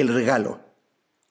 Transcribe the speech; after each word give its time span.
El 0.00 0.08
regalo. 0.08 0.60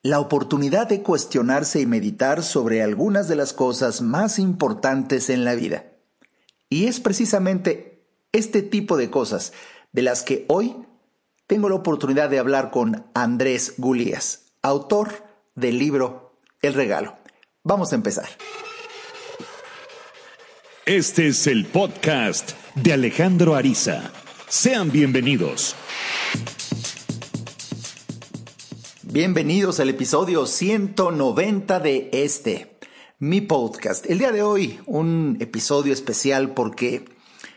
La 0.03 0.19
oportunidad 0.19 0.87
de 0.87 1.01
cuestionarse 1.01 1.81
y 1.81 1.85
meditar 1.85 2.43
sobre 2.43 2.83
algunas 2.83 3.27
de 3.27 3.35
las 3.35 3.51
cosas 3.51 4.01
más 4.01 4.39
importantes 4.39 5.29
en 5.29 5.43
la 5.43 5.55
vida. 5.55 5.85
Y 6.69 6.85
es 6.85 6.99
precisamente 6.99 8.05
este 8.31 8.61
tipo 8.61 8.95
de 8.95 9.09
cosas 9.09 9.53
de 9.91 10.03
las 10.03 10.21
que 10.21 10.45
hoy 10.47 10.75
tengo 11.47 11.67
la 11.67 11.75
oportunidad 11.75 12.29
de 12.29 12.37
hablar 12.37 12.69
con 12.69 13.07
Andrés 13.15 13.73
Gulías, 13.77 14.51
autor 14.61 15.23
del 15.55 15.79
libro 15.79 16.39
El 16.61 16.75
regalo. 16.75 17.15
Vamos 17.63 17.91
a 17.91 17.95
empezar. 17.95 18.29
Este 20.85 21.27
es 21.27 21.47
el 21.47 21.65
podcast 21.65 22.51
de 22.75 22.93
Alejandro 22.93 23.55
Ariza. 23.55 24.11
Sean 24.47 24.91
bienvenidos. 24.91 25.75
Bienvenidos 29.21 29.81
al 29.81 29.89
episodio 29.89 30.45
190 30.45 31.81
de 31.81 32.09
este, 32.13 32.79
mi 33.19 33.41
podcast. 33.41 34.09
El 34.09 34.19
día 34.19 34.31
de 34.31 34.43
hoy, 34.43 34.79
un 34.85 35.35
episodio 35.41 35.91
especial 35.91 36.53
porque 36.53 37.03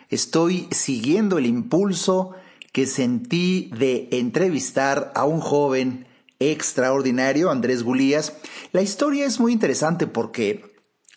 estoy 0.08 0.66
siguiendo 0.72 1.38
el 1.38 1.46
impulso 1.46 2.32
que 2.72 2.88
sentí 2.88 3.70
de 3.78 4.08
entrevistar 4.10 5.12
a 5.14 5.24
un 5.24 5.38
joven 5.38 6.08
extraordinario, 6.40 7.48
Andrés 7.48 7.84
Gulías. 7.84 8.32
La 8.72 8.82
historia 8.82 9.24
es 9.24 9.38
muy 9.38 9.52
interesante 9.52 10.08
porque 10.08 10.64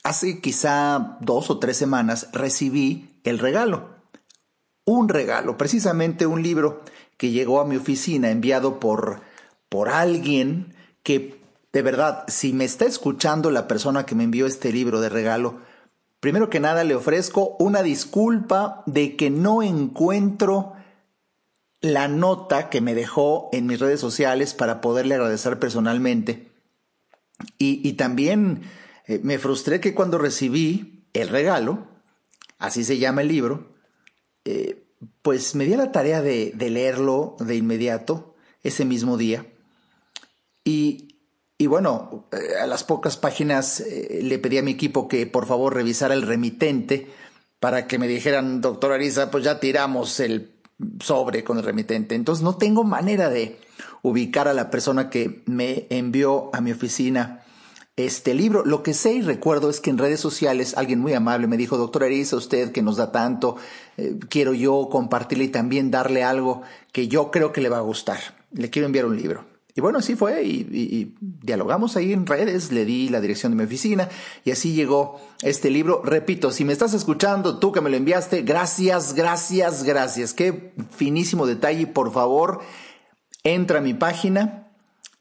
hace 0.03 0.41
quizá 0.41 1.17
dos 1.21 1.49
o 1.49 1.57
tres 1.57 1.75
semanas 1.75 2.29
recibí 2.33 3.19
el 3.23 3.39
regalo. 3.39 3.95
Un 4.85 5.09
regalo, 5.09 5.57
precisamente 5.57 6.27
un 6.27 6.43
libro 6.43 6.83
que 7.17 7.31
llegó 7.31 7.61
a 7.61 7.65
mi 7.65 7.77
oficina 7.77 8.29
enviado 8.29 8.79
por 8.79 9.24
por 9.69 9.89
alguien 9.89 10.73
que, 11.03 11.39
de 11.73 11.81
verdad, 11.81 12.25
si 12.27 12.53
me 12.53 12.65
está 12.65 12.85
escuchando 12.85 13.51
la 13.51 13.67
persona 13.67 14.05
que 14.05 14.15
me 14.15 14.23
envió 14.23 14.45
este 14.45 14.71
libro 14.71 15.01
de 15.01 15.09
regalo, 15.09 15.59
primero 16.19 16.49
que 16.49 16.59
nada 16.59 16.83
le 16.83 16.95
ofrezco 16.95 17.55
una 17.59 17.83
disculpa 17.83 18.83
de 18.85 19.15
que 19.15 19.29
no 19.29 19.61
encuentro 19.61 20.73
la 21.81 22.07
nota 22.07 22.69
que 22.69 22.81
me 22.81 22.95
dejó 22.95 23.49
en 23.53 23.67
mis 23.67 23.79
redes 23.79 23.99
sociales 23.99 24.53
para 24.53 24.81
poderle 24.81 25.15
agradecer 25.15 25.59
personalmente. 25.59 26.51
Y, 27.57 27.93
también 27.93 28.61
eh, 29.07 29.19
me 29.21 29.37
frustré 29.37 29.81
que 29.81 29.93
cuando 29.93 30.17
recibí 30.17 31.05
el 31.13 31.27
regalo, 31.27 31.85
así 32.57 32.83
se 32.83 32.97
llama 32.97 33.21
el 33.21 33.27
libro, 33.27 33.75
eh, 34.45 34.87
pues 35.21 35.53
me 35.53 35.65
di 35.65 35.75
la 35.75 35.91
tarea 35.91 36.21
de 36.21 36.69
leerlo 36.69 37.35
de 37.39 37.57
inmediato, 37.57 38.35
ese 38.63 38.83
mismo 38.83 39.15
día. 39.15 39.45
Y, 40.67 41.67
bueno, 41.67 42.27
eh, 42.31 42.57
a 42.61 42.65
las 42.65 42.83
pocas 42.83 43.17
páginas 43.17 43.79
eh, 43.79 44.19
le 44.23 44.39
pedí 44.39 44.57
a 44.57 44.63
mi 44.63 44.71
equipo 44.71 45.07
que 45.07 45.27
por 45.27 45.45
favor 45.45 45.75
revisara 45.75 46.15
el 46.15 46.23
remitente 46.23 47.07
para 47.59 47.87
que 47.87 47.99
me 47.99 48.07
dijeran, 48.07 48.61
doctor 48.61 48.91
Ariza, 48.91 49.31
pues 49.31 49.43
ya 49.43 49.59
tiramos 49.59 50.19
el 50.19 50.55
sobre 50.99 51.43
con 51.43 51.59
el 51.59 51.63
remitente. 51.63 52.15
Entonces 52.15 52.43
no 52.43 52.57
tengo 52.57 52.83
manera 52.83 53.29
de 53.29 53.59
ubicar 54.01 54.47
a 54.47 54.53
la 54.53 54.69
persona 54.69 55.09
que 55.09 55.43
me 55.45 55.87
envió 55.89 56.49
a 56.53 56.61
mi 56.61 56.71
oficina 56.71 57.43
este 57.95 58.33
libro. 58.33 58.65
Lo 58.65 58.83
que 58.83 58.93
sé 58.93 59.13
y 59.13 59.21
recuerdo 59.21 59.69
es 59.69 59.79
que 59.79 59.91
en 59.91 59.99
redes 59.99 60.19
sociales 60.19 60.73
alguien 60.75 60.99
muy 60.99 61.13
amable 61.13 61.47
me 61.47 61.57
dijo, 61.57 61.77
doctor 61.77 62.03
Ariza, 62.03 62.35
usted 62.35 62.71
que 62.71 62.81
nos 62.81 62.97
da 62.97 63.11
tanto, 63.11 63.55
eh, 63.97 64.17
quiero 64.29 64.53
yo 64.53 64.89
compartirle 64.91 65.45
y 65.45 65.49
también 65.49 65.91
darle 65.91 66.23
algo 66.23 66.63
que 66.91 67.07
yo 67.07 67.31
creo 67.31 67.51
que 67.51 67.61
le 67.61 67.69
va 67.69 67.77
a 67.77 67.81
gustar. 67.81 68.19
Le 68.51 68.69
quiero 68.69 68.87
enviar 68.87 69.05
un 69.05 69.15
libro. 69.15 69.54
Y 69.77 69.81
bueno, 69.81 69.99
así 69.99 70.15
fue 70.15 70.41
y, 70.45 71.13
dialogamos 71.19 71.97
ahí 71.97 72.13
en 72.13 72.25
redes, 72.25 72.71
le 72.71 72.85
di 72.85 73.09
la 73.09 73.19
dirección 73.19 73.51
de 73.51 73.57
mi 73.57 73.65
oficina 73.65 74.07
y 74.45 74.51
así 74.51 74.73
llegó 74.73 75.19
este 75.41 75.69
libro. 75.69 76.01
Repito, 76.01 76.51
si 76.51 76.63
me 76.63 76.71
estás 76.71 76.93
escuchando, 76.93 77.59
tú 77.59 77.73
que 77.73 77.81
me 77.81 77.89
lo 77.89 77.97
enviaste, 77.97 78.43
gracias, 78.43 79.13
gracias, 79.13 79.83
gracias. 79.83 80.33
Qué 80.33 80.71
finísimo 80.91 81.45
detalle. 81.45 81.87
Por 81.87 82.13
favor, 82.13 82.61
entra 83.43 83.79
a 83.79 83.81
mi 83.81 83.93
página 83.93 84.71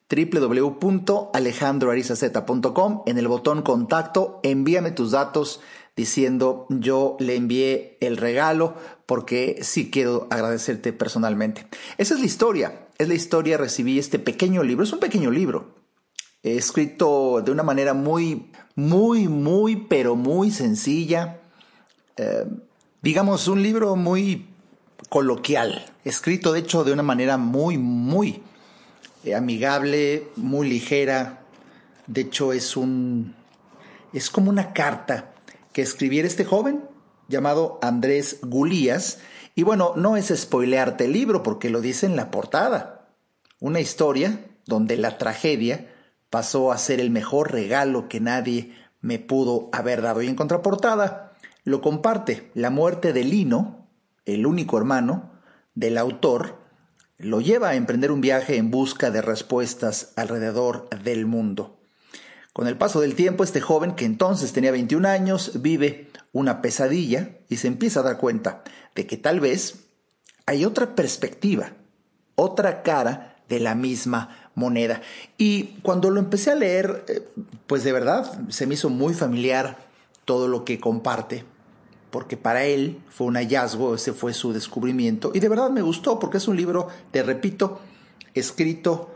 www.alejandroarizaz.com 0.09 3.03
en 3.07 3.19
el 3.19 3.27
botón 3.27 3.63
contacto, 3.63 4.39
envíame 4.45 4.93
tus 4.93 5.11
datos 5.11 5.63
diciendo 5.97 6.69
yo 6.71 7.17
le 7.19 7.35
envié 7.35 7.99
el 8.01 8.19
regalo 8.19 8.77
porque 9.07 9.59
sí 9.63 9.91
quiero 9.91 10.29
agradecerte 10.31 10.93
personalmente. 10.93 11.67
Esa 11.99 12.15
es 12.15 12.21
la 12.21 12.27
historia 12.27 12.84
es 12.99 13.09
la 13.09 13.15
historia, 13.15 13.57
recibí 13.57 13.99
este 13.99 14.19
pequeño 14.19 14.63
libro, 14.63 14.85
es 14.85 14.93
un 14.93 15.01
pequeño 15.01 15.31
libro, 15.31 15.75
escrito 16.43 17.43
de 17.45 17.51
una 17.51 17.63
manera 17.63 17.95
muy, 17.95 18.51
muy, 18.75 19.29
muy, 19.29 19.77
pero 19.77 20.15
muy 20.15 20.51
sencilla. 20.51 21.41
Eh, 22.17 22.45
digamos, 23.03 23.49
un 23.49 23.63
libro 23.63 23.97
muy 23.97 24.47
coloquial, 25.09 25.93
escrito 26.05 26.53
de 26.53 26.61
hecho 26.61 26.85
de 26.85 26.93
una 26.93 27.03
manera 27.03 27.37
muy, 27.37 27.79
muy 27.79 28.43
eh, 29.25 29.35
amigable, 29.35 30.29
muy 30.37 30.69
ligera. 30.69 31.41
De 32.07 32.23
hecho, 32.23 32.53
es 32.53 32.77
un. 32.77 33.35
es 34.13 34.31
como 34.31 34.51
una 34.51 34.73
carta 34.73 35.35
que 35.73 35.83
escribiera 35.83 36.29
este 36.29 36.45
joven 36.45 36.85
llamado 37.29 37.79
Andrés 37.83 38.39
Gulías 38.43 39.19
y 39.55 39.63
bueno, 39.63 39.93
no 39.97 40.17
es 40.17 40.33
spoilearte 40.35 41.05
el 41.05 41.13
libro 41.13 41.43
porque 41.43 41.71
lo 41.71 41.81
dice 41.81 42.07
en 42.07 42.17
la 42.17 42.31
portada. 42.31 43.09
Una 43.61 43.81
historia 43.81 44.47
donde 44.67 44.97
la 44.97 45.17
tragedia 45.19 45.93
pasó 46.29 46.73
a 46.73 46.79
ser 46.79 47.01
el 47.01 47.11
mejor 47.11 47.53
regalo 47.53 48.09
que 48.09 48.21
nadie 48.21 48.75
me 49.01 49.19
pudo 49.19 49.69
haber 49.73 50.03
dado. 50.03 50.23
Y 50.23 50.27
en 50.27 50.35
contraportada 50.35 51.33
lo 51.63 51.81
comparte 51.81 52.51
la 52.55 52.71
muerte 52.71 53.13
de 53.13 53.23
Lino, 53.23 53.87
el 54.25 54.47
único 54.47 54.77
hermano 54.77 55.31
del 55.75 55.99
autor, 55.99 56.59
lo 57.17 57.41
lleva 57.41 57.71
a 57.71 57.75
emprender 57.77 58.11
un 58.11 58.21
viaje 58.21 58.57
en 58.57 58.71
busca 58.71 59.11
de 59.11 59.23
respuestas 59.23 60.13
alrededor 60.17 60.89
del 61.05 61.27
mundo. 61.27 61.79
Con 62.55 62.69
el 62.69 62.79
paso 62.79 63.01
del 63.01 63.17
tiempo, 63.17 63.43
este 63.43 63.61
joven, 63.61 63.97
que 63.97 64.05
entonces 64.05 64.53
tenía 64.53 64.71
21 64.71 65.09
años, 65.09 65.61
vive 65.61 66.09
una 66.33 66.63
pesadilla 66.63 67.31
y 67.49 67.57
se 67.57 67.67
empieza 67.67 67.99
a 67.99 68.05
dar 68.05 68.19
cuenta 68.19 68.63
de 68.95 69.09
que 69.09 69.17
tal 69.17 69.41
vez 69.41 69.87
hay 70.47 70.65
otra 70.65 70.95
perspectiva, 70.95 71.73
otra 72.37 72.85
cara 72.85 73.43
de 73.49 73.59
la 73.59 73.75
misma 73.75 74.53
moneda. 74.55 75.03
Y 75.37 75.81
cuando 75.83 76.11
lo 76.11 76.21
empecé 76.21 76.53
a 76.53 76.55
leer, 76.55 77.05
eh, 77.09 77.29
pues 77.67 77.83
de 77.83 77.91
verdad 77.91 78.49
se 78.51 78.69
me 78.69 78.75
hizo 78.75 78.89
muy 78.89 79.15
familiar 79.15 79.89
todo 80.25 80.47
lo 80.47 80.65
que 80.65 80.79
comparte, 80.79 81.45
porque 82.13 82.37
para 82.37 82.67
él 82.67 83.03
fue 83.09 83.27
un 83.27 83.35
hallazgo, 83.35 83.97
ese 83.97 84.13
fue 84.13 84.33
su 84.33 84.53
descubrimiento, 84.53 85.33
y 85.35 85.41
de 85.41 85.49
verdad 85.49 85.71
me 85.71 85.83
gustó, 85.83 86.21
porque 86.21 86.37
es 86.37 86.47
un 86.47 86.57
libro, 86.57 86.87
te 87.11 87.25
repito, 87.25 87.81
escrito 88.33 89.14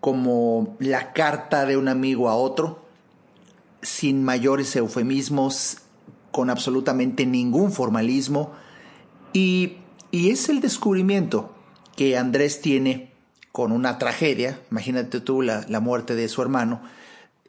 como 0.00 0.76
la 0.78 1.12
carta 1.12 1.66
de 1.66 1.76
un 1.76 1.88
amigo 1.88 2.28
a 2.28 2.36
otro, 2.36 2.84
sin 3.82 4.24
mayores 4.24 4.74
eufemismos, 4.76 5.78
con 6.30 6.50
absolutamente 6.50 7.26
ningún 7.26 7.72
formalismo. 7.72 8.52
Y, 9.32 9.78
es 10.12 10.48
el 10.48 10.60
descubrimiento 10.60 11.52
que 11.94 12.16
Andrés 12.16 12.62
tiene 12.62 13.12
con 13.52 13.72
una 13.72 13.98
tragedia, 13.98 14.60
imagínate 14.70 15.20
tú 15.20 15.42
la, 15.42 15.66
la 15.68 15.80
muerte 15.80 16.14
de 16.14 16.28
su 16.28 16.40
hermano, 16.40 16.80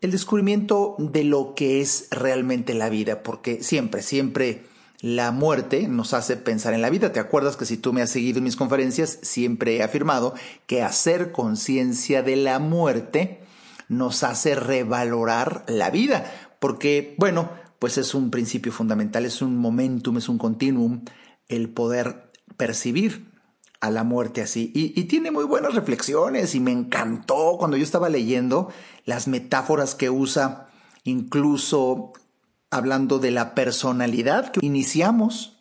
el 0.02 0.12
descubrimiento 0.12 0.96
de 0.98 1.24
lo 1.24 1.54
que 1.56 1.80
es 1.80 2.08
realmente 2.12 2.74
la 2.74 2.90
vida, 2.90 3.24
porque 3.24 3.64
siempre, 3.64 4.02
siempre 4.02 4.64
la 5.02 5.32
muerte 5.32 5.88
nos 5.88 6.14
hace 6.14 6.36
pensar 6.36 6.74
en 6.74 6.82
la 6.82 6.90
vida. 6.90 7.14
¿Te 7.14 7.20
acuerdas 7.20 7.56
que 7.56 7.66
si 7.66 7.78
tú 7.78 7.94
me 7.94 8.02
has 8.02 8.10
seguido 8.10 8.40
en 8.40 8.44
mis 8.44 8.56
conferencias, 8.56 9.20
siempre 9.22 9.78
he 9.78 9.84
afirmado 9.84 10.34
que 10.68 10.84
hacer 10.84 11.32
conciencia 11.32 12.22
de 12.22 12.36
la 12.36 12.60
muerte 12.60 13.42
nos 13.88 14.24
hace 14.24 14.56
revalorar 14.56 15.64
la 15.68 15.90
vida? 15.90 16.32
Porque, 16.60 17.16
bueno, 17.18 17.50
pues 17.80 17.98
es 17.98 18.14
un 18.14 18.30
principio 18.30 18.72
fundamental, 18.72 19.26
es 19.26 19.42
un 19.42 19.58
momentum, 19.58 20.18
es 20.18 20.28
un 20.28 20.38
continuum 20.38 21.06
el 21.48 21.70
poder 21.70 22.32
percibir 22.58 23.30
a 23.80 23.90
la 23.90 24.04
muerte 24.04 24.42
así. 24.42 24.72
Y, 24.76 25.06
tiene 25.06 25.32
muy 25.32 25.46
buenas 25.46 25.74
reflexiones 25.74 26.54
y 26.56 26.60
me 26.60 26.72
encantó 26.72 27.56
cuando 27.58 27.78
yo 27.78 27.84
estaba 27.84 28.10
leyendo 28.10 28.70
las 29.06 29.30
metáforas 29.30 29.96
que 29.96 30.10
usa, 30.10 30.68
incluso 31.06 32.12
hablando 32.72 33.20
de 33.20 33.32
la 33.32 33.56
personalidad 33.56 34.52
que 34.52 34.66
iniciamos 34.66 35.58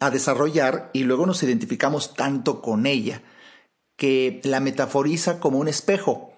a 0.00 0.10
desarrollar 0.10 0.90
y 0.92 1.04
luego 1.04 1.26
nos 1.26 1.42
identificamos 1.42 2.14
tanto 2.14 2.62
con 2.62 2.86
ella, 2.86 3.22
que 3.96 4.40
la 4.44 4.60
metaforiza 4.60 5.38
como 5.38 5.58
un 5.58 5.68
espejo 5.68 6.32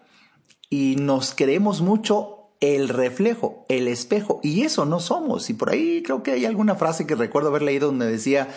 y 0.68 0.96
nos 0.96 1.34
queremos 1.34 1.80
mucho 1.80 2.50
el 2.60 2.88
reflejo, 2.88 3.64
el 3.68 3.88
espejo, 3.88 4.40
y 4.42 4.62
eso 4.62 4.84
no 4.86 5.00
somos. 5.00 5.50
Y 5.50 5.54
por 5.54 5.70
ahí 5.70 6.02
creo 6.02 6.22
que 6.22 6.32
hay 6.32 6.46
alguna 6.46 6.74
frase 6.76 7.06
que 7.06 7.14
recuerdo 7.14 7.48
haber 7.48 7.62
leído 7.62 7.88
donde 7.88 8.06
decía, 8.06 8.48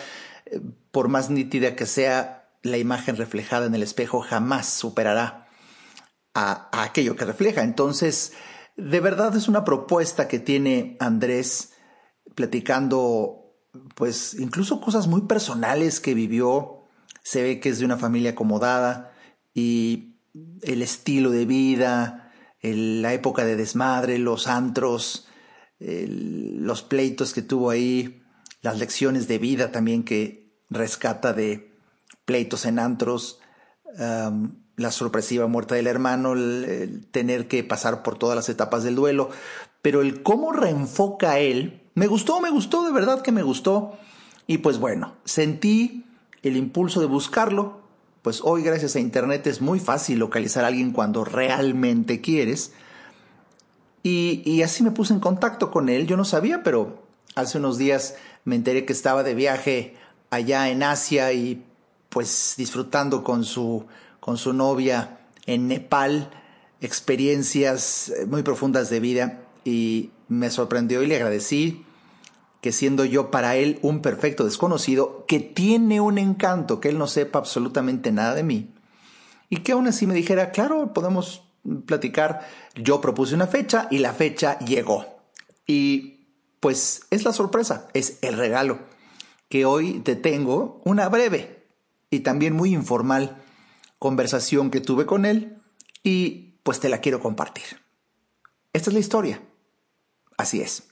eh, 0.46 0.60
por 0.90 1.08
más 1.08 1.30
nítida 1.30 1.76
que 1.76 1.86
sea 1.86 2.50
la 2.62 2.78
imagen 2.78 3.16
reflejada 3.16 3.66
en 3.66 3.74
el 3.74 3.82
espejo, 3.82 4.20
jamás 4.20 4.68
superará 4.68 5.48
a, 6.34 6.68
a 6.72 6.84
aquello 6.84 7.16
que 7.16 7.24
refleja. 7.24 7.62
Entonces, 7.62 8.32
de 8.78 9.00
verdad 9.00 9.36
es 9.36 9.48
una 9.48 9.64
propuesta 9.64 10.28
que 10.28 10.38
tiene 10.38 10.96
Andrés 11.00 11.72
platicando, 12.36 13.56
pues 13.96 14.34
incluso 14.34 14.80
cosas 14.80 15.08
muy 15.08 15.22
personales 15.22 15.98
que 16.00 16.14
vivió. 16.14 16.84
Se 17.24 17.42
ve 17.42 17.60
que 17.60 17.70
es 17.70 17.80
de 17.80 17.84
una 17.84 17.96
familia 17.96 18.30
acomodada 18.30 19.12
y 19.52 20.14
el 20.62 20.80
estilo 20.82 21.30
de 21.30 21.44
vida, 21.44 22.32
la 22.62 23.12
época 23.12 23.44
de 23.44 23.56
desmadre, 23.56 24.18
los 24.18 24.46
antros, 24.46 25.28
los 25.80 26.82
pleitos 26.82 27.34
que 27.34 27.42
tuvo 27.42 27.70
ahí, 27.70 28.22
las 28.62 28.78
lecciones 28.78 29.26
de 29.26 29.38
vida 29.38 29.72
también 29.72 30.04
que 30.04 30.56
rescata 30.70 31.32
de 31.32 31.76
pleitos 32.24 32.64
en 32.64 32.78
antros, 32.78 33.40
la 34.78 34.92
sorpresiva 34.92 35.46
muerte 35.48 35.74
del 35.74 35.88
hermano, 35.88 36.32
el, 36.32 37.04
tener 37.10 37.48
que 37.48 37.64
pasar 37.64 38.02
por 38.02 38.16
todas 38.16 38.36
las 38.36 38.48
etapas 38.48 38.84
del 38.84 38.94
duelo, 38.94 39.28
pero 39.82 40.00
el 40.00 40.22
cómo 40.22 40.52
reenfoca 40.52 41.38
él, 41.38 41.82
me 41.94 42.06
gustó, 42.06 42.40
me 42.40 42.50
gustó, 42.50 42.84
de 42.84 42.92
verdad 42.92 43.20
que 43.20 43.32
me 43.32 43.42
gustó, 43.42 43.98
y 44.46 44.58
pues 44.58 44.78
bueno, 44.78 45.16
sentí 45.24 46.06
el 46.42 46.56
impulso 46.56 47.00
de 47.00 47.06
buscarlo, 47.06 47.80
pues 48.22 48.40
hoy 48.42 48.62
gracias 48.62 48.94
a 48.94 49.00
Internet 49.00 49.46
es 49.48 49.60
muy 49.60 49.80
fácil 49.80 50.20
localizar 50.20 50.64
a 50.64 50.68
alguien 50.68 50.92
cuando 50.92 51.24
realmente 51.24 52.20
quieres, 52.20 52.72
y, 54.04 54.42
y 54.46 54.62
así 54.62 54.84
me 54.84 54.92
puse 54.92 55.12
en 55.12 55.20
contacto 55.20 55.72
con 55.72 55.88
él, 55.88 56.06
yo 56.06 56.16
no 56.16 56.24
sabía, 56.24 56.62
pero 56.62 57.02
hace 57.34 57.58
unos 57.58 57.78
días 57.78 58.14
me 58.44 58.54
enteré 58.54 58.84
que 58.84 58.92
estaba 58.92 59.24
de 59.24 59.34
viaje 59.34 59.96
allá 60.30 60.68
en 60.68 60.84
Asia 60.84 61.32
y 61.32 61.64
pues 62.08 62.54
disfrutando 62.56 63.22
con 63.24 63.44
su 63.44 63.86
con 64.28 64.36
su 64.36 64.52
novia 64.52 65.20
en 65.46 65.68
Nepal, 65.68 66.28
experiencias 66.82 68.10
eh, 68.10 68.26
muy 68.26 68.42
profundas 68.42 68.90
de 68.90 69.00
vida 69.00 69.40
y 69.64 70.10
me 70.28 70.50
sorprendió 70.50 71.02
y 71.02 71.06
le 71.06 71.16
agradecí 71.16 71.86
que 72.60 72.70
siendo 72.70 73.06
yo 73.06 73.30
para 73.30 73.56
él 73.56 73.78
un 73.80 74.02
perfecto 74.02 74.44
desconocido, 74.44 75.24
que 75.26 75.40
tiene 75.40 76.02
un 76.02 76.18
encanto, 76.18 76.78
que 76.78 76.90
él 76.90 76.98
no 76.98 77.06
sepa 77.06 77.38
absolutamente 77.38 78.12
nada 78.12 78.34
de 78.34 78.42
mí, 78.42 78.74
y 79.48 79.60
que 79.60 79.72
aún 79.72 79.86
así 79.86 80.06
me 80.06 80.12
dijera, 80.12 80.50
claro, 80.50 80.92
podemos 80.92 81.44
platicar, 81.86 82.46
yo 82.74 83.00
propuse 83.00 83.34
una 83.34 83.46
fecha 83.46 83.88
y 83.90 83.96
la 83.96 84.12
fecha 84.12 84.58
llegó. 84.58 85.06
Y 85.66 86.26
pues 86.60 87.06
es 87.10 87.24
la 87.24 87.32
sorpresa, 87.32 87.88
es 87.94 88.18
el 88.20 88.36
regalo, 88.36 88.80
que 89.48 89.64
hoy 89.64 90.00
te 90.00 90.16
tengo 90.16 90.82
una 90.84 91.08
breve 91.08 91.64
y 92.10 92.20
también 92.20 92.52
muy 92.52 92.74
informal 92.74 93.42
conversación 93.98 94.70
que 94.70 94.80
tuve 94.80 95.06
con 95.06 95.24
él 95.24 95.60
y 96.02 96.58
pues 96.62 96.80
te 96.80 96.88
la 96.88 97.00
quiero 97.00 97.20
compartir. 97.20 97.64
Esta 98.72 98.90
es 98.90 98.94
la 98.94 99.00
historia. 99.00 99.42
Así 100.36 100.60
es. 100.60 100.84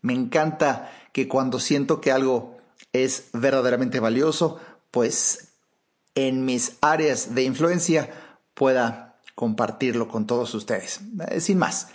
Me 0.00 0.12
encanta 0.12 0.90
que 1.12 1.28
cuando 1.28 1.58
siento 1.58 2.00
que 2.00 2.12
algo 2.12 2.56
es 2.92 3.30
verdaderamente 3.32 4.00
valioso, 4.00 4.60
pues 4.90 5.54
en 6.14 6.44
mis 6.44 6.76
áreas 6.80 7.34
de 7.34 7.44
influencia 7.44 8.10
pueda 8.54 9.18
compartirlo 9.34 10.08
con 10.08 10.26
todos 10.26 10.54
ustedes. 10.54 11.00
Eh, 11.28 11.40
sin 11.40 11.58
más, 11.58 11.88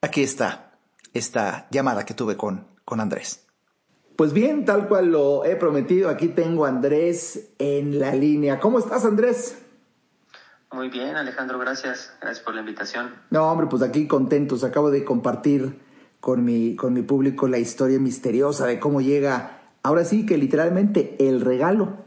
aquí 0.00 0.22
está 0.22 0.78
esta 1.12 1.68
llamada 1.70 2.04
que 2.04 2.14
tuve 2.14 2.36
con, 2.36 2.66
con 2.84 3.00
Andrés. 3.00 3.46
Pues 4.16 4.32
bien, 4.32 4.64
tal 4.64 4.88
cual 4.88 5.12
lo 5.12 5.44
he 5.44 5.56
prometido, 5.56 6.08
aquí 6.08 6.28
tengo 6.28 6.64
a 6.64 6.70
Andrés 6.70 7.50
en 7.58 7.98
la 7.98 8.14
línea. 8.14 8.58
¿Cómo 8.60 8.78
estás, 8.78 9.04
Andrés? 9.04 9.58
Muy 10.72 10.88
bien, 10.88 11.16
Alejandro, 11.16 11.58
gracias. 11.58 12.12
Gracias 12.20 12.44
por 12.44 12.54
la 12.54 12.60
invitación. 12.60 13.10
No, 13.30 13.50
hombre, 13.50 13.68
pues 13.68 13.82
aquí 13.82 14.06
contentos. 14.06 14.64
Acabo 14.64 14.90
de 14.90 15.04
compartir 15.04 15.80
con 16.20 16.44
mi, 16.44 16.74
con 16.74 16.92
mi 16.92 17.02
público 17.02 17.46
la 17.46 17.58
historia 17.58 18.00
misteriosa 18.00 18.66
de 18.66 18.80
cómo 18.80 19.00
llega, 19.00 19.60
ahora 19.82 20.04
sí 20.04 20.26
que 20.26 20.36
literalmente 20.36 21.16
el 21.20 21.40
regalo, 21.40 21.98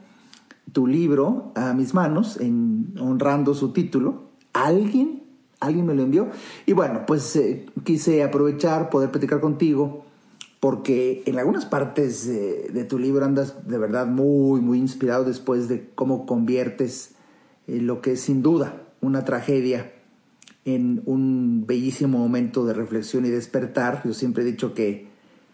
tu 0.73 0.87
libro 0.87 1.53
a 1.55 1.73
mis 1.73 1.93
manos, 1.93 2.37
en, 2.39 2.93
honrando 2.99 3.53
su 3.53 3.71
título. 3.71 4.29
Alguien, 4.51 5.23
alguien 5.61 5.85
me 5.85 5.95
lo 5.95 6.03
envió. 6.03 6.27
Y 6.65 6.73
bueno, 6.73 7.05
pues 7.07 7.35
eh, 7.37 7.65
quise 7.85 8.23
aprovechar, 8.23 8.89
poder 8.89 9.09
platicar 9.09 9.39
contigo, 9.39 10.05
porque 10.59 11.23
en 11.25 11.39
algunas 11.39 11.65
partes 11.65 12.27
de 12.27 12.83
tu 12.83 12.99
libro 12.99 13.23
andas 13.23 13.65
de 13.65 13.77
verdad 13.77 14.05
muy, 14.05 14.59
muy 14.59 14.79
inspirado 14.79 15.23
después 15.23 15.69
de 15.69 15.89
cómo 15.95 16.25
conviertes 16.25 17.15
eh, 17.69 17.81
lo 17.81 18.01
que 18.01 18.13
es 18.13 18.21
sin 18.21 18.41
duda 18.41 18.83
una 19.01 19.23
tragedia 19.25 19.93
en 20.65 21.01
un 21.05 21.65
bellísimo 21.65 22.17
momento 22.17 22.65
de 22.65 22.73
reflexión 22.73 23.25
y 23.25 23.29
despertar. 23.29 24.01
Yo 24.05 24.13
siempre 24.13 24.43
he 24.43 24.45
dicho 24.45 24.73
que, 24.73 25.07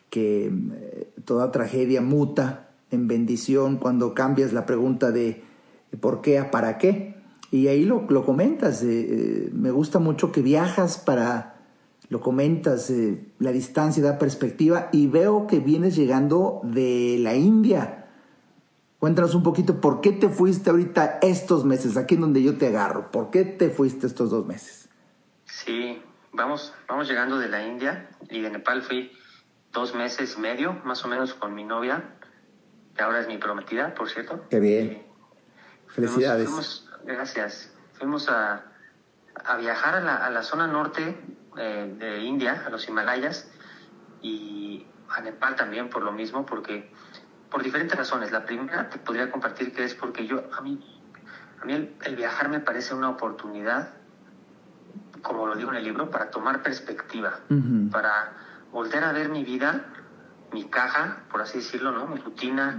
que 0.10 0.48
eh, 0.48 1.10
toda 1.26 1.52
tragedia 1.52 2.02
muta 2.02 2.70
en 2.92 3.08
bendición 3.08 3.78
cuando 3.78 4.14
cambias 4.14 4.54
la 4.54 4.66
pregunta 4.66 5.12
de 5.12 5.44
por 6.00 6.22
qué 6.22 6.40
a 6.40 6.52
para 6.52 6.78
qué. 6.78 7.16
Y 7.52 7.68
ahí 7.68 7.86
lo, 7.86 8.06
lo 8.10 8.26
comentas. 8.26 8.84
Eh, 8.84 9.50
me 9.54 9.72
gusta 9.72 10.00
mucho 10.00 10.32
que 10.32 10.42
viajas 10.42 10.98
para, 10.98 11.62
lo 12.10 12.20
comentas, 12.20 12.92
la 13.40 13.52
distancia 13.52 14.04
da 14.04 14.18
perspectiva 14.18 14.90
y 14.92 15.08
veo 15.08 15.48
que 15.48 15.60
vienes 15.60 15.96
llegando 15.96 16.62
de 16.64 17.18
la 17.20 17.36
India 17.36 18.05
Cuéntanos 19.00 19.36
un 19.36 19.44
poquito 19.44 19.82
por 19.82 20.02
qué 20.02 20.12
te 20.12 20.30
fuiste 20.30 20.70
ahorita 20.70 21.20
estos 21.22 21.66
meses, 21.66 21.98
aquí 21.98 22.16
en 22.16 22.22
donde 22.22 22.42
yo 22.42 22.58
te 22.58 22.68
agarro. 22.68 23.12
¿Por 23.12 23.30
qué 23.30 23.44
te 23.44 23.70
fuiste 23.70 24.08
estos 24.08 24.32
dos 24.32 24.46
meses? 24.46 24.90
Sí, 25.46 26.02
vamos, 26.32 26.74
vamos 26.88 27.08
llegando 27.08 27.38
de 27.38 27.50
la 27.50 27.66
India 27.66 28.10
y 28.30 28.42
de 28.42 28.50
Nepal 28.50 28.82
fui 28.82 29.12
dos 29.72 29.94
meses 29.94 30.36
y 30.38 30.42
medio, 30.42 30.74
más 30.86 31.04
o 31.04 31.08
menos, 31.08 31.34
con 31.34 31.54
mi 31.54 31.64
novia, 31.64 32.16
que 32.96 33.04
ahora 33.04 33.20
es 33.20 33.28
mi 33.28 33.38
prometida, 33.38 33.94
por 33.94 34.10
cierto. 34.10 34.46
Qué 34.50 34.60
bien. 34.60 35.06
Felicidades. 35.88 36.48
Fuimos, 36.48 36.90
gracias. 37.04 37.74
Fuimos 37.94 38.30
a, 38.30 38.66
a 39.44 39.58
viajar 39.58 39.96
a 39.96 40.00
la, 40.00 40.26
a 40.26 40.30
la, 40.30 40.44
zona 40.44 40.68
norte 40.68 41.18
eh, 41.58 41.96
de 42.00 42.24
India, 42.24 42.64
a 42.66 42.70
los 42.70 42.88
Himalayas, 42.88 43.52
y 44.22 44.88
a 45.10 45.22
Nepal 45.22 45.56
también 45.56 45.90
por 45.90 46.04
lo 46.04 46.12
mismo, 46.12 46.46
porque 46.46 46.92
por 47.56 47.64
diferentes 47.64 47.98
razones. 47.98 48.34
La 48.34 48.44
primera 48.44 48.90
te 48.90 48.98
podría 48.98 49.32
compartir 49.32 49.72
que 49.72 49.86
es 49.86 49.96
porque 49.96 50.28
yo, 50.28 50.44
a 50.58 50.60
mí, 50.60 50.78
a 51.62 51.64
mí 51.64 51.90
el, 52.04 52.16
viajar 52.18 52.50
me 52.50 52.60
parece 52.60 52.94
una 52.94 53.08
oportunidad, 53.08 53.88
como 55.22 55.48
lo 55.48 55.56
digo 55.56 55.70
en 55.70 55.78
el 55.78 55.86
libro, 55.86 56.12
para 56.12 56.30
tomar 56.30 56.62
perspectiva, 56.62 57.40
para 57.94 58.34
volver 58.74 59.06
a 59.06 59.14
ver 59.14 59.30
mi 59.30 59.46
vida, 59.46 59.86
mi 60.52 60.66
caja, 60.66 61.24
por 61.32 61.42
así 61.42 61.60
decirlo, 61.60 61.94
¿no? 61.94 62.08
Mi 62.08 62.18
rutina, 62.18 62.78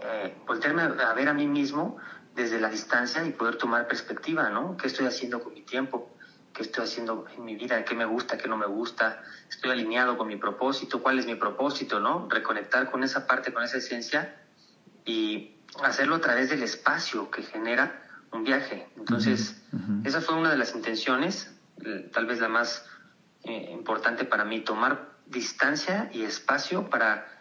eh, 0.00 0.34
volverme 0.46 0.84
a 0.84 1.12
ver 1.12 1.28
a 1.28 1.34
mí 1.34 1.46
mismo 1.46 1.98
desde 2.34 2.58
la 2.58 2.70
distancia 2.70 3.22
y 3.26 3.32
poder 3.32 3.56
tomar 3.56 3.86
perspectiva, 3.86 4.48
¿no? 4.48 4.78
¿Qué 4.78 4.86
estoy 4.86 5.04
haciendo 5.04 5.40
con 5.40 5.52
mi 5.52 5.60
tiempo? 5.60 6.08
Qué 6.54 6.62
estoy 6.62 6.84
haciendo 6.84 7.26
en 7.36 7.44
mi 7.44 7.56
vida, 7.56 7.84
qué 7.84 7.94
me 7.94 8.04
gusta, 8.06 8.38
qué 8.38 8.48
no 8.48 8.56
me 8.56 8.66
gusta, 8.66 9.22
estoy 9.50 9.72
alineado 9.72 10.16
con 10.16 10.28
mi 10.28 10.36
propósito, 10.36 11.02
cuál 11.02 11.18
es 11.18 11.26
mi 11.26 11.34
propósito, 11.34 12.00
¿no? 12.00 12.28
Reconectar 12.30 12.90
con 12.90 13.02
esa 13.02 13.26
parte, 13.26 13.52
con 13.52 13.64
esa 13.64 13.78
esencia 13.78 14.32
y 15.04 15.56
hacerlo 15.82 16.14
a 16.14 16.20
través 16.20 16.48
del 16.48 16.62
espacio 16.62 17.28
que 17.30 17.42
genera 17.42 18.00
un 18.30 18.44
viaje. 18.44 18.86
Entonces, 18.96 19.56
esa 20.04 20.20
fue 20.20 20.36
una 20.36 20.50
de 20.50 20.56
las 20.56 20.74
intenciones, 20.74 21.50
eh, 21.84 22.08
tal 22.12 22.26
vez 22.26 22.38
la 22.38 22.48
más 22.48 22.84
eh, 23.42 23.68
importante 23.72 24.24
para 24.24 24.44
mí, 24.44 24.60
tomar 24.60 25.14
distancia 25.26 26.08
y 26.12 26.22
espacio 26.22 26.88
para 26.88 27.33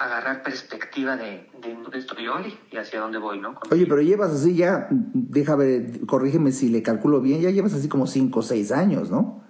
agarrar 0.00 0.42
perspectiva 0.42 1.14
de, 1.16 1.50
de 1.60 1.74
dónde 1.74 1.98
estoy 1.98 2.26
hoy 2.26 2.58
y 2.70 2.78
hacia 2.78 3.00
dónde 3.00 3.18
voy, 3.18 3.38
¿no? 3.38 3.60
Oye, 3.70 3.84
pero 3.86 4.00
llevas 4.00 4.30
así 4.30 4.56
ya, 4.56 4.88
déjame, 4.90 6.00
corrígeme 6.06 6.52
si 6.52 6.70
le 6.70 6.82
calculo 6.82 7.20
bien, 7.20 7.42
ya 7.42 7.50
llevas 7.50 7.74
así 7.74 7.86
como 7.86 8.06
cinco 8.06 8.40
o 8.40 8.42
seis 8.42 8.72
años, 8.72 9.10
¿no? 9.10 9.44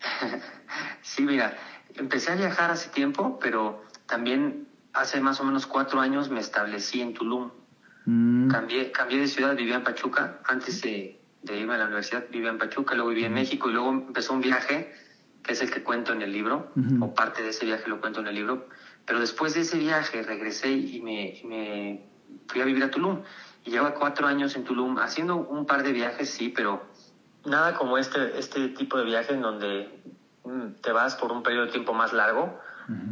sí, 1.02 1.24
mira, 1.24 1.56
empecé 1.96 2.30
a 2.30 2.36
viajar 2.36 2.70
hace 2.70 2.88
tiempo, 2.90 3.40
pero 3.40 3.82
también 4.06 4.68
hace 4.92 5.20
más 5.20 5.40
o 5.40 5.44
menos 5.44 5.66
cuatro 5.66 5.98
años 5.98 6.30
me 6.30 6.38
establecí 6.38 7.00
en 7.00 7.12
Tulum. 7.12 7.50
Mm. 8.04 8.48
Cambié, 8.48 8.92
cambié 8.92 9.18
de 9.18 9.26
ciudad, 9.26 9.56
vivía 9.56 9.74
en 9.74 9.82
Pachuca, 9.82 10.38
antes 10.44 10.82
de, 10.82 11.20
irme 11.52 11.74
a 11.74 11.78
la 11.78 11.86
universidad 11.86 12.26
vivía 12.30 12.50
en 12.50 12.58
Pachuca, 12.58 12.94
luego 12.94 13.10
vivía 13.10 13.26
en 13.26 13.34
México 13.34 13.68
y 13.68 13.72
luego 13.72 13.90
empezó 13.90 14.34
un 14.34 14.40
viaje, 14.40 14.94
es 15.52 15.60
el 15.62 15.70
que 15.70 15.82
cuento 15.82 16.12
en 16.12 16.22
el 16.22 16.32
libro, 16.32 16.70
o 17.00 17.14
parte 17.14 17.42
de 17.42 17.50
ese 17.50 17.64
viaje 17.64 17.88
lo 17.88 18.00
cuento 18.00 18.20
en 18.20 18.26
el 18.26 18.34
libro, 18.34 18.66
pero 19.04 19.20
después 19.20 19.54
de 19.54 19.60
ese 19.60 19.78
viaje 19.78 20.22
regresé 20.22 20.72
y 20.72 21.00
me, 21.00 22.02
fui 22.48 22.60
a 22.60 22.64
vivir 22.64 22.82
a 22.82 22.90
Tulum. 22.90 23.22
Y 23.64 23.70
llevo 23.70 23.92
cuatro 23.94 24.26
años 24.26 24.54
en 24.56 24.64
Tulum 24.64 24.98
haciendo 24.98 25.36
un 25.36 25.66
par 25.66 25.82
de 25.82 25.92
viajes, 25.92 26.28
sí, 26.30 26.48
pero 26.48 26.84
nada 27.44 27.74
como 27.74 27.98
este, 27.98 28.38
este 28.38 28.68
tipo 28.68 28.98
de 28.98 29.04
viaje 29.04 29.32
en 29.32 29.42
donde 29.42 30.02
mm, 30.44 30.80
te 30.82 30.92
vas 30.92 31.14
por 31.16 31.32
un 31.32 31.42
periodo 31.42 31.66
de 31.66 31.72
tiempo 31.72 31.92
más 31.92 32.12
largo 32.12 32.58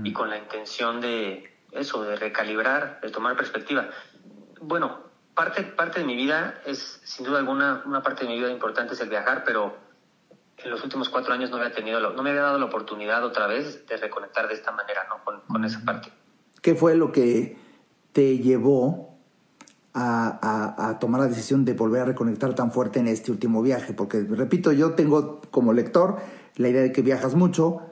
y 0.04 0.12
con 0.12 0.30
la 0.30 0.38
intención 0.38 1.00
de 1.00 1.52
eso, 1.72 2.04
de 2.04 2.14
recalibrar, 2.14 3.00
de 3.02 3.10
tomar 3.10 3.36
perspectiva. 3.36 3.88
Bueno, 4.60 5.00
parte, 5.34 5.64
parte 5.64 6.00
de 6.00 6.06
mi 6.06 6.14
vida 6.14 6.60
es, 6.64 7.00
sin 7.04 7.26
duda 7.26 7.38
alguna, 7.38 7.82
una 7.84 8.02
parte 8.02 8.24
de 8.24 8.30
mi 8.30 8.38
vida 8.38 8.50
importante 8.50 8.94
es 8.94 9.00
el 9.00 9.08
viajar, 9.08 9.42
pero 9.44 9.76
en 10.58 10.70
los 10.70 10.82
últimos 10.82 11.08
cuatro 11.08 11.34
años 11.34 11.50
no, 11.50 11.56
había 11.56 11.72
tenido, 11.72 12.00
no 12.00 12.22
me 12.22 12.30
había 12.30 12.42
dado 12.42 12.58
la 12.58 12.66
oportunidad 12.66 13.24
otra 13.24 13.46
vez 13.46 13.86
de 13.86 13.96
reconectar 13.96 14.48
de 14.48 14.54
esta 14.54 14.70
manera, 14.72 15.06
¿no? 15.08 15.24
Con, 15.24 15.40
con 15.40 15.64
esa 15.64 15.84
parte. 15.84 16.10
¿Qué 16.62 16.74
fue 16.74 16.94
lo 16.94 17.12
que 17.12 17.56
te 18.12 18.38
llevó 18.38 19.18
a, 19.92 20.90
a, 20.90 20.98
tomar 20.98 21.20
la 21.20 21.28
decisión 21.28 21.64
de 21.64 21.74
volver 21.74 22.02
a 22.02 22.04
reconectar 22.06 22.54
tan 22.54 22.72
fuerte 22.72 23.00
en 23.00 23.08
este 23.08 23.30
último 23.30 23.62
viaje? 23.62 23.92
Porque, 23.92 24.24
repito, 24.28 24.72
yo 24.72 24.94
tengo 24.94 25.40
como 25.50 25.72
lector 25.72 26.18
la 26.56 26.68
idea 26.68 26.82
de 26.82 26.92
que 26.92 27.02
viajas 27.02 27.34
mucho 27.34 27.82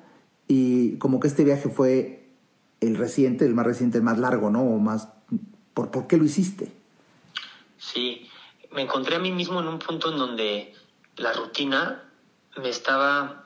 y 0.48 0.96
como 0.98 1.20
que 1.20 1.28
este 1.28 1.44
viaje 1.44 1.68
fue 1.68 2.30
el 2.80 2.96
reciente, 2.96 3.44
el 3.44 3.54
más 3.54 3.66
reciente, 3.66 3.98
el 3.98 4.04
más 4.04 4.18
largo, 4.18 4.50
¿no? 4.50 4.62
O 4.62 4.78
más, 4.78 5.08
¿por, 5.74 5.90
¿Por 5.90 6.06
qué 6.06 6.16
lo 6.16 6.24
hiciste? 6.24 6.72
Sí, 7.78 8.28
me 8.72 8.82
encontré 8.82 9.16
a 9.16 9.18
mí 9.18 9.32
mismo 9.32 9.60
en 9.60 9.68
un 9.68 9.78
punto 9.78 10.12
en 10.12 10.18
donde 10.18 10.72
la 11.16 11.32
rutina 11.32 12.11
me 12.56 12.68
estaba, 12.68 13.44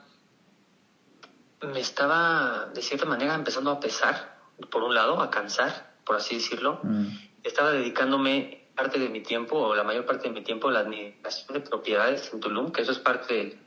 me 1.61 1.79
estaba 1.79 2.69
de 2.73 2.81
cierta 2.81 3.05
manera 3.05 3.35
empezando 3.35 3.71
a 3.71 3.79
pesar, 3.79 4.37
por 4.69 4.83
un 4.83 4.93
lado, 4.93 5.21
a 5.21 5.29
cansar, 5.29 5.95
por 6.05 6.15
así 6.15 6.35
decirlo. 6.35 6.79
Mm. 6.83 7.07
Estaba 7.43 7.71
dedicándome 7.71 8.67
parte 8.75 8.99
de 8.99 9.09
mi 9.09 9.21
tiempo, 9.21 9.57
o 9.57 9.75
la 9.75 9.83
mayor 9.83 10.05
parte 10.05 10.27
de 10.27 10.33
mi 10.33 10.41
tiempo, 10.41 10.69
a 10.69 10.71
la 10.71 10.79
administración 10.79 11.53
de 11.53 11.61
propiedades 11.61 12.31
en 12.33 12.39
Tulum, 12.39 12.71
que 12.71 12.83
eso 12.83 12.91
es 12.91 12.99
parte 12.99 13.59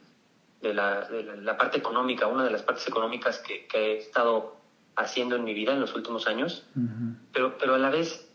de, 0.61 0.75
la, 0.75 1.09
la, 1.11 1.57
parte 1.57 1.79
económica, 1.79 2.27
una 2.27 2.45
de 2.45 2.51
las 2.51 2.63
partes 2.63 2.87
económicas 2.87 3.39
que, 3.39 3.67
he 3.73 3.97
estado 3.99 4.57
haciendo 4.95 5.37
en 5.37 5.45
mi 5.45 5.55
vida 5.55 5.73
en 5.73 5.81
los 5.81 5.95
últimos 5.95 6.27
años, 6.27 6.65
pero, 7.33 7.57
pero 7.59 7.75
a 7.75 7.79
la 7.79 7.91
vez 7.91 8.29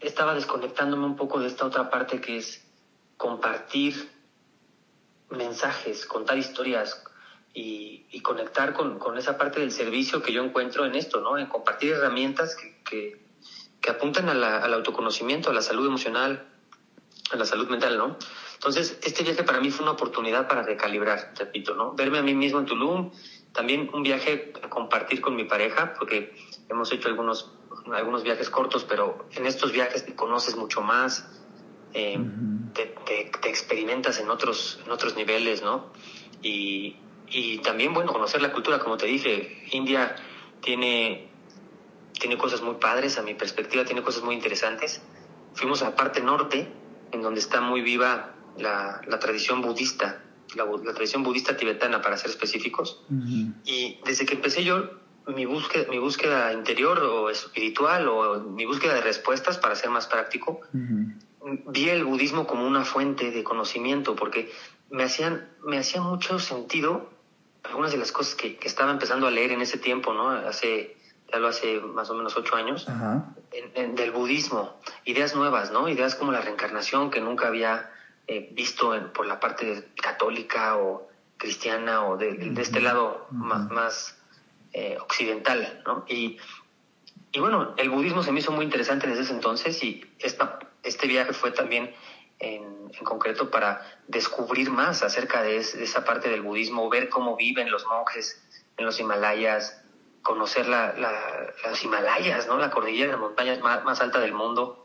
estaba 0.00 0.34
desconectándome 0.34 1.04
un 1.04 1.16
poco 1.16 1.40
de 1.40 1.48
esta 1.48 1.66
otra 1.66 1.90
parte 1.90 2.20
que 2.20 2.36
es 2.36 2.66
compartir 3.16 4.10
mensajes, 5.32 6.06
contar 6.06 6.38
historias 6.38 7.02
y, 7.54 8.20
conectar 8.22 8.72
con, 8.72 9.18
esa 9.18 9.36
parte 9.36 9.60
del 9.60 9.72
servicio 9.72 10.22
que 10.22 10.32
yo 10.32 10.44
encuentro 10.44 10.84
en 10.86 10.94
esto, 10.94 11.20
¿no? 11.20 11.38
En 11.38 11.46
compartir 11.46 11.92
herramientas 11.92 12.56
que, 12.84 13.20
apuntan 13.88 14.28
al 14.28 14.74
autoconocimiento, 14.74 15.50
a 15.50 15.52
la 15.52 15.60
salud 15.60 15.86
emocional, 15.86 16.46
a 17.32 17.36
la 17.36 17.44
salud 17.44 17.68
mental, 17.68 17.98
¿no? 17.98 18.16
Entonces, 18.54 18.96
este 19.02 19.24
viaje 19.24 19.42
para 19.42 19.60
mí 19.60 19.70
fue 19.70 19.82
una 19.82 19.92
oportunidad 19.92 20.46
para 20.46 20.62
recalibrar, 20.62 21.32
repito, 21.36 21.74
¿no? 21.74 21.94
Verme 21.94 22.18
a 22.18 22.22
mí 22.22 22.32
mismo 22.32 22.60
en 22.60 22.66
Tulum, 22.66 23.10
también 23.52 23.90
un 23.92 24.04
viaje 24.04 24.52
a 24.62 24.68
compartir 24.68 25.20
con 25.20 25.34
mi 25.34 25.44
pareja, 25.44 25.94
porque 25.94 26.32
hemos 26.68 26.92
hecho 26.92 27.08
algunos, 27.08 27.52
algunos 27.92 28.22
viajes 28.22 28.50
cortos, 28.50 28.84
pero 28.84 29.26
en 29.32 29.46
estos 29.46 29.72
viajes 29.72 30.04
te 30.04 30.14
conoces 30.14 30.56
mucho 30.56 30.80
más, 30.80 31.26
eh, 31.92 32.18
te, 32.72 32.94
experimentas 33.48 34.18
en 34.18 34.30
otros, 34.30 34.80
en 34.84 34.90
otros 34.90 35.16
niveles, 35.16 35.62
¿no? 35.62 35.92
Y, 36.42 36.96
y 37.28 37.58
también, 37.58 37.94
bueno, 37.94 38.12
conocer 38.12 38.42
la 38.42 38.52
cultura, 38.52 38.78
como 38.78 38.96
te 38.96 39.06
dije, 39.06 39.62
India 39.72 40.16
tiene, 40.60 41.28
tiene 42.18 42.36
cosas 42.36 42.62
muy 42.62 42.74
padres, 42.74 43.18
a 43.18 43.22
mi 43.22 43.34
perspectiva, 43.34 43.84
tiene 43.84 44.02
cosas 44.02 44.22
muy 44.22 44.34
interesantes. 44.34 45.02
Fuimos 45.54 45.82
a 45.82 45.90
la 45.90 45.96
parte 45.96 46.20
norte, 46.20 46.72
en 47.12 47.22
donde 47.22 47.40
está 47.40 47.60
muy 47.60 47.82
viva 47.82 48.34
la, 48.58 49.00
la 49.06 49.18
tradición 49.18 49.62
budista, 49.62 50.22
la, 50.54 50.66
tradición 50.94 51.22
budista 51.22 51.56
tibetana, 51.56 52.02
para 52.02 52.16
ser 52.16 52.30
específicos. 52.30 53.02
Y 53.64 53.98
desde 54.04 54.26
que 54.26 54.34
empecé 54.34 54.64
yo 54.64 54.90
mi 55.26 55.46
búsqueda, 55.46 55.88
mi 55.88 55.98
búsqueda 55.98 56.52
interior 56.52 56.98
o 56.98 57.30
espiritual 57.30 58.08
o 58.08 58.40
mi 58.40 58.66
búsqueda 58.66 58.94
de 58.94 59.02
respuestas, 59.02 59.58
para 59.58 59.74
ser 59.74 59.90
más 59.90 60.06
práctico, 60.06 60.60
vi 61.44 61.88
el 61.88 62.04
budismo 62.04 62.46
como 62.46 62.66
una 62.66 62.84
fuente 62.84 63.30
de 63.30 63.44
conocimiento 63.44 64.14
porque 64.14 64.50
me 64.90 65.04
hacían, 65.04 65.48
me 65.64 65.78
hacía 65.78 66.00
mucho 66.00 66.38
sentido 66.38 67.10
algunas 67.64 67.92
de 67.92 67.98
las 67.98 68.12
cosas 68.12 68.34
que, 68.34 68.58
estaba 68.62 68.90
empezando 68.90 69.26
a 69.26 69.30
leer 69.30 69.52
en 69.52 69.60
ese 69.60 69.78
tiempo, 69.78 70.12
¿no? 70.12 70.30
Hace, 70.30 70.96
ya 71.30 71.38
lo 71.38 71.48
hace 71.48 71.80
más 71.80 72.10
o 72.10 72.14
menos 72.14 72.36
ocho 72.36 72.56
años, 72.56 72.86
del 73.74 74.10
budismo, 74.10 74.76
ideas 75.04 75.34
nuevas, 75.34 75.70
¿no? 75.70 75.88
Ideas 75.88 76.14
como 76.14 76.32
la 76.32 76.40
reencarnación 76.40 77.10
que 77.10 77.20
nunca 77.20 77.46
había 77.46 77.90
eh, 78.26 78.50
visto 78.52 78.92
por 79.12 79.26
la 79.26 79.40
parte 79.40 79.88
católica 80.00 80.76
o 80.76 81.08
cristiana 81.36 82.04
o 82.04 82.16
de, 82.16 82.52
este 82.58 82.80
lado 82.80 83.26
más, 83.30 83.70
más 83.70 84.18
eh, 84.72 84.96
occidental, 85.00 85.82
¿no? 85.86 86.04
Y, 86.08 86.38
y 87.32 87.40
bueno, 87.40 87.74
el 87.76 87.90
budismo 87.90 88.22
se 88.22 88.32
me 88.32 88.40
hizo 88.40 88.52
muy 88.52 88.64
interesante 88.64 89.06
desde 89.06 89.22
ese 89.22 89.32
entonces 89.32 89.82
y 89.82 90.04
esta 90.18 90.58
este 90.82 91.06
viaje 91.06 91.32
fue 91.32 91.50
también 91.50 91.90
en, 92.38 92.82
concreto 93.04 93.50
para 93.50 93.80
descubrir 94.06 94.70
más 94.70 95.02
acerca 95.02 95.42
de, 95.42 95.56
esa 95.56 96.04
parte 96.04 96.28
del 96.28 96.42
budismo, 96.42 96.88
ver 96.90 97.08
cómo 97.08 97.36
viven 97.36 97.70
los 97.70 97.86
monjes 97.86 98.40
en 98.76 98.84
los 98.84 99.00
Himalayas, 99.00 99.82
conocer 100.22 100.68
la, 100.68 100.94
las 101.64 101.84
Himalayas, 101.84 102.46
¿no? 102.46 102.58
la 102.58 102.70
cordillera 102.70 103.12
de 103.12 103.16
montañas 103.16 103.60
más, 103.60 104.00
alta 104.00 104.20
del 104.20 104.34
mundo. 104.34 104.84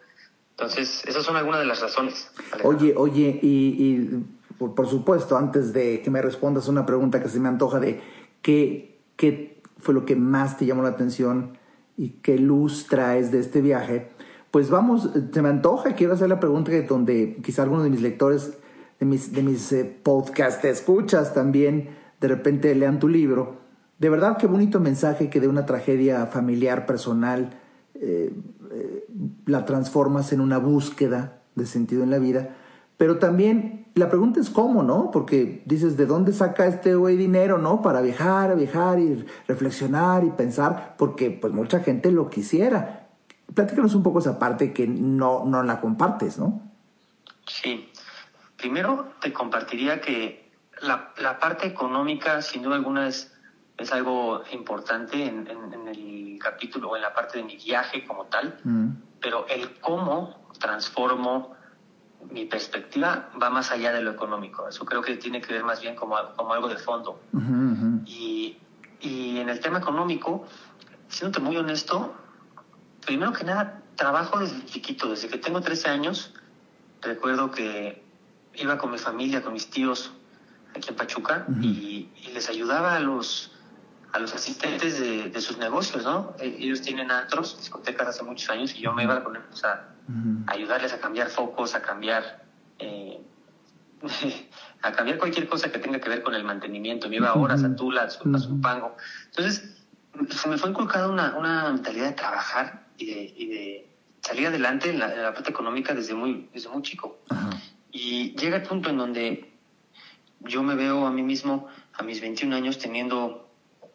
Entonces, 0.52 1.04
esas 1.06 1.24
son 1.24 1.36
algunas 1.36 1.60
de 1.60 1.68
las 1.68 1.82
razones. 1.82 2.32
Oye, 2.64 2.94
oye, 2.96 3.40
y, 3.42 4.10
por, 4.58 4.88
supuesto, 4.88 5.38
antes 5.38 5.74
de 5.74 6.02
que 6.02 6.10
me 6.10 6.22
respondas 6.22 6.68
una 6.68 6.86
pregunta 6.86 7.22
que 7.22 7.30
se 7.30 7.40
me 7.40 7.50
antoja 7.50 7.80
de 7.80 8.02
qué, 8.42 9.00
qué 9.16 9.62
fue 9.78 9.94
lo 9.94 10.06
que 10.06 10.16
más 10.16 10.58
te 10.58 10.66
llamó 10.66 10.82
la 10.82 10.90
atención 10.90 11.58
y 11.98 12.10
qué 12.22 12.38
luz 12.38 12.88
traes 12.88 13.32
de 13.32 13.40
este 13.40 13.62
viaje, 13.62 14.10
pues 14.52 14.70
vamos, 14.70 15.10
se 15.32 15.42
me 15.42 15.50
antoja, 15.50 15.94
quiero 15.94 16.14
hacer 16.14 16.30
la 16.30 16.40
pregunta 16.40 16.72
que 16.72 16.82
donde 16.84 17.38
quizá 17.44 17.64
algunos 17.64 17.84
de 17.84 17.90
mis 17.90 18.02
lectores, 18.02 18.58
de 19.00 19.06
mis, 19.06 19.34
de 19.34 19.44
mis 19.44 19.72
eh, 19.74 20.00
podcasts, 20.04 20.62
te 20.62 20.70
escuchas 20.70 21.34
también, 21.34 21.90
de 22.22 22.28
repente 22.28 22.74
lean 22.74 23.00
tu 23.00 23.10
libro. 23.10 23.58
De 24.00 24.10
verdad, 24.10 24.38
qué 24.38 24.48
bonito 24.48 24.80
mensaje 24.80 25.30
que 25.30 25.40
de 25.40 25.48
una 25.48 25.66
tragedia 25.66 26.28
familiar, 26.28 26.86
personal, 26.86 27.60
eh, 27.96 28.32
eh, 28.72 29.08
la 29.46 29.66
transformas 29.66 30.32
en 30.32 30.40
una 30.40 30.60
búsqueda 30.60 31.42
de 31.56 31.66
sentido 31.66 32.04
en 32.04 32.12
la 32.12 32.20
vida. 32.20 32.56
Pero 32.96 33.18
también 33.20 33.88
la 33.96 34.10
pregunta 34.10 34.40
es 34.40 34.50
cómo, 34.50 34.82
¿no? 34.82 35.12
Porque 35.12 35.62
dices, 35.66 35.98
¿de 35.98 36.06
dónde 36.06 36.32
saca 36.32 36.68
este 36.68 36.96
güey 36.96 37.18
dinero, 37.18 37.58
¿no? 37.58 37.82
Para 37.82 38.02
viajar, 38.02 38.56
viajar 38.56 39.00
y 39.00 39.26
reflexionar 39.48 40.24
y 40.24 40.30
pensar, 40.30 40.96
porque 40.98 41.32
pues 41.32 41.54
mucha 41.54 41.82
gente 41.82 42.12
lo 42.12 42.30
quisiera 42.30 42.97
platícanos 43.54 43.96
un 43.96 44.04
poco 44.04 44.20
esa 44.20 44.40
parte 44.40 44.74
que 44.74 44.88
no, 44.88 45.46
no 45.46 45.64
la 45.64 45.80
compartes, 45.80 46.38
¿no? 46.38 46.62
Sí. 47.46 47.90
Primero 48.58 49.14
te 49.22 49.32
compartiría 49.32 50.02
que 50.02 50.52
la, 50.82 51.14
la 51.18 51.40
parte 51.40 51.68
económica, 51.68 52.42
sin 52.42 52.64
duda 52.64 52.76
alguna, 52.76 53.08
es, 53.08 53.34
es 53.78 53.92
algo 53.92 54.44
importante 54.52 55.24
en, 55.24 55.48
en, 55.48 55.88
el 55.88 56.40
capítulo 56.40 56.90
o 56.90 56.96
en 56.96 57.02
la 57.02 57.14
parte 57.14 57.38
de 57.40 57.44
mi 57.44 57.58
viaje 57.58 58.06
como 58.06 58.26
tal, 58.26 58.60
mm. 58.64 58.90
pero 59.22 59.48
el 59.48 59.80
cómo 59.80 60.48
transformo 60.60 61.56
mi 62.32 62.46
perspectiva 62.46 63.30
va 63.42 63.50
más 63.50 63.72
allá 63.72 63.94
de 63.94 64.02
lo 64.02 64.12
económico. 64.12 64.68
Eso 64.68 64.86
creo 64.86 65.02
que 65.02 65.16
tiene 65.18 65.42
que 65.42 65.54
ver 65.54 65.64
más 65.64 65.82
bien 65.82 65.96
como, 65.96 66.16
como 66.36 66.54
algo 66.54 66.68
de 66.68 66.78
fondo. 66.78 67.22
Y, 68.06 68.58
y 69.00 69.38
en 69.38 69.50
el 69.50 69.60
tema 69.60 69.78
económico, 69.78 70.46
siéndote 71.08 71.40
muy 71.40 71.56
honesto, 71.58 72.16
primero 73.08 73.32
que 73.32 73.46
nada, 73.46 73.82
trabajo 73.96 74.40
desde 74.40 74.64
chiquito, 74.66 75.10
desde 75.10 75.30
que 75.30 75.38
tengo 75.40 75.62
13 75.62 75.90
años. 75.90 76.34
Recuerdo 77.02 77.50
que 77.50 78.04
iba 78.54 78.78
con 78.78 78.92
mi 78.92 78.98
familia, 78.98 79.42
con 79.42 79.54
mis 79.54 79.70
tíos 79.70 80.12
aquí 80.76 80.90
en 80.90 80.96
Pachuca 80.96 81.46
y, 81.62 82.10
les 82.34 82.50
ayudaba 82.50 82.96
a 82.96 83.00
los 83.00 83.54
a 84.14 84.20
los 84.20 84.34
asistentes 84.34 85.00
de, 85.00 85.42
sus 85.42 85.58
negocios, 85.58 86.04
¿no? 86.04 86.36
E, 86.40 86.48
ellos 86.60 86.82
tienen 86.82 87.12
antros, 87.12 87.58
discotecas 87.58 88.08
hace 88.08 88.24
muchos 88.24 88.50
años 88.50 88.74
y 88.76 88.82
yo 88.82 88.94
me 88.94 89.04
iba 89.04 89.24
con 89.24 89.36
ellos 89.36 89.64
a, 89.64 89.90
ayudarles 90.48 90.94
a 90.94 91.00
cambiar 91.00 91.30
focos, 91.30 91.76
a 91.76 91.82
cambiar 91.82 92.46
eh, 92.80 93.22
a 94.82 94.92
cambiar 94.92 95.18
cualquier 95.18 95.48
cosa 95.48 95.72
que 95.72 95.80
tenga 95.80 96.00
que 96.00 96.10
ver 96.10 96.24
con 96.24 96.36
el 96.36 96.44
mantenimiento. 96.44 97.10
Me 97.10 97.18
iba 97.18 97.30
a 97.30 97.34
horas 97.34 97.64
a 97.64 97.76
Tula, 97.76 98.04
a, 98.04 98.10
Zumpango. 98.10 98.96
Entonces, 99.28 99.77
se 100.30 100.50
me 100.50 100.58
fue 100.58 100.70
inculcada 100.70 101.08
una, 101.08 101.36
una 101.38 101.70
mentalidad 101.72 102.08
de 102.08 102.14
trabajar 102.14 102.88
y 102.98 103.06
de, 103.06 103.34
y 103.38 103.46
de 103.48 103.88
salir 104.22 104.48
adelante 104.48 104.90
en 104.90 105.00
la, 105.00 105.34
parte 105.34 105.50
económica 105.50 105.94
desde 105.94 106.14
muy, 106.14 106.50
desde 106.54 106.70
muy 106.70 106.82
chico. 106.82 107.20
Y 107.92 108.36
llega 108.36 108.58
el 108.58 108.64
punto 108.64 108.90
en 108.90 108.98
donde 108.98 109.54
yo 110.42 110.64
me 110.64 110.76
veo 110.76 111.06
a 111.06 111.12
mí 111.12 111.24
mismo 111.24 111.68
a 111.94 112.04
mis 112.04 112.22
21 112.22 112.56
años 112.56 112.78
teniendo 112.78 113.50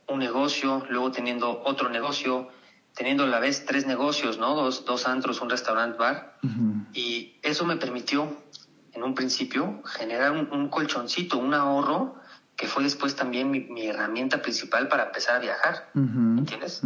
un 0.08 0.18
negocio, 0.18 0.84
luego 0.88 1.12
teniendo 1.12 1.62
otro 1.64 1.88
negocio, 1.88 2.48
teniendo 2.94 3.24
a 3.24 3.26
la 3.26 3.40
vez 3.40 3.64
tres 3.64 3.86
negocios, 3.86 4.38
¿no? 4.38 4.54
Dos, 4.54 4.84
dos 4.84 5.06
antros, 5.06 5.40
un 5.40 5.50
restaurante, 5.50 5.98
bar. 5.98 6.38
Y 6.92 7.36
eso 7.42 7.64
me 7.64 7.76
permitió, 7.76 8.36
en 8.92 9.02
un 9.02 9.14
principio, 9.14 9.82
generar 9.84 10.32
un, 10.32 10.68
colchoncito, 10.68 11.38
un 11.38 11.54
ahorro, 11.54 12.16
que 12.56 12.66
fue 12.66 12.82
después 12.82 13.16
también 13.16 13.50
mi, 13.50 13.86
herramienta 13.86 14.42
principal 14.42 14.88
para 14.88 15.06
empezar 15.06 15.36
a 15.36 15.38
viajar. 15.40 15.90
¿Entiendes? 15.94 16.82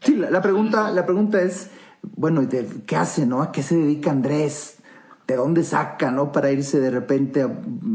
Sí, 0.00 0.16
la, 0.16 0.42
pregunta, 0.42 0.90
la 0.90 1.06
pregunta 1.06 1.40
es, 1.40 1.70
bueno, 2.02 2.46
¿qué 2.86 2.96
hace, 2.96 3.26
no? 3.26 3.42
¿A 3.42 3.52
qué 3.52 3.62
se 3.62 3.76
dedica 3.76 4.10
Andrés? 4.10 4.78
de 5.26 5.36
dónde 5.36 5.62
saca, 5.64 6.10
¿no? 6.10 6.32
Para 6.32 6.50
irse 6.50 6.80
de 6.80 6.90
repente 6.90 7.42
a 7.42 7.50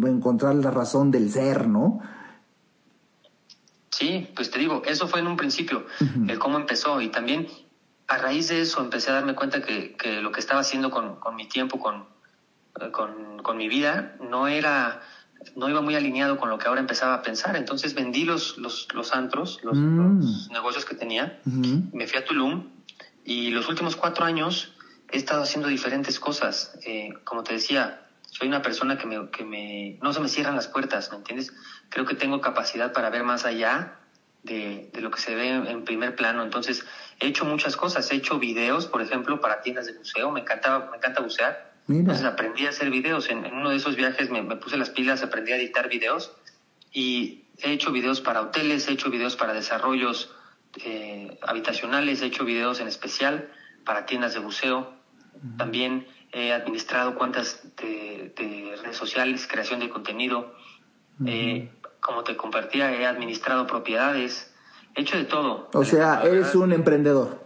encontrar 0.07 0.55
la 0.55 0.71
razón 0.71 1.11
del 1.11 1.29
ser, 1.31 1.67
¿no? 1.67 2.01
Sí, 3.91 4.29
pues 4.35 4.51
te 4.51 4.59
digo, 4.59 4.83
eso 4.85 5.07
fue 5.07 5.19
en 5.19 5.27
un 5.27 5.37
principio, 5.37 5.85
el 6.27 6.37
cómo 6.37 6.57
empezó 6.57 7.01
y 7.01 7.09
también 7.09 7.47
a 8.07 8.17
raíz 8.17 8.49
de 8.49 8.61
eso 8.61 8.79
empecé 8.79 9.09
a 9.09 9.15
darme 9.15 9.33
cuenta 9.33 9.61
que, 9.61 9.95
que 9.97 10.21
lo 10.21 10.31
que 10.31 10.39
estaba 10.39 10.59
haciendo 10.61 10.91
con, 10.91 11.15
con 11.15 11.35
mi 11.35 11.47
tiempo, 11.47 11.79
con, 11.79 12.05
eh, 12.79 12.91
con, 12.91 13.39
con, 13.41 13.57
mi 13.57 13.67
vida, 13.67 14.15
no 14.21 14.47
era, 14.47 15.01
no 15.55 15.69
iba 15.69 15.81
muy 15.81 15.95
alineado 15.95 16.37
con 16.37 16.49
lo 16.49 16.57
que 16.57 16.67
ahora 16.67 16.81
empezaba 16.81 17.15
a 17.15 17.21
pensar. 17.21 17.55
Entonces 17.55 17.93
vendí 17.93 18.25
los, 18.25 18.57
los, 18.57 18.87
los 18.93 19.13
antros, 19.13 19.59
los, 19.63 19.77
mm. 19.77 20.19
los 20.19 20.49
negocios 20.49 20.85
que 20.85 20.95
tenía, 20.95 21.39
me 21.45 22.07
fui 22.07 22.19
a 22.19 22.25
Tulum 22.25 22.69
y 23.23 23.49
los 23.51 23.67
últimos 23.67 23.95
cuatro 23.95 24.25
años 24.25 24.73
he 25.11 25.17
estado 25.17 25.43
haciendo 25.43 25.67
diferentes 25.67 26.19
cosas. 26.19 26.77
Eh, 26.85 27.13
como 27.23 27.43
te 27.43 27.53
decía, 27.53 28.07
soy 28.29 28.47
una 28.47 28.61
persona 28.61 28.97
que 28.97 29.07
me, 29.07 29.29
que 29.29 29.43
me, 29.43 29.97
no 30.01 30.13
se 30.13 30.19
me 30.19 30.27
cierran 30.27 30.55
las 30.55 30.67
puertas, 30.67 31.11
¿me 31.11 31.17
entiendes? 31.17 31.53
Creo 31.89 32.05
que 32.05 32.15
tengo 32.15 32.41
capacidad 32.41 32.93
para 32.93 33.09
ver 33.09 33.23
más 33.23 33.45
allá 33.45 33.99
de, 34.43 34.89
de 34.93 35.01
lo 35.01 35.11
que 35.11 35.19
se 35.19 35.35
ve 35.35 35.49
en, 35.49 35.83
primer 35.83 36.15
plano. 36.15 36.43
Entonces, 36.43 36.85
he 37.19 37.27
hecho 37.27 37.45
muchas 37.45 37.75
cosas. 37.77 38.09
He 38.11 38.15
hecho 38.15 38.39
videos, 38.39 38.87
por 38.87 39.01
ejemplo, 39.01 39.41
para 39.41 39.61
tiendas 39.61 39.85
de 39.85 39.93
buceo. 39.93 40.31
Me 40.31 40.41
encantaba, 40.41 40.89
me 40.91 40.97
encanta 40.97 41.21
bucear. 41.21 41.66
Entonces 41.87 42.25
aprendí 42.25 42.65
a 42.65 42.69
hacer 42.69 42.89
videos. 42.89 43.29
En, 43.29 43.45
uno 43.45 43.69
de 43.69 43.77
esos 43.77 43.95
viajes 43.95 44.29
me, 44.29 44.41
me, 44.41 44.57
puse 44.57 44.77
las 44.77 44.89
pilas, 44.89 45.23
aprendí 45.23 45.53
a 45.53 45.57
editar 45.57 45.87
videos 45.87 46.33
y 46.91 47.45
he 47.59 47.71
hecho 47.71 47.91
videos 47.91 48.21
para 48.21 48.41
hoteles, 48.41 48.87
he 48.87 48.93
hecho 48.93 49.09
videos 49.09 49.35
para 49.35 49.53
desarrollos 49.53 50.31
eh, 50.83 51.39
habitacionales, 51.41 52.21
he 52.21 52.25
hecho 52.25 52.45
videos 52.45 52.79
en 52.79 52.87
especial 52.87 53.49
para 53.85 54.05
tiendas 54.05 54.33
de 54.33 54.39
buceo. 54.39 54.93
También 55.57 56.07
he 56.31 56.51
administrado 56.51 57.15
cuentas 57.15 57.61
de, 57.77 58.33
redes 58.81 58.97
sociales, 58.97 59.47
creación 59.47 59.79
de 59.79 59.89
contenido. 59.89 60.53
Eh, 61.25 61.71
como 61.99 62.23
te 62.23 62.35
compartía, 62.35 62.93
he 62.93 63.05
administrado 63.05 63.67
propiedades. 63.67 64.53
He 64.95 65.01
hecho 65.01 65.17
de 65.17 65.25
todo. 65.25 65.69
O 65.73 65.85
sea, 65.85 66.21
eres 66.23 66.53
un 66.55 66.73
emprendedor. 66.73 67.43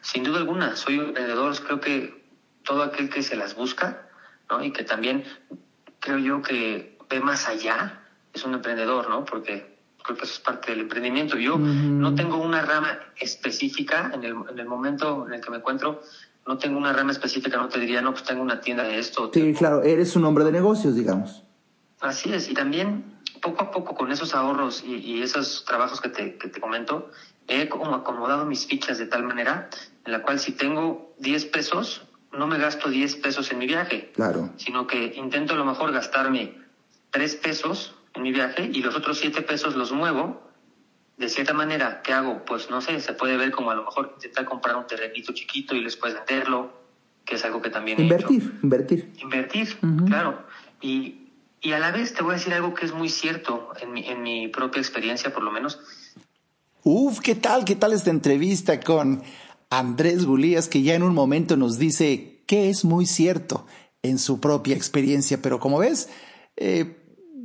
Sin 0.00 0.24
duda 0.24 0.38
alguna, 0.38 0.76
soy 0.76 0.98
un 0.98 1.08
emprendedor. 1.08 1.54
Creo 1.60 1.80
que 1.80 2.19
todo 2.64 2.82
aquel 2.82 3.08
que 3.08 3.22
se 3.22 3.36
las 3.36 3.54
busca, 3.54 4.08
¿no? 4.48 4.62
Y 4.62 4.72
que 4.72 4.84
también 4.84 5.24
creo 5.98 6.18
yo 6.18 6.42
que 6.42 6.98
ve 7.08 7.20
más 7.20 7.48
allá, 7.48 8.00
es 8.32 8.44
un 8.44 8.54
emprendedor, 8.54 9.08
¿no? 9.08 9.24
Porque 9.24 9.78
creo 10.02 10.16
que 10.16 10.24
eso 10.24 10.34
es 10.34 10.40
parte 10.40 10.70
del 10.70 10.80
emprendimiento. 10.80 11.36
Yo 11.36 11.58
no 11.58 12.14
tengo 12.14 12.36
una 12.38 12.62
rama 12.62 12.98
específica 13.18 14.10
en 14.14 14.24
el, 14.24 14.34
en 14.50 14.58
el 14.58 14.66
momento 14.66 15.26
en 15.26 15.34
el 15.34 15.40
que 15.40 15.50
me 15.50 15.58
encuentro, 15.58 16.02
no 16.46 16.58
tengo 16.58 16.78
una 16.78 16.92
rama 16.92 17.12
específica, 17.12 17.58
no 17.58 17.68
te 17.68 17.78
diría, 17.78 18.00
no, 18.00 18.12
pues 18.12 18.24
tengo 18.24 18.42
una 18.42 18.60
tienda 18.60 18.82
de 18.84 18.98
esto. 18.98 19.30
Sí, 19.32 19.54
claro, 19.54 19.82
eres 19.82 20.16
un 20.16 20.24
hombre 20.24 20.44
de 20.44 20.52
negocios, 20.52 20.96
digamos. 20.96 21.42
Así 22.00 22.32
es, 22.32 22.48
y 22.48 22.54
también 22.54 23.18
poco 23.42 23.62
a 23.62 23.70
poco 23.70 23.94
con 23.94 24.10
esos 24.10 24.34
ahorros 24.34 24.82
y, 24.84 24.96
y 24.96 25.22
esos 25.22 25.64
trabajos 25.66 26.00
que 26.00 26.08
te, 26.08 26.36
que 26.38 26.48
te 26.48 26.60
comento, 26.60 27.10
he 27.46 27.68
como 27.68 27.94
acomodado 27.94 28.46
mis 28.46 28.66
fichas 28.66 28.98
de 28.98 29.06
tal 29.06 29.24
manera 29.24 29.68
en 30.04 30.12
la 30.12 30.22
cual 30.22 30.38
si 30.38 30.52
tengo 30.52 31.14
10 31.18 31.44
pesos, 31.46 32.02
no 32.32 32.46
me 32.46 32.58
gasto 32.58 32.88
10 32.88 33.16
pesos 33.16 33.50
en 33.52 33.58
mi 33.58 33.66
viaje. 33.66 34.10
Claro. 34.14 34.50
Sino 34.56 34.86
que 34.86 35.14
intento 35.16 35.54
a 35.54 35.56
lo 35.56 35.64
mejor 35.64 35.92
gastarme 35.92 36.54
3 37.10 37.36
pesos 37.36 37.94
en 38.14 38.22
mi 38.22 38.32
viaje 38.32 38.70
y 38.72 38.82
los 38.82 38.94
otros 38.94 39.18
7 39.18 39.42
pesos 39.42 39.76
los 39.76 39.92
muevo. 39.92 40.42
De 41.16 41.28
cierta 41.28 41.52
manera, 41.52 42.00
¿qué 42.02 42.12
hago? 42.12 42.44
Pues 42.44 42.70
no 42.70 42.80
sé, 42.80 42.98
se 43.00 43.12
puede 43.12 43.36
ver 43.36 43.50
como 43.50 43.70
a 43.70 43.74
lo 43.74 43.84
mejor 43.84 44.12
intentar 44.14 44.46
comprar 44.46 44.76
un 44.76 44.86
terrenito 44.86 45.32
chiquito 45.34 45.74
y 45.74 45.84
después 45.84 46.14
venderlo, 46.14 46.72
que 47.26 47.34
es 47.34 47.44
algo 47.44 47.60
que 47.60 47.68
también 47.68 48.00
invertir, 48.00 48.40
he 48.40 48.44
hecho. 48.44 48.54
Invertir, 48.62 49.12
invertir. 49.20 49.78
claro. 50.06 50.42
Y, 50.80 51.28
y 51.60 51.72
a 51.72 51.78
la 51.78 51.90
vez 51.90 52.14
te 52.14 52.22
voy 52.22 52.32
a 52.32 52.36
decir 52.38 52.54
algo 52.54 52.72
que 52.72 52.86
es 52.86 52.94
muy 52.94 53.10
cierto 53.10 53.70
en 53.82 53.92
mi, 53.92 54.08
en 54.08 54.22
mi 54.22 54.48
propia 54.48 54.80
experiencia, 54.80 55.32
por 55.34 55.42
lo 55.42 55.50
menos. 55.50 55.78
Uf, 56.82 57.20
¿qué 57.20 57.34
tal? 57.34 57.66
¿Qué 57.66 57.76
tal 57.76 57.92
esta 57.92 58.08
entrevista 58.08 58.80
con 58.80 59.22
Andrés 59.70 60.26
Gulías, 60.26 60.68
que 60.68 60.82
ya 60.82 60.94
en 60.94 61.04
un 61.04 61.14
momento 61.14 61.56
nos 61.56 61.78
dice 61.78 62.44
que 62.46 62.68
es 62.68 62.84
muy 62.84 63.06
cierto 63.06 63.66
en 64.02 64.18
su 64.18 64.40
propia 64.40 64.76
experiencia? 64.76 65.40
Pero 65.40 65.60
como 65.60 65.78
ves, 65.78 66.08
eh, 66.56 66.96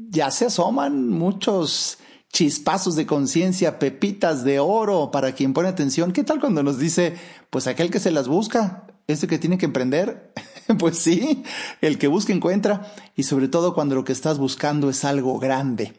ya 0.10 0.32
se 0.32 0.46
asoman 0.46 1.10
muchos 1.10 2.00
chispazos 2.34 2.96
de 2.96 3.06
conciencia, 3.06 3.80
pepitas 3.80 4.44
de 4.44 4.60
oro 4.60 5.12
para 5.12 5.34
quien 5.34 5.54
pone 5.54 5.70
atención. 5.70 6.12
¿Qué 6.12 6.24
tal 6.24 6.40
cuando 6.40 6.64
nos 6.64 6.80
dice, 6.80 7.16
pues 7.50 7.68
aquel 7.68 7.92
que 7.92 8.00
se 8.00 8.12
las 8.12 8.28
busca, 8.28 8.88
ese 9.08 9.28
que 9.28 9.40
tiene 9.40 9.58
que 9.58 9.66
emprender? 9.66 10.34
pues 10.80 10.98
sí, 10.98 11.44
el 11.82 11.98
que 11.98 12.08
busca 12.08 12.34
encuentra 12.34 12.94
y 13.16 13.24
sobre 13.24 13.48
todo 13.48 13.74
cuando 13.74 13.96
lo 13.96 14.04
que 14.04 14.14
estás 14.14 14.38
buscando 14.38 14.90
es 14.90 15.06
algo 15.06 15.40
grande. 15.40 15.94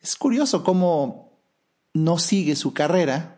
Es 0.00 0.16
curioso 0.16 0.64
cómo 0.64 1.40
no 1.92 2.18
sigue 2.18 2.56
su 2.56 2.72
carrera, 2.72 3.35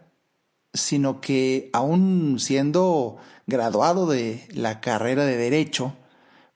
sino 0.79 1.21
que 1.21 1.71
aún 1.73 2.37
siendo 2.39 3.17
graduado 3.47 4.07
de 4.07 4.47
la 4.53 4.81
carrera 4.81 5.25
de 5.25 5.37
derecho, 5.37 5.95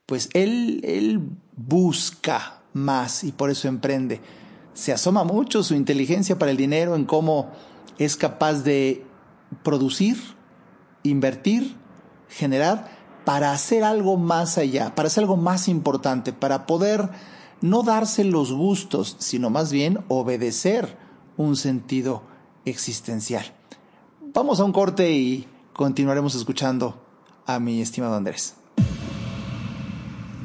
pues 0.07 0.29
él, 0.35 0.81
él 0.85 1.21
busca 1.57 2.63
más 2.73 3.25
y 3.25 3.33
por 3.33 3.51
eso 3.51 3.69
emprende. 3.69 4.21
Se 4.75 4.93
asoma 4.93 5.25
mucho 5.25 5.63
su 5.63 5.75
inteligencia 5.75 6.39
para 6.39 6.51
el 6.51 6.57
dinero 6.57 6.97
en 6.97 7.05
cómo 7.05 7.51
es 7.99 8.17
capaz 8.17 8.63
de 8.63 9.05
producir, 9.63 10.17
invertir, 11.03 11.77
generar 12.29 12.91
para 13.25 13.53
hacer 13.53 13.85
algo 13.85 14.17
más 14.17 14.59
allá, 14.59 14.95
para 14.95 15.07
hacer 15.07 15.25
algo 15.25 15.37
más 15.37 15.69
importante, 15.69 16.33
para 16.33 16.67
poder 16.67 17.11
no 17.61 17.83
darse 17.83 18.25
los 18.25 18.53
gustos, 18.53 19.17
sino 19.19 19.51
más 19.51 19.73
bien 19.73 20.05
obedecer 20.09 20.97
un 21.37 21.57
sentido 21.57 22.23
existencial. 22.65 23.45
Vamos 24.35 24.61
a 24.61 24.65
un 24.65 24.73
corte 24.73 25.13
y 25.13 25.47
continuaremos 25.73 26.35
escuchando 26.35 27.01
a 27.47 27.59
mi 27.61 27.81
estimado 27.81 28.15
Andrés 28.15 28.55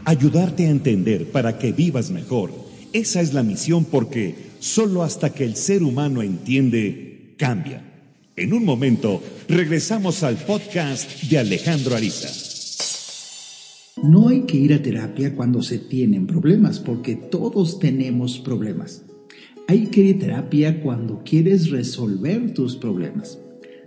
ayudarte 0.07 0.65
a 0.65 0.69
entender 0.69 1.31
para 1.31 1.59
que 1.59 1.73
vivas 1.73 2.11
mejor. 2.11 2.51
Esa 2.93 3.19
es 3.19 3.33
la 3.33 3.43
misión 3.43 3.83
porque 3.83 4.35
solo 4.59 5.03
hasta 5.03 5.33
que 5.33 5.43
el 5.43 5.57
ser 5.57 5.83
humano 5.83 6.21
entiende, 6.21 7.35
cambia. 7.37 7.83
En 8.37 8.53
un 8.53 8.63
momento, 8.63 9.21
regresamos 9.49 10.23
al 10.23 10.37
podcast 10.37 11.23
de 11.23 11.39
Alejandro 11.39 11.97
Ariza. 11.97 12.29
No 14.01 14.29
hay 14.29 14.43
que 14.43 14.55
ir 14.55 14.73
a 14.73 14.81
terapia 14.81 15.35
cuando 15.35 15.61
se 15.61 15.77
tienen 15.77 16.25
problemas, 16.25 16.79
porque 16.79 17.17
todos 17.17 17.77
tenemos 17.77 18.39
problemas. 18.39 19.01
Hay 19.67 19.87
que 19.87 20.01
ir 20.03 20.15
a 20.15 20.19
terapia 20.19 20.81
cuando 20.81 21.21
quieres 21.25 21.69
resolver 21.69 22.53
tus 22.53 22.77
problemas. 22.77 23.39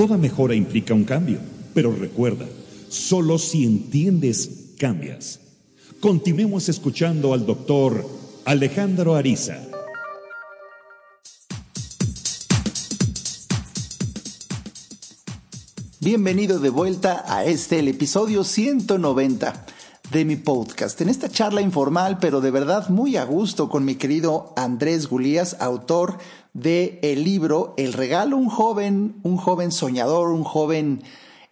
Toda 0.00 0.16
mejora 0.16 0.54
implica 0.54 0.94
un 0.94 1.04
cambio, 1.04 1.40
pero 1.74 1.94
recuerda, 1.94 2.46
solo 2.88 3.36
si 3.36 3.66
entiendes, 3.66 4.70
cambias. 4.78 5.40
Continuemos 6.00 6.70
escuchando 6.70 7.34
al 7.34 7.44
doctor 7.44 8.08
Alejandro 8.46 9.14
Ariza. 9.14 9.58
Bienvenido 16.00 16.60
de 16.60 16.70
vuelta 16.70 17.22
a 17.26 17.44
este, 17.44 17.80
el 17.80 17.88
episodio 17.88 18.42
190 18.42 19.66
de 20.10 20.24
mi 20.24 20.36
podcast. 20.36 21.00
En 21.02 21.08
esta 21.08 21.28
charla 21.28 21.60
informal, 21.60 22.16
pero 22.20 22.40
de 22.40 22.50
verdad 22.50 22.88
muy 22.88 23.16
a 23.16 23.24
gusto 23.24 23.68
con 23.68 23.84
mi 23.84 23.96
querido 23.96 24.54
Andrés 24.56 25.08
Gulías, 25.08 25.58
autor 25.60 26.16
de 26.52 26.98
el 27.02 27.24
libro 27.24 27.74
El 27.76 27.92
regalo, 27.92 28.36
un 28.36 28.48
joven, 28.48 29.20
un 29.22 29.36
joven 29.36 29.72
soñador, 29.72 30.30
un 30.30 30.44
joven 30.44 31.02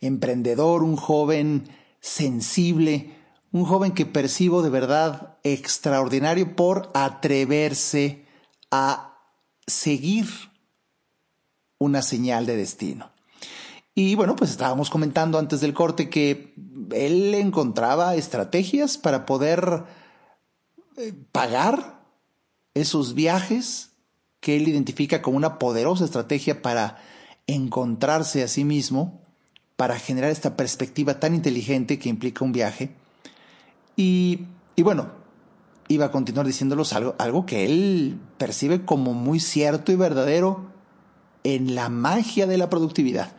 emprendedor, 0.01 0.83
un 0.83 0.97
joven 0.97 1.69
sensible, 2.01 3.15
un 3.53 3.65
joven 3.65 3.93
que 3.93 4.07
percibo 4.07 4.63
de 4.63 4.71
verdad 4.71 5.39
extraordinario 5.43 6.55
por 6.57 6.91
atreverse 6.95 8.25
a 8.71 9.19
seguir 9.67 10.27
una 11.79 12.03
señal 12.03 12.47
de 12.47 12.57
destino. 12.57 13.11
Y 13.95 14.15
bueno, 14.15 14.37
pues 14.37 14.51
estábamos 14.51 14.91
comentando 14.91 15.39
antes 15.39 15.61
del 15.61 15.75
corte 15.75 16.09
que 16.09 16.55
él 16.93 17.35
encontraba 17.35 18.15
estrategias 18.15 18.97
para 18.97 19.27
poder 19.27 19.85
eh, 20.97 21.13
pagar 21.33 22.01
esos 22.75 23.15
viajes 23.15 23.91
que 24.41 24.57
él 24.57 24.69
identifica 24.69 25.23
como 25.23 25.37
una 25.37 25.59
poderosa 25.59 26.05
estrategia 26.05 26.63
para 26.63 26.99
encontrarse 27.47 28.43
a 28.43 28.49
sí 28.49 28.65
mismo, 28.65 29.21
para 29.77 29.99
generar 29.99 30.31
esta 30.31 30.57
perspectiva 30.57 31.21
tan 31.21 31.35
inteligente 31.35 31.99
que 31.99 32.09
implica 32.09 32.45
un 32.45 32.53
viaje. 32.53 32.91
Y, 33.97 34.47
y 34.77 34.83
bueno, 34.83 35.11
iba 35.89 36.07
a 36.07 36.11
continuar 36.11 36.47
diciéndolos 36.47 36.93
algo, 36.93 37.17
algo 37.19 37.47
que 37.47 37.65
él 37.65 38.19
percibe 38.37 38.85
como 38.85 39.15
muy 39.15 39.41
cierto 39.41 39.91
y 39.91 39.97
verdadero 39.97 40.71
en 41.43 41.75
la 41.75 41.89
magia 41.89 42.47
de 42.47 42.59
la 42.59 42.69
productividad. 42.69 43.33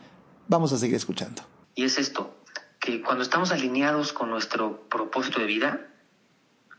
Vamos 0.48 0.72
a 0.72 0.78
seguir 0.78 0.96
escuchando. 0.96 1.42
Y 1.74 1.84
es 1.84 1.98
esto, 1.98 2.34
que 2.80 3.02
cuando 3.02 3.22
estamos 3.22 3.52
alineados 3.52 4.12
con 4.12 4.30
nuestro 4.30 4.88
propósito 4.88 5.38
de 5.38 5.46
vida, 5.46 5.80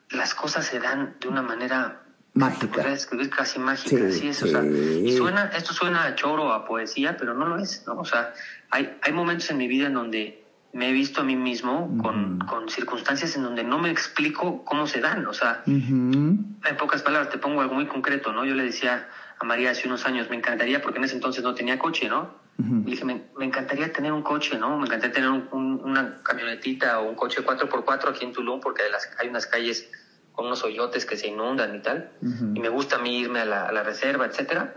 las 0.10 0.36
cosas 0.36 0.66
se 0.66 0.80
dan 0.80 1.16
de 1.22 1.30
una 1.30 1.42
manera 1.42 2.01
mágica. 2.34 2.91
escribir 2.91 3.30
casi 3.30 3.60
mágica, 3.60 4.08
así 4.08 4.28
es. 4.28 4.44
O 4.44 4.48
sea, 4.48 4.63
y 4.63 5.15
suena, 5.15 5.52
esto 5.56 5.74
suena 5.74 6.06
a 6.06 6.15
choro, 6.15 6.54
a 6.54 6.65
poesía, 6.65 7.17
pero 7.17 7.34
no 7.34 7.46
lo 7.46 7.58
es, 7.58 7.84
¿no? 7.88 7.96
O 7.96 8.06
sea, 8.06 8.34
hay, 8.70 8.98
hay 9.02 9.13
momentos 9.13 9.50
en 9.50 9.58
mi 9.58 9.67
vida 9.67 9.88
en 9.88 9.94
donde 9.94 10.41
me 10.74 10.89
he 10.89 10.94
visto 10.94 11.22
a 11.22 11.24
mí 11.24 11.36
mismo 11.36 11.98
con, 12.02 12.39
con, 12.39 12.70
circunstancias 12.70 13.36
en 13.36 13.44
donde 13.44 13.63
no 13.63 13.78
me 13.78 13.89
explico 13.89 14.63
cómo 14.63 14.88
se 14.88 15.02
dan. 15.02 15.26
O 15.26 15.34
sea, 15.34 15.63
en 15.65 16.78
pocas 16.80 17.02
palabras, 17.02 17.30
te 17.30 17.38
pongo 17.38 17.62
algo 17.62 17.76
muy 17.76 17.88
concreto, 17.88 18.32
¿no? 18.32 18.46
Yo 18.46 18.56
le 18.56 18.63
decía 18.63 19.10
a 19.39 19.44
María 19.44 19.72
hace 19.72 19.88
unos 19.88 20.06
años, 20.06 20.30
me 20.30 20.38
encantaría, 20.38 20.82
porque 20.82 21.00
en 21.00 21.06
ese 21.06 21.15
entonces 21.15 21.44
no 21.44 21.54
tenía 21.56 21.78
coche, 21.78 22.08
¿no? 22.08 22.39
Y 22.58 22.91
dije, 22.91 23.06
me, 23.06 23.24
encantaría 23.39 23.91
tener 23.91 24.12
un 24.12 24.22
coche, 24.22 24.58
¿no? 24.58 24.78
Me 24.78 24.86
encantaría 24.86 25.15
tener 25.15 25.30
una 25.52 26.22
camionetita 26.22 27.00
o 27.00 27.10
un 27.10 27.15
coche 27.15 27.44
4x4 27.44 28.10
aquí 28.10 28.24
en 28.24 28.34
Tulum, 28.34 28.62
porque 28.62 28.84
hay, 28.84 28.91
las, 28.91 29.10
hay 29.20 29.30
unas 29.30 29.48
calles 29.48 29.89
con 30.34 30.46
unos 30.46 30.63
hoyotes 30.63 31.06
que 31.06 31.17
se 31.17 31.28
inundan 31.28 31.76
y 31.76 31.80
tal. 31.80 32.12
Y 32.22 32.60
me 32.60 32.70
gusta 32.70 32.98
a 32.98 33.00
mí 33.00 33.17
irme 33.20 33.41
a 33.41 33.46
la, 33.46 33.65
a 33.65 33.72
la 33.72 33.84
reserva, 33.84 34.26
etcétera. 34.26 34.76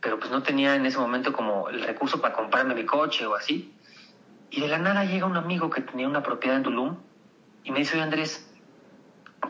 Pero 0.00 0.18
pues 0.18 0.30
no 0.30 0.42
tenía 0.42 0.76
en 0.76 0.86
ese 0.86 0.98
momento 0.98 1.32
como 1.32 1.68
el 1.68 1.82
recurso 1.82 2.20
para 2.20 2.34
comprarme 2.34 2.74
mi 2.74 2.84
coche 2.84 3.26
o 3.26 3.34
así. 3.34 3.72
Y 4.50 4.60
de 4.60 4.68
la 4.68 4.78
nada 4.78 5.04
llega 5.04 5.26
un 5.26 5.36
amigo 5.36 5.70
que 5.70 5.80
tenía 5.80 6.08
una 6.08 6.22
propiedad 6.22 6.56
en 6.56 6.62
Tulum 6.62 6.96
y 7.64 7.72
me 7.72 7.80
dice, 7.80 7.94
oye 7.94 8.02
Andrés, 8.02 8.48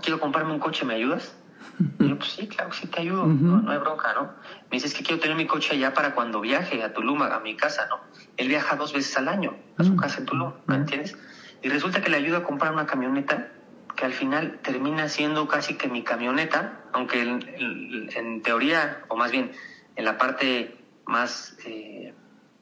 quiero 0.03 0.19
comprarme 0.19 0.53
un 0.53 0.59
coche, 0.59 0.85
¿me 0.85 0.95
ayudas? 0.95 1.37
Y 1.99 2.09
yo, 2.09 2.19
pues 2.19 2.31
sí, 2.31 2.47
claro, 2.47 2.73
sí 2.73 2.87
te 2.87 3.01
ayudo, 3.01 3.27
no, 3.27 3.71
hay 3.71 3.79
bronca, 3.79 4.15
¿no? 4.15 4.31
Me 4.71 4.77
dice, 4.77 4.87
es 4.87 4.95
que 4.95 5.03
quiero 5.03 5.21
tener 5.21 5.37
mi 5.37 5.47
coche 5.47 5.75
allá 5.75 5.93
para 5.93 6.15
cuando 6.15 6.41
viaje 6.41 6.83
a 6.83 6.93
Tulum, 6.93 7.23
a, 7.23 7.39
mi 7.41 7.57
casa, 7.57 7.87
¿no? 7.89 8.01
Él 8.37 8.49
viaja 8.49 8.77
dos 8.77 8.93
veces 8.93 9.17
al 9.19 9.29
año 9.29 9.57
a 9.77 9.85
su 9.85 9.97
casa 9.97 10.21
en 10.21 10.27
Tulum, 10.27 10.53
¿me 10.67 10.77
entiendes? 10.77 11.17
Y 11.63 11.69
resulta 11.69 12.01
que 12.01 12.11
le 12.11 12.17
ayudo 12.17 12.39
a 12.39 12.45
comprar 12.45 12.73
una 12.73 12.87
camioneta 12.87 13.53
que 13.97 14.05
al 14.05 14.13
final 14.13 14.61
termina 14.63 15.09
siendo 15.09 15.49
casi 15.49 15.75
que 15.75 15.89
mi 15.89 16.05
camioneta, 16.05 16.85
aunque 16.93 17.23
en, 17.23 18.43
teoría, 18.43 19.05
o 19.09 19.17
más 19.17 19.31
bien 19.31 19.53
en 19.97 20.05
la 20.05 20.19
parte 20.19 20.77
más 21.07 21.57
eh, 21.65 22.15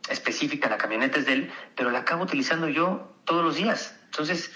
específica, 0.09 0.69
la 0.71 0.79
camioneta 0.79 1.19
es 1.19 1.27
de 1.27 1.33
él, 1.33 1.51
pero 1.77 1.91
la 1.91 2.01
acabo 2.01 2.23
utilizando 2.23 2.69
yo 2.69 3.13
todos 3.25 3.45
los 3.45 3.57
días. 3.57 3.99
Entonces, 4.07 4.53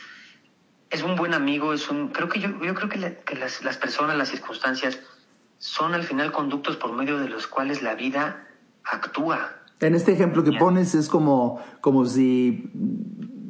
es 0.90 1.02
un 1.02 1.16
buen 1.16 1.34
amigo, 1.34 1.72
es 1.72 1.90
un, 1.90 2.08
creo 2.08 2.28
que 2.28 2.40
yo, 2.40 2.48
yo 2.62 2.74
creo 2.74 2.88
que, 2.88 2.98
las, 3.36 3.62
las, 3.62 3.76
personas, 3.76 4.16
las 4.16 4.28
circunstancias, 4.28 5.00
son 5.58 5.94
al 5.94 6.04
final 6.04 6.30
conductos 6.30 6.76
por 6.76 6.92
medio 6.92 7.18
de 7.18 7.28
los 7.28 7.46
cuales 7.48 7.82
la 7.82 7.94
vida 7.94 8.48
actúa. 8.84 9.56
En 9.80 9.94
este 9.94 10.12
ejemplo 10.12 10.44
que 10.44 10.52
pones 10.52 10.94
es 10.94 11.08
como, 11.08 11.62
como 11.80 12.04
si 12.04 12.70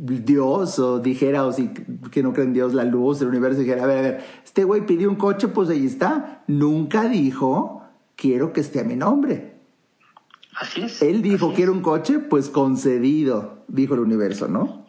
Dios 0.01 0.79
o 0.79 1.01
dijera, 1.01 1.45
o 1.45 1.53
si 1.53 1.73
que 2.11 2.23
no 2.23 2.33
creen 2.33 2.53
Dios, 2.53 2.73
la 2.73 2.85
luz 2.85 3.19
del 3.19 3.29
universo, 3.29 3.61
dijera, 3.61 3.85
a 3.85 3.87
ver, 3.87 3.99
a 3.99 4.03
ver, 4.03 4.25
este 4.45 4.65
güey 4.65 4.87
pidió 4.87 5.09
un 5.09 5.17
coche, 5.17 5.49
pues 5.49 5.69
ahí 5.69 5.87
está. 5.87 6.43
Nunca 6.47 7.09
dijo, 7.09 7.85
quiero 8.15 8.53
que 8.53 8.61
esté 8.61 8.81
a 8.81 8.85
mi 8.85 8.97
nombre. 8.97 9.55
Así 10.55 10.83
es. 10.83 11.03
Él 11.03 11.23
dijo, 11.23 11.53
quiero 11.53 11.73
un 11.73 11.83
coche, 11.83 12.19
pues 12.19 12.49
concedido, 12.49 13.65
dijo 13.69 13.95
el 13.95 14.01
universo, 14.01 14.49
¿no? 14.49 14.87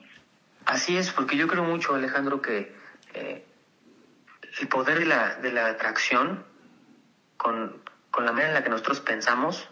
Así 0.66 0.98
es, 0.98 1.12
porque 1.12 1.36
yo 1.36 1.48
creo 1.48 1.64
mucho, 1.64 1.96
Alejandro, 1.96 2.42
que 2.42 2.72
eh, 3.16 3.44
el 4.62 4.68
poder 4.68 5.00
de 5.00 5.06
la, 5.06 5.36
de 5.36 5.52
la 5.52 5.68
atracción 5.68 6.44
con, 7.38 7.82
con, 8.12 8.26
la 8.26 8.32
manera 8.32 8.50
en 8.50 8.54
la 8.54 8.64
que 8.64 8.70
nosotros 8.70 9.00
pensamos 9.00 9.68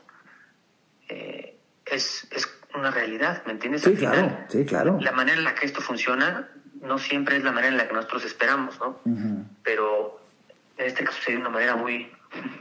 eh, 1.10 1.58
es, 1.86 2.28
es, 2.32 2.47
una 2.78 2.92
realidad, 2.92 3.44
¿me 3.46 3.54
entiendes? 3.54 3.82
Sí, 3.82 3.94
claro, 3.96 4.38
sí, 4.48 4.66
claro. 4.66 4.98
La 5.02 5.12
manera 5.12 5.38
en 5.38 5.44
la 5.44 5.56
que 5.56 5.66
esto 5.66 5.82
funciona 5.82 6.48
no 6.82 6.98
siempre 6.98 7.38
es 7.38 7.44
la 7.44 7.52
manera 7.52 7.72
en 7.72 7.78
la 7.78 7.88
que 7.88 7.94
nosotros 7.94 8.26
esperamos, 8.26 8.80
¿no? 8.80 9.00
Pero 9.63 10.20
en 10.78 10.86
este 10.86 11.04
caso 11.04 11.18
sería 11.24 11.40
una 11.40 11.50
manera 11.50 11.76
muy, 11.76 12.08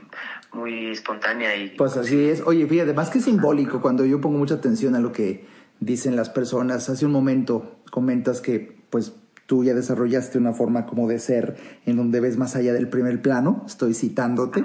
muy 0.53 0.91
espontánea 0.91 1.55
y... 1.55 1.71
Pues 1.71 1.97
así 1.97 2.29
es. 2.29 2.43
Oye, 2.43 2.67
fíjate, 2.67 2.93
más 2.93 3.11
que 3.11 3.21
simbólico, 3.21 3.81
cuando 3.81 4.05
yo 4.05 4.21
pongo 4.21 4.39
mucha 4.39 4.55
atención 4.55 4.95
a 4.95 5.01
lo 5.01 5.13
que 5.13 5.47
dicen 5.81 6.17
las 6.17 6.31
personas, 6.31 6.89
hace 6.89 7.05
un 7.07 7.13
momento 7.13 7.77
comentas 7.91 8.41
que 8.41 8.77
pues 8.91 9.15
tú 9.47 9.65
ya 9.65 9.75
desarrollaste 9.75 10.39
una 10.39 10.53
forma 10.53 10.87
como 10.87 11.09
de 11.09 11.19
ser 11.19 11.57
en 11.85 11.97
donde 11.97 12.21
ves 12.21 12.37
más 12.37 12.57
allá 12.57 12.73
del 12.73 12.89
primer 12.89 13.23
plano, 13.23 13.63
estoy 13.67 13.95
citándote, 13.95 14.65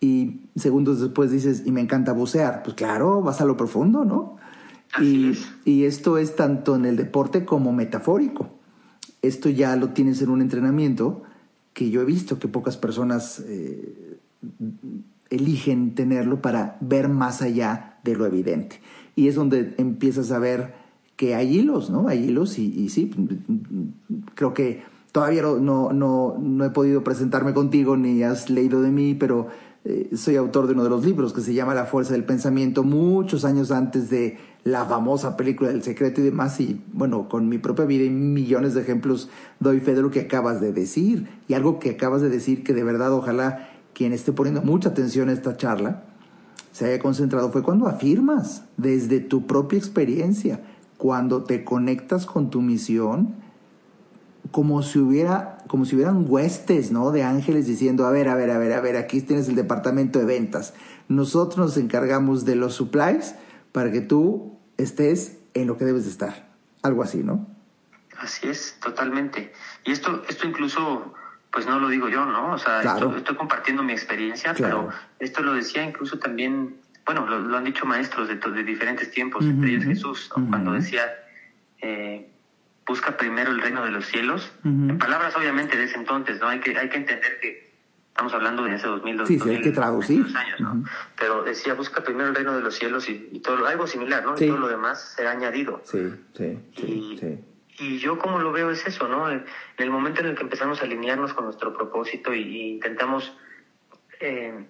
y 0.00 0.48
segundos 0.56 1.00
después 1.00 1.30
dices, 1.30 1.62
y 1.66 1.72
me 1.72 1.80
encanta 1.80 2.12
bucear, 2.12 2.62
pues 2.62 2.74
claro, 2.74 3.20
vas 3.22 3.40
a 3.40 3.44
lo 3.44 3.56
profundo, 3.56 4.04
¿no? 4.04 4.39
Y, 5.00 5.38
y, 5.64 5.84
esto 5.84 6.18
es 6.18 6.34
tanto 6.34 6.74
en 6.74 6.84
el 6.84 6.96
deporte 6.96 7.44
como 7.44 7.72
metafórico. 7.72 8.50
Esto 9.22 9.48
ya 9.48 9.76
lo 9.76 9.90
tienes 9.90 10.20
en 10.22 10.30
un 10.30 10.40
entrenamiento 10.42 11.22
que 11.72 11.90
yo 11.90 12.02
he 12.02 12.04
visto 12.04 12.38
que 12.38 12.48
pocas 12.48 12.76
personas 12.76 13.42
eh, 13.46 14.18
eligen 15.30 15.94
tenerlo 15.94 16.42
para 16.42 16.76
ver 16.80 17.08
más 17.08 17.42
allá 17.42 17.98
de 18.04 18.16
lo 18.16 18.26
evidente. 18.26 18.80
Y 19.16 19.28
es 19.28 19.34
donde 19.34 19.74
empiezas 19.78 20.32
a 20.32 20.38
ver 20.38 20.74
que 21.16 21.34
hay 21.34 21.58
hilos, 21.58 21.90
¿no? 21.90 22.08
Hay 22.08 22.24
hilos 22.24 22.58
y, 22.58 22.88
sí, 22.88 23.10
creo 24.34 24.54
que 24.54 24.82
todavía 25.12 25.42
no, 25.42 25.92
no, 25.92 26.36
no, 26.38 26.64
he 26.64 26.70
podido 26.70 27.04
presentarme 27.04 27.52
contigo 27.52 27.96
ni 27.96 28.22
has 28.22 28.48
leído 28.48 28.80
de 28.80 28.90
mí, 28.90 29.14
pero 29.14 29.48
eh, 29.84 30.10
soy 30.16 30.36
autor 30.36 30.66
de 30.66 30.72
uno 30.72 30.84
de 30.84 30.90
los 30.90 31.04
libros 31.04 31.32
que 31.32 31.42
se 31.42 31.52
llama 31.52 31.74
La 31.74 31.84
Fuerza 31.84 32.14
del 32.14 32.24
Pensamiento, 32.24 32.84
muchos 32.84 33.44
años 33.44 33.70
antes 33.70 34.08
de 34.08 34.38
la 34.64 34.84
famosa 34.84 35.36
película 35.36 35.70
del 35.70 35.82
secreto 35.82 36.20
y 36.20 36.24
demás, 36.24 36.60
y 36.60 36.82
bueno, 36.92 37.28
con 37.28 37.48
mi 37.48 37.58
propia 37.58 37.84
vida 37.84 38.04
y 38.04 38.10
millones 38.10 38.74
de 38.74 38.82
ejemplos 38.82 39.30
doy 39.58 39.80
fe 39.80 39.94
de 39.94 40.02
lo 40.02 40.10
que 40.10 40.20
acabas 40.20 40.60
de 40.60 40.72
decir, 40.72 41.28
y 41.48 41.54
algo 41.54 41.78
que 41.78 41.90
acabas 41.90 42.20
de 42.20 42.28
decir 42.28 42.62
que 42.62 42.74
de 42.74 42.84
verdad 42.84 43.12
ojalá 43.12 43.70
quien 43.94 44.12
esté 44.12 44.32
poniendo 44.32 44.62
mucha 44.62 44.90
atención 44.90 45.28
a 45.28 45.32
esta 45.32 45.56
charla, 45.56 46.04
se 46.72 46.86
haya 46.86 47.02
concentrado 47.02 47.50
fue 47.50 47.62
cuando 47.62 47.88
afirmas 47.88 48.64
desde 48.76 49.20
tu 49.20 49.46
propia 49.46 49.78
experiencia, 49.78 50.60
cuando 50.98 51.42
te 51.42 51.64
conectas 51.64 52.26
con 52.26 52.50
tu 52.50 52.60
misión, 52.60 53.34
como 54.50 54.82
si 54.82 54.98
hubiera, 54.98 55.58
como 55.66 55.84
si 55.84 55.96
hubieran 55.96 56.26
huestes, 56.28 56.92
¿no? 56.92 57.10
De 57.10 57.22
ángeles 57.22 57.66
diciendo, 57.66 58.06
a 58.06 58.10
ver, 58.10 58.28
a 58.28 58.34
ver, 58.34 58.50
a 58.50 58.58
ver, 58.58 58.72
a 58.72 58.80
ver, 58.80 58.96
aquí 58.96 59.20
tienes 59.20 59.48
el 59.48 59.54
departamento 59.54 60.18
de 60.18 60.24
ventas. 60.24 60.74
Nosotros 61.08 61.58
nos 61.58 61.76
encargamos 61.76 62.44
de 62.44 62.56
los 62.56 62.74
supplies 62.74 63.34
para 63.72 63.90
que 63.90 64.00
tú 64.00 64.58
estés 64.76 65.38
en 65.54 65.66
lo 65.66 65.76
que 65.76 65.84
debes 65.84 66.04
de 66.04 66.10
estar. 66.10 66.48
Algo 66.82 67.02
así, 67.02 67.22
¿no? 67.22 67.48
Así 68.18 68.48
es, 68.48 68.78
totalmente. 68.80 69.52
Y 69.84 69.92
esto, 69.92 70.22
esto 70.28 70.46
incluso 70.46 71.14
pues 71.50 71.66
no 71.66 71.80
lo 71.80 71.88
digo 71.88 72.08
yo, 72.08 72.24
¿no? 72.26 72.52
O 72.52 72.58
sea, 72.58 72.80
estoy, 72.82 73.34
compartiendo 73.36 73.82
mi 73.82 73.92
experiencia, 73.92 74.54
pero 74.54 74.90
esto 75.18 75.42
lo 75.42 75.54
decía 75.54 75.82
incluso 75.82 76.18
también, 76.18 76.76
bueno, 77.04 77.26
lo, 77.26 77.56
han 77.56 77.64
dicho 77.64 77.84
maestros 77.86 78.28
de, 78.28 78.36
de 78.36 78.62
diferentes 78.62 79.10
tiempos, 79.10 79.44
entre 79.44 79.70
ellos 79.70 79.84
Jesús, 79.84 80.30
cuando 80.32 80.72
decía, 80.72 81.02
eh, 81.82 82.30
busca 82.86 83.16
primero 83.16 83.50
el 83.50 83.60
reino 83.60 83.84
de 83.84 83.90
los 83.90 84.06
cielos, 84.06 84.52
en 84.64 84.96
palabras 84.98 85.34
obviamente 85.36 85.76
de 85.76 85.84
ese 85.84 85.96
entonces, 85.96 86.40
¿no? 86.40 86.48
Hay 86.48 86.60
que, 86.60 86.76
hay 86.78 86.88
que 86.88 86.98
entender 86.98 87.40
que 87.40 87.69
estamos 88.10 88.34
hablando 88.34 88.64
de 88.64 88.76
dos 88.76 89.02
mil, 89.02 89.26
sí, 89.26 89.38
sí, 89.38 89.48
hay 89.48 89.60
que 89.62 89.70
traducir. 89.70 90.26
años, 90.36 90.60
¿no? 90.60 90.84
Pero 91.18 91.42
decía, 91.42 91.74
busca 91.74 92.02
primero 92.02 92.28
el 92.28 92.34
reino 92.34 92.54
de 92.54 92.60
los 92.60 92.74
cielos 92.74 93.08
y, 93.08 93.40
todo, 93.40 93.66
algo 93.66 93.86
similar, 93.86 94.24
¿no? 94.24 94.34
Y 94.34 94.46
todo 94.46 94.58
lo 94.58 94.68
demás 94.68 95.14
será 95.16 95.30
añadido. 95.30 95.80
Sí, 95.84 96.12
sí, 96.36 96.58
sí. 96.76 97.38
Y 97.78 97.98
yo 97.98 98.18
como 98.18 98.38
lo 98.40 98.52
veo 98.52 98.70
es 98.70 98.86
eso, 98.86 99.08
¿no? 99.08 99.30
En 99.30 99.44
el 99.78 99.90
momento 99.90 100.20
en 100.20 100.26
el 100.26 100.34
que 100.34 100.42
empezamos 100.42 100.82
a 100.82 100.84
alinearnos 100.84 101.32
con 101.32 101.44
nuestro 101.44 101.72
propósito 101.72 102.34
y, 102.34 102.72
intentamos 102.72 103.34
eh, 104.20 104.66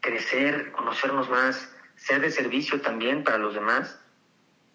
crecer, 0.00 0.72
conocernos 0.72 1.30
más, 1.30 1.72
ser 1.94 2.20
de 2.20 2.30
servicio 2.30 2.80
también 2.80 3.22
para 3.22 3.38
los 3.38 3.54
demás, 3.54 4.00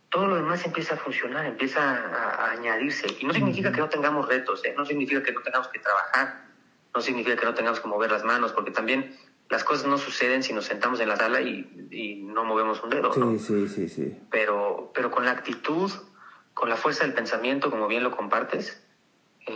todo 0.09 0.27
lo 0.27 0.35
demás 0.35 0.63
empieza 0.65 0.93
a 0.93 0.97
funcionar, 0.97 1.45
empieza 1.45 1.81
a, 1.81 2.51
añadirse. 2.51 3.07
Y 3.19 3.25
no 3.25 3.33
significa 3.33 3.71
que 3.71 3.81
no 3.81 3.89
tengamos 3.89 4.27
retos, 4.29 4.63
¿eh? 4.63 4.73
no 4.77 4.85
significa 4.85 5.23
que 5.23 5.31
no 5.31 5.41
tengamos 5.41 5.67
que 5.69 5.79
trabajar, 5.79 6.42
no 6.93 7.01
significa 7.01 7.35
que 7.35 7.45
no 7.45 7.53
tengamos 7.53 7.79
que 7.79 7.87
mover 7.87 8.11
las 8.11 8.23
manos, 8.23 8.51
porque 8.51 8.71
también 8.71 9.17
las 9.49 9.63
cosas 9.63 9.87
no 9.87 9.97
suceden 9.97 10.43
si 10.43 10.53
nos 10.53 10.65
sentamos 10.65 10.99
en 10.99 11.09
la 11.09 11.17
sala 11.17 11.41
y, 11.41 12.21
no 12.23 12.43
movemos 12.45 12.81
un 12.83 12.89
dedo. 12.89 13.13
Sí, 13.13 13.39
sí, 13.39 13.67
sí, 13.67 13.89
sí. 13.89 14.17
Pero, 14.31 14.91
pero 14.93 15.11
con 15.11 15.25
la 15.25 15.31
actitud, 15.31 15.91
con 16.55 16.69
la 16.69 16.75
fuerza 16.75 17.03
del 17.03 17.13
pensamiento, 17.13 17.69
como 17.69 17.87
bien 17.87 18.03
lo 18.03 18.09
compartes, 18.09 18.81
eh, 19.45 19.55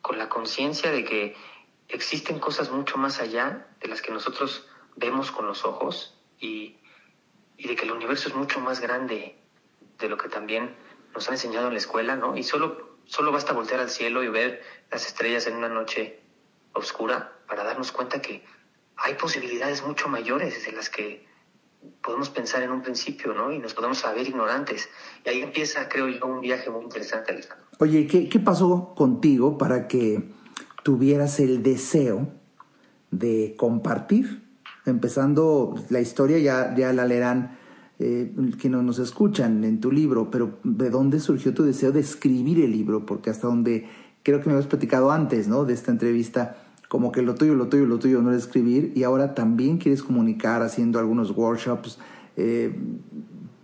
con 0.00 0.18
la 0.18 0.28
conciencia 0.28 0.92
de 0.92 1.04
que 1.04 1.34
existen 1.88 2.38
cosas 2.38 2.70
mucho 2.70 2.96
más 2.98 3.20
allá 3.20 3.66
de 3.80 3.88
las 3.88 4.02
que 4.02 4.12
nosotros 4.12 4.68
vemos 4.94 5.32
con 5.32 5.46
los 5.46 5.64
ojos 5.64 6.16
y, 6.38 6.76
y 7.56 7.66
de 7.66 7.74
que 7.74 7.84
el 7.84 7.92
universo 7.92 8.28
es 8.28 8.36
mucho 8.36 8.60
más 8.60 8.80
grande 8.80 9.36
de 9.98 10.08
lo 10.08 10.16
que 10.16 10.28
también 10.28 10.76
nos 11.14 11.26
han 11.28 11.34
enseñado 11.34 11.66
en 11.66 11.74
la 11.74 11.78
escuela, 11.78 12.14
¿no? 12.14 12.36
Y 12.36 12.44
solo, 12.44 12.96
solo 13.06 13.32
basta 13.32 13.52
voltear 13.52 13.80
al 13.80 13.90
cielo 13.90 14.22
y 14.22 14.28
ver 14.28 14.62
las 14.90 15.06
estrellas 15.06 15.46
en 15.48 15.56
una 15.56 15.68
noche 15.68 16.21
oscura 16.74 17.32
para 17.46 17.64
darnos 17.64 17.92
cuenta 17.92 18.20
que 18.20 18.44
hay 18.96 19.14
posibilidades 19.14 19.84
mucho 19.84 20.08
mayores 20.08 20.64
de 20.64 20.72
las 20.72 20.88
que 20.88 21.26
podemos 22.02 22.30
pensar 22.30 22.62
en 22.62 22.70
un 22.70 22.82
principio, 22.82 23.34
¿no? 23.34 23.52
Y 23.52 23.58
nos 23.58 23.74
podemos 23.74 23.98
saber 23.98 24.26
ignorantes. 24.26 24.88
Y 25.24 25.28
ahí 25.28 25.40
empieza, 25.40 25.88
creo 25.88 26.08
yo, 26.08 26.26
un 26.26 26.40
viaje 26.40 26.70
muy 26.70 26.84
interesante, 26.84 27.32
Alejandro. 27.32 27.66
Oye, 27.78 28.06
¿qué, 28.06 28.38
pasó 28.38 28.94
contigo 28.94 29.58
para 29.58 29.88
que 29.88 30.32
tuvieras 30.82 31.40
el 31.40 31.62
deseo 31.62 32.28
de 33.10 33.54
compartir? 33.56 34.42
Empezando 34.86 35.74
la 35.90 36.00
historia, 36.00 36.38
ya, 36.38 36.74
ya 36.76 36.92
la 36.92 37.04
leerán 37.04 37.58
eh, 37.98 38.32
quienes 38.60 38.82
nos 38.82 38.98
escuchan 38.98 39.64
en 39.64 39.80
tu 39.80 39.92
libro, 39.92 40.30
pero 40.30 40.58
¿de 40.64 40.90
dónde 40.90 41.20
surgió 41.20 41.54
tu 41.54 41.62
deseo 41.62 41.92
de 41.92 42.00
escribir 42.00 42.60
el 42.60 42.72
libro? 42.72 43.06
Porque 43.06 43.30
hasta 43.30 43.46
donde 43.46 43.88
creo 44.22 44.40
que 44.40 44.46
me 44.46 44.52
habías 44.52 44.66
platicado 44.66 45.10
antes, 45.10 45.48
¿no? 45.48 45.64
De 45.64 45.74
esta 45.74 45.90
entrevista, 45.90 46.61
como 46.92 47.10
que 47.10 47.22
lo 47.22 47.34
tuyo, 47.34 47.54
lo 47.54 47.68
tuyo, 47.68 47.86
lo 47.86 47.98
tuyo 47.98 48.20
no 48.20 48.32
es 48.32 48.42
escribir 48.42 48.92
y 48.94 49.04
ahora 49.04 49.34
también 49.34 49.78
quieres 49.78 50.02
comunicar 50.02 50.60
haciendo 50.60 50.98
algunos 50.98 51.30
workshops. 51.30 51.98
Eh, 52.36 52.70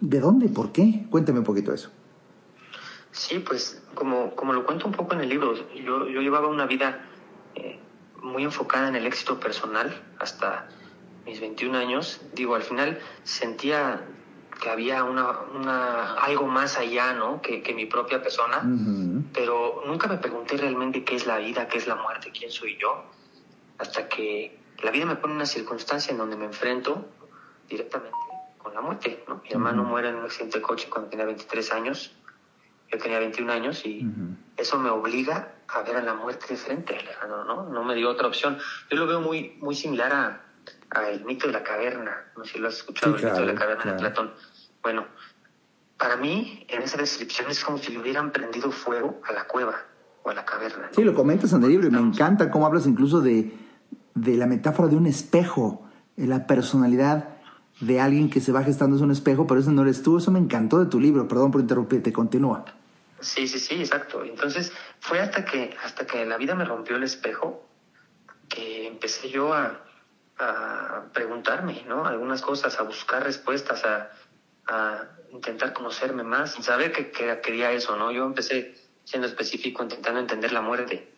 ¿De 0.00 0.20
dónde? 0.20 0.48
¿Por 0.48 0.72
qué? 0.72 1.04
Cuéntame 1.10 1.40
un 1.40 1.44
poquito 1.44 1.74
eso. 1.74 1.90
Sí, 3.12 3.40
pues 3.40 3.82
como, 3.94 4.34
como 4.34 4.54
lo 4.54 4.64
cuento 4.64 4.86
un 4.86 4.92
poco 4.92 5.12
en 5.12 5.20
el 5.20 5.28
libro, 5.28 5.52
yo, 5.74 6.08
yo 6.08 6.22
llevaba 6.22 6.48
una 6.48 6.64
vida 6.64 7.04
eh, 7.54 7.78
muy 8.22 8.44
enfocada 8.44 8.88
en 8.88 8.96
el 8.96 9.04
éxito 9.04 9.38
personal 9.38 9.94
hasta 10.18 10.66
mis 11.26 11.38
21 11.38 11.76
años. 11.76 12.22
Digo, 12.34 12.54
al 12.54 12.62
final 12.62 12.98
sentía 13.24 14.06
que 14.58 14.70
había 14.70 15.04
una, 15.04 15.38
una, 15.54 16.14
algo 16.14 16.46
más 16.46 16.78
allá, 16.78 17.12
¿no? 17.12 17.42
Que, 17.42 17.60
que 17.62 17.74
mi 17.74 17.84
propia 17.84 18.22
persona, 18.22 18.62
pero 19.34 19.82
nunca 19.86 20.08
me 20.08 20.16
pregunté 20.16 20.56
realmente 20.56 21.04
qué 21.04 21.14
es 21.14 21.26
la 21.26 21.36
vida, 21.36 21.68
qué 21.68 21.76
es 21.76 21.86
la 21.86 21.96
muerte, 21.96 22.32
quién 22.32 22.50
soy 22.50 22.78
yo 22.80 23.17
hasta 23.78 24.08
que 24.08 24.58
la 24.82 24.90
vida 24.90 25.06
me 25.06 25.16
pone 25.16 25.34
una 25.34 25.46
circunstancia 25.46 26.12
en 26.12 26.18
donde 26.18 26.36
me 26.36 26.44
enfrento 26.44 27.08
directamente 27.68 28.16
con 28.58 28.74
la 28.74 28.80
muerte. 28.80 29.24
¿no? 29.28 29.40
Mi 29.42 29.50
hermano 29.50 29.84
muere 29.84 30.08
en 30.08 30.16
un 30.16 30.24
accidente 30.24 30.58
de 30.58 30.62
coche 30.62 30.88
cuando 30.90 31.10
tenía 31.10 31.24
23 31.24 31.72
años, 31.72 32.14
yo 32.90 32.98
tenía 32.98 33.18
21 33.18 33.52
años 33.52 33.84
y 33.84 34.06
eso 34.56 34.78
me 34.78 34.88
obliga 34.90 35.54
a 35.68 35.82
ver 35.82 35.96
a 35.96 36.02
la 36.02 36.14
muerte 36.14 36.46
de 36.48 36.56
frente, 36.56 36.96
Alejandro, 36.96 37.44
¿no? 37.44 37.68
No 37.68 37.84
me 37.84 37.94
dio 37.94 38.08
otra 38.08 38.26
opción. 38.26 38.56
Yo 38.90 38.96
lo 38.96 39.06
veo 39.06 39.20
muy, 39.20 39.58
muy 39.60 39.74
similar 39.74 40.12
a, 40.12 41.08
el 41.10 41.22
mito 41.24 41.46
de 41.46 41.52
la 41.52 41.62
caverna, 41.62 42.32
no 42.34 42.44
sé 42.44 42.54
si 42.54 42.58
lo 42.58 42.68
has 42.68 42.76
escuchado, 42.76 43.16
el 43.16 43.22
mito 43.22 43.40
de 43.40 43.46
la 43.46 43.54
caverna 43.54 43.92
de 43.92 43.98
Platón. 43.98 44.32
Bueno, 44.82 45.06
para 45.98 46.16
mí, 46.16 46.64
en 46.68 46.80
esa 46.80 46.96
descripción 46.96 47.50
es 47.50 47.62
como 47.62 47.76
si 47.76 47.92
le 47.92 47.98
hubieran 47.98 48.32
prendido 48.32 48.70
fuego 48.70 49.20
a 49.28 49.32
la 49.32 49.46
cueva 49.46 49.84
o 50.22 50.30
a 50.30 50.34
la 50.34 50.46
caverna. 50.46 50.88
Sí, 50.92 51.04
lo 51.04 51.12
comentas 51.12 51.52
en 51.52 51.62
el 51.62 51.68
libro 51.68 51.88
y 51.88 51.90
me 51.90 52.00
encanta 52.00 52.50
cómo 52.50 52.64
hablas 52.64 52.86
incluso 52.86 53.20
de 53.20 53.52
de 54.20 54.36
la 54.36 54.46
metáfora 54.46 54.88
de 54.88 54.96
un 54.96 55.06
espejo, 55.06 55.88
la 56.16 56.46
personalidad 56.46 57.36
de 57.80 58.00
alguien 58.00 58.28
que 58.28 58.40
se 58.40 58.52
va 58.52 58.64
gestando 58.64 58.96
es 58.96 59.02
un 59.02 59.10
espejo, 59.10 59.46
pero 59.46 59.60
eso 59.60 59.70
no 59.70 59.82
eres 59.82 60.02
tú. 60.02 60.18
Eso 60.18 60.30
me 60.30 60.38
encantó 60.38 60.78
de 60.78 60.86
tu 60.86 61.00
libro. 61.00 61.28
Perdón 61.28 61.50
por 61.50 61.60
interrumpirte, 61.60 62.12
continúa. 62.12 62.64
Sí, 63.20 63.46
sí, 63.48 63.58
sí, 63.58 63.76
exacto. 63.76 64.24
Entonces 64.24 64.72
fue 65.00 65.20
hasta 65.20 65.44
que, 65.44 65.76
hasta 65.84 66.06
que 66.06 66.24
la 66.24 66.36
vida 66.36 66.54
me 66.54 66.64
rompió 66.64 66.96
el 66.96 67.04
espejo 67.04 67.64
que 68.48 68.86
empecé 68.86 69.28
yo 69.28 69.52
a, 69.52 69.84
a 70.38 71.04
preguntarme, 71.12 71.84
¿no? 71.86 72.04
Algunas 72.06 72.42
cosas, 72.42 72.78
a 72.80 72.82
buscar 72.82 73.22
respuestas, 73.22 73.84
a, 73.84 74.10
a 74.66 75.04
intentar 75.32 75.72
conocerme 75.72 76.22
más, 76.22 76.52
sin 76.52 76.62
saber 76.62 76.92
que, 76.92 77.10
que, 77.10 77.40
quería 77.40 77.72
eso, 77.72 77.96
¿no? 77.96 78.10
Yo 78.10 78.24
empecé 78.24 78.74
siendo 79.04 79.26
específico, 79.26 79.82
intentando 79.82 80.20
entender 80.20 80.52
la 80.52 80.62
muerte 80.62 81.17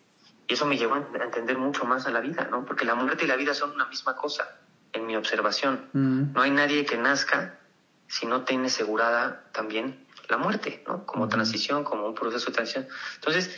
y 0.50 0.54
eso 0.54 0.66
me 0.66 0.76
llevó 0.76 0.96
a 0.96 1.24
entender 1.24 1.56
mucho 1.58 1.84
más 1.84 2.08
a 2.08 2.10
la 2.10 2.18
vida, 2.20 2.48
¿no? 2.50 2.64
Porque 2.64 2.84
la 2.84 2.96
muerte 2.96 3.24
y 3.24 3.28
la 3.28 3.36
vida 3.36 3.54
son 3.54 3.70
una 3.70 3.86
misma 3.86 4.16
cosa, 4.16 4.58
en 4.92 5.06
mi 5.06 5.14
observación. 5.14 5.88
Mm. 5.92 6.32
No 6.32 6.42
hay 6.42 6.50
nadie 6.50 6.84
que 6.84 6.98
nazca 6.98 7.60
si 8.08 8.26
no 8.26 8.42
tiene 8.42 8.66
asegurada 8.66 9.44
también 9.52 10.08
la 10.28 10.38
muerte, 10.38 10.82
¿no? 10.88 11.06
Como 11.06 11.26
mm. 11.26 11.28
transición, 11.28 11.84
como 11.84 12.04
un 12.04 12.16
proceso 12.16 12.46
de 12.46 12.52
transición. 12.52 12.88
Entonces, 13.14 13.56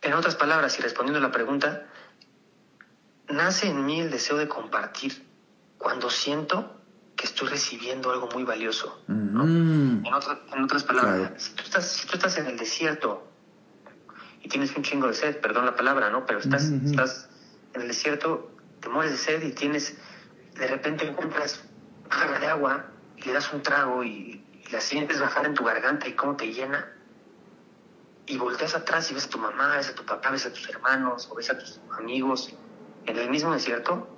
en 0.00 0.14
otras 0.14 0.34
palabras, 0.34 0.78
y 0.78 0.82
respondiendo 0.82 1.18
a 1.18 1.22
la 1.22 1.30
pregunta, 1.30 1.86
nace 3.28 3.68
en 3.68 3.84
mí 3.84 4.00
el 4.00 4.10
deseo 4.10 4.38
de 4.38 4.48
compartir 4.48 5.26
cuando 5.76 6.08
siento 6.08 6.80
que 7.16 7.26
estoy 7.26 7.48
recibiendo 7.48 8.10
algo 8.10 8.30
muy 8.32 8.44
valioso. 8.44 9.02
¿no? 9.08 9.44
Mm. 9.44 10.06
En, 10.06 10.54
en, 10.54 10.64
otras 10.64 10.84
palabras, 10.84 11.32
si, 11.36 11.52
tú 11.52 11.64
estás, 11.64 11.86
si 11.86 12.06
tú 12.06 12.14
estás 12.14 12.38
en 12.38 12.46
el 12.46 12.56
desierto 12.56 13.35
y 14.46 14.48
tienes 14.48 14.76
un 14.76 14.84
chingo 14.84 15.08
de 15.08 15.14
sed, 15.14 15.40
perdón 15.40 15.66
la 15.66 15.74
palabra, 15.74 16.08
¿no? 16.08 16.24
Pero 16.24 16.38
estás, 16.38 16.70
estás 16.70 17.28
en 17.74 17.82
el 17.82 17.88
desierto, 17.88 18.48
te 18.78 18.88
mueres 18.88 19.10
de 19.10 19.18
sed 19.18 19.42
y 19.42 19.50
tienes, 19.50 19.96
de 20.54 20.68
repente 20.68 21.04
encuentras 21.04 21.64
jarra 22.08 22.38
de 22.38 22.46
agua 22.46 22.86
y 23.16 23.24
le 23.24 23.32
das 23.32 23.52
un 23.52 23.62
trago 23.62 24.04
y, 24.04 24.42
la 24.70 24.80
sientes 24.80 25.20
bajar 25.20 25.46
en 25.46 25.54
tu 25.54 25.62
garganta 25.64 26.08
y 26.08 26.12
cómo 26.12 26.36
te 26.36 26.52
llena. 26.52 26.92
Y 28.26 28.36
volteas 28.36 28.74
atrás 28.74 29.08
y 29.10 29.14
ves 29.14 29.26
a 29.26 29.30
tu 29.30 29.38
mamá, 29.38 29.76
ves 29.76 29.90
a 29.90 29.94
tu 29.94 30.04
papá, 30.04 30.30
ves 30.30 30.44
a 30.44 30.52
tus 30.52 30.68
hermanos 30.68 31.28
o 31.30 31.36
ves 31.36 31.50
a 31.50 31.58
tus 31.58 31.80
amigos 31.96 32.52
en 33.06 33.16
el 33.16 33.30
mismo 33.30 33.52
desierto. 33.52 34.08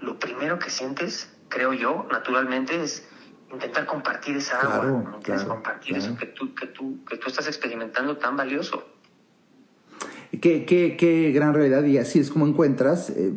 Lo 0.00 0.18
primero 0.20 0.60
que 0.60 0.70
sientes, 0.70 1.32
creo 1.48 1.72
yo, 1.72 2.06
naturalmente, 2.12 2.80
es 2.80 3.08
intentar 3.52 3.86
compartir 3.86 4.36
esa 4.36 4.60
agua, 4.60 5.18
claro, 5.20 5.48
compartir 5.48 5.96
eso 5.96 6.16
que 6.16 6.26
tú, 6.26 6.54
que, 6.54 6.66
tú, 6.68 7.04
que 7.04 7.16
tú 7.16 7.28
estás 7.28 7.48
experimentando 7.48 8.16
tan 8.16 8.36
valioso. 8.36 8.97
Qué, 10.30 10.66
qué, 10.66 10.96
qué 10.98 11.32
gran 11.32 11.54
realidad 11.54 11.84
y 11.84 11.96
así 11.96 12.18
es 12.18 12.30
como 12.30 12.46
encuentras 12.46 13.08
eh, 13.10 13.32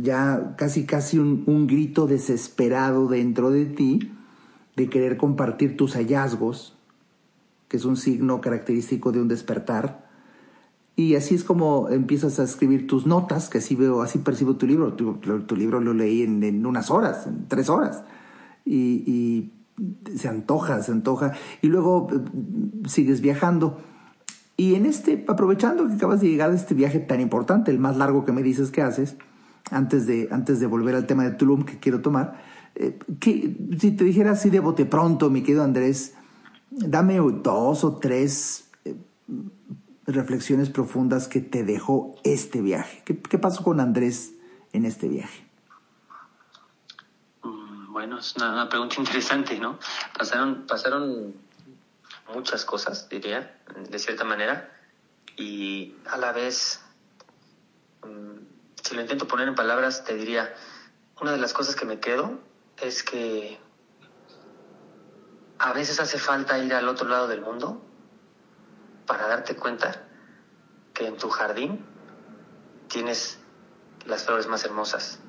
ya 0.00 0.54
casi 0.56 0.86
casi 0.86 1.18
un, 1.18 1.44
un, 1.46 1.66
grito 1.66 2.06
desesperado 2.06 3.08
dentro 3.08 3.50
de 3.50 3.66
ti 3.66 4.10
de 4.74 4.88
querer 4.88 5.18
compartir 5.18 5.76
tus 5.76 5.96
hallazgos, 5.96 6.74
que 7.68 7.76
es 7.76 7.84
un 7.84 7.98
signo 7.98 8.40
característico 8.40 9.12
de 9.12 9.20
un 9.20 9.28
despertar. 9.28 10.08
Y 10.96 11.14
así 11.14 11.34
es 11.34 11.44
como 11.44 11.90
empiezas 11.90 12.40
a 12.40 12.44
escribir 12.44 12.86
tus 12.86 13.06
notas, 13.06 13.50
que 13.50 13.58
así 13.58 13.74
veo, 13.74 14.00
así 14.00 14.18
percibo 14.18 14.56
tu 14.56 14.66
libro. 14.66 14.94
Tu, 14.94 15.56
libro 15.56 15.80
lo 15.80 15.92
leí 15.92 16.22
en, 16.22 16.64
unas 16.64 16.90
horas, 16.90 17.26
en 17.26 17.48
tres 17.48 17.68
horas. 17.68 18.02
Y, 18.64 19.04
y 19.06 19.52
se 20.16 20.28
antoja, 20.28 20.82
se 20.82 20.92
antoja. 20.92 21.32
Y 21.62 21.68
luego 21.68 22.08
eh, 22.12 22.88
sigues 22.88 23.20
viajando 23.20 23.78
y 24.60 24.74
en 24.74 24.84
este, 24.84 25.24
aprovechando 25.26 25.88
que 25.88 25.94
acabas 25.94 26.20
de 26.20 26.28
llegar 26.28 26.50
de 26.50 26.56
este 26.56 26.74
viaje 26.74 26.98
tan 26.98 27.18
importante, 27.22 27.70
el 27.70 27.78
más 27.78 27.96
largo 27.96 28.26
que 28.26 28.32
me 28.32 28.42
dices 28.42 28.70
que 28.70 28.82
haces, 28.82 29.16
antes 29.70 30.06
de, 30.06 30.28
antes 30.32 30.60
de 30.60 30.66
volver 30.66 30.94
al 30.96 31.06
tema 31.06 31.24
de 31.24 31.30
Tulum 31.30 31.64
que 31.64 31.78
quiero 31.78 32.02
tomar, 32.02 32.42
eh, 32.74 32.98
que, 33.20 33.56
si 33.78 33.92
te 33.92 34.04
dijera 34.04 34.32
así 34.32 34.50
de 34.50 34.60
bote 34.60 34.84
pronto, 34.84 35.30
mi 35.30 35.40
querido 35.40 35.64
Andrés, 35.64 36.14
dame 36.68 37.16
dos 37.16 37.84
o 37.84 37.96
tres 37.96 38.68
eh, 38.84 38.96
reflexiones 40.04 40.68
profundas 40.68 41.26
que 41.26 41.40
te 41.40 41.64
dejó 41.64 42.16
este 42.22 42.60
viaje. 42.60 43.00
¿Qué, 43.06 43.16
¿Qué, 43.18 43.38
pasó 43.38 43.64
con 43.64 43.80
Andrés 43.80 44.34
en 44.74 44.84
este 44.84 45.08
viaje? 45.08 45.42
Mm, 47.44 47.94
bueno, 47.94 48.18
es 48.18 48.36
una, 48.36 48.52
una 48.52 48.68
pregunta 48.68 48.96
interesante, 48.98 49.58
¿no? 49.58 49.78
Pasaron, 50.18 50.66
pasaron 50.68 51.32
muchas 52.34 52.64
cosas, 52.64 53.08
diría, 53.08 53.60
de 53.88 53.98
cierta 53.98 54.24
manera, 54.24 54.70
y 55.36 55.96
a 56.06 56.16
la 56.16 56.32
vez, 56.32 56.80
mm, 58.02 58.38
si 58.82 58.94
lo 58.94 59.00
intento 59.00 59.26
poner 59.26 59.48
en 59.48 59.54
palabras, 59.54 60.04
te 60.04 60.14
diría, 60.14 60.54
una 61.20 61.32
de 61.32 61.38
las 61.38 61.52
cosas 61.52 61.76
que 61.76 61.84
me 61.84 62.00
quedo 62.00 62.38
es 62.78 63.02
que 63.02 63.58
a 65.58 65.72
veces 65.72 66.00
hace 66.00 66.18
falta 66.18 66.58
ir 66.58 66.72
al 66.72 66.88
otro 66.88 67.06
lado 67.08 67.28
del 67.28 67.42
mundo 67.42 67.82
para 69.06 69.26
darte 69.28 69.54
cuenta 69.54 70.06
que 70.94 71.06
en 71.06 71.18
tu 71.18 71.28
jardín 71.28 71.84
tienes 72.88 73.38
las 74.06 74.24
flores 74.24 74.46
más 74.46 74.64
hermosas. 74.64 75.20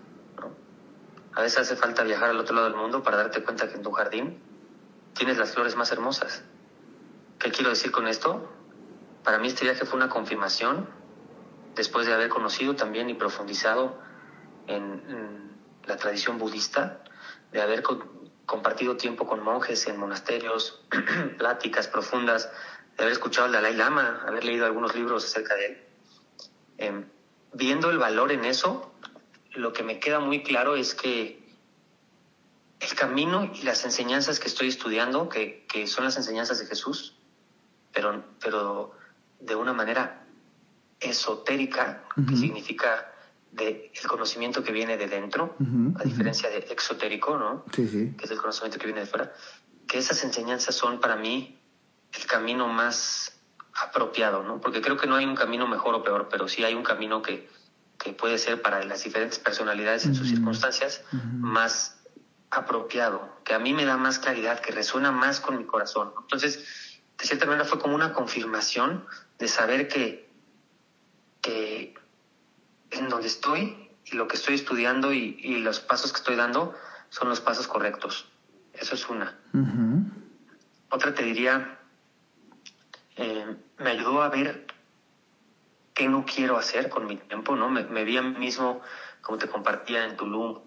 A 1.33 1.41
veces 1.41 1.59
hace 1.59 1.75
falta 1.75 2.03
viajar 2.03 2.29
al 2.29 2.39
otro 2.39 2.55
lado 2.55 2.67
del 2.67 2.77
mundo 2.77 3.03
para 3.03 3.17
darte 3.17 3.43
cuenta 3.43 3.67
que 3.67 3.75
en 3.75 3.83
tu 3.83 3.91
jardín 3.91 4.41
tienes 5.13 5.37
las 5.37 5.51
flores 5.51 5.75
más 5.75 5.91
hermosas. 5.91 6.43
¿Qué 7.41 7.49
quiero 7.49 7.71
decir 7.71 7.91
con 7.91 8.07
esto? 8.07 8.47
Para 9.23 9.39
mí 9.39 9.47
este 9.47 9.65
viaje 9.65 9.83
fue 9.83 9.97
una 9.97 10.09
confirmación, 10.09 10.87
después 11.73 12.05
de 12.05 12.13
haber 12.13 12.29
conocido 12.29 12.75
también 12.75 13.09
y 13.09 13.15
profundizado 13.15 13.97
en, 14.67 15.49
la 15.85 15.97
tradición 15.97 16.37
budista, 16.37 17.03
de 17.51 17.59
haber 17.59 17.81
compartido 18.45 18.95
tiempo 18.95 19.25
con 19.25 19.43
monjes 19.43 19.87
en 19.87 19.97
monasterios, 19.97 20.83
pláticas 21.39 21.87
profundas, 21.87 22.51
de 22.95 23.03
haber 23.03 23.13
escuchado 23.13 23.47
al 23.47 23.53
Dalai 23.53 23.75
Lama, 23.75 24.23
haber 24.27 24.43
leído 24.43 24.67
algunos 24.67 24.93
libros 24.93 25.25
acerca 25.25 25.55
de 25.55 25.65
él. 25.65 25.83
Em, 26.77 27.05
viendo 27.53 27.89
el 27.89 27.97
valor 27.97 28.31
en 28.31 28.45
eso, 28.45 28.93
lo 29.53 29.73
que 29.73 29.81
me 29.81 29.99
queda 29.99 30.19
muy 30.19 30.43
claro 30.43 30.75
es 30.75 30.93
que 30.93 31.43
el 32.79 32.93
camino 32.93 33.51
y 33.51 33.63
las 33.63 33.83
enseñanzas 33.83 34.39
que 34.39 34.47
estoy 34.47 34.67
estudiando, 34.67 35.27
que, 35.27 35.65
que 35.65 35.87
son 35.87 36.03
las 36.03 36.17
enseñanzas 36.17 36.59
de 36.59 36.67
Jesús, 36.67 37.17
pero, 37.93 38.23
pero 38.39 38.91
de 39.39 39.55
una 39.55 39.73
manera 39.73 40.23
esotérica, 40.99 42.03
que 42.27 42.35
significa 42.35 43.11
de 43.51 43.91
el 43.93 44.07
conocimiento 44.07 44.63
que 44.63 44.71
viene 44.71 44.97
de 44.97 45.07
dentro, 45.07 45.55
a 45.99 46.03
diferencia 46.03 46.49
de 46.49 46.57
exotérico, 46.57 47.37
¿no? 47.37 47.65
Sí, 47.73 47.87
sí. 47.87 48.13
Que 48.17 48.25
es 48.25 48.31
el 48.31 48.37
conocimiento 48.37 48.77
que 48.77 48.85
viene 48.85 49.01
de 49.01 49.07
fuera. 49.07 49.33
Que 49.87 49.97
esas 49.97 50.23
enseñanzas 50.23 50.75
son 50.75 50.99
para 50.99 51.15
mí 51.15 51.59
el 52.13 52.25
camino 52.27 52.67
más 52.67 53.33
apropiado, 53.73 54.43
¿no? 54.43 54.61
Porque 54.61 54.81
creo 54.81 54.97
que 54.97 55.07
no 55.07 55.15
hay 55.15 55.25
un 55.25 55.35
camino 55.35 55.67
mejor 55.67 55.95
o 55.95 56.03
peor, 56.03 56.27
pero 56.29 56.47
sí 56.47 56.63
hay 56.63 56.75
un 56.75 56.83
camino 56.83 57.21
que, 57.21 57.49
que 57.97 58.13
puede 58.13 58.37
ser 58.37 58.61
para 58.61 58.83
las 58.83 59.03
diferentes 59.03 59.39
personalidades 59.39 60.05
en 60.05 60.15
sus 60.15 60.27
circunstancias 60.27 61.03
más 61.11 61.97
apropiado, 62.51 63.37
que 63.45 63.53
a 63.53 63.59
mí 63.59 63.73
me 63.73 63.85
da 63.85 63.97
más 63.97 64.19
claridad, 64.19 64.59
que 64.59 64.71
resuena 64.71 65.11
más 65.11 65.39
con 65.39 65.57
mi 65.57 65.63
corazón. 65.65 66.11
Entonces, 66.19 66.63
de 67.21 67.27
cierta 67.27 67.45
manera 67.45 67.65
fue 67.65 67.77
como 67.77 67.93
una 67.93 68.13
confirmación 68.13 69.05
de 69.37 69.47
saber 69.47 69.87
que, 69.87 70.27
que 71.39 71.93
en 72.89 73.09
donde 73.09 73.27
estoy 73.27 73.91
y 74.05 74.15
lo 74.15 74.27
que 74.27 74.37
estoy 74.37 74.55
estudiando 74.55 75.13
y, 75.13 75.59
los 75.59 75.79
pasos 75.79 76.11
que 76.11 76.17
estoy 76.17 76.35
dando 76.35 76.73
son 77.09 77.29
los 77.29 77.39
pasos 77.39 77.67
correctos. 77.67 78.27
Eso 78.73 78.95
es 78.95 79.07
una. 79.07 79.37
Otra 80.89 81.13
te 81.13 81.21
diría, 81.21 81.77
eh, 83.17 83.55
me 83.77 83.91
ayudó 83.91 84.23
a 84.23 84.29
ver 84.29 84.65
qué 85.93 86.07
no 86.07 86.25
quiero 86.25 86.57
hacer 86.57 86.89
con 86.89 87.05
mi 87.05 87.17
tiempo, 87.17 87.55
¿no? 87.55 87.69
Me, 87.69 87.83
me 87.83 88.03
vi 88.03 88.17
a 88.17 88.23
mí 88.23 88.39
mismo, 88.39 88.81
como 89.21 89.37
te 89.37 89.47
compartía 89.47 90.05
en 90.05 90.17
Tulum, 90.17 90.59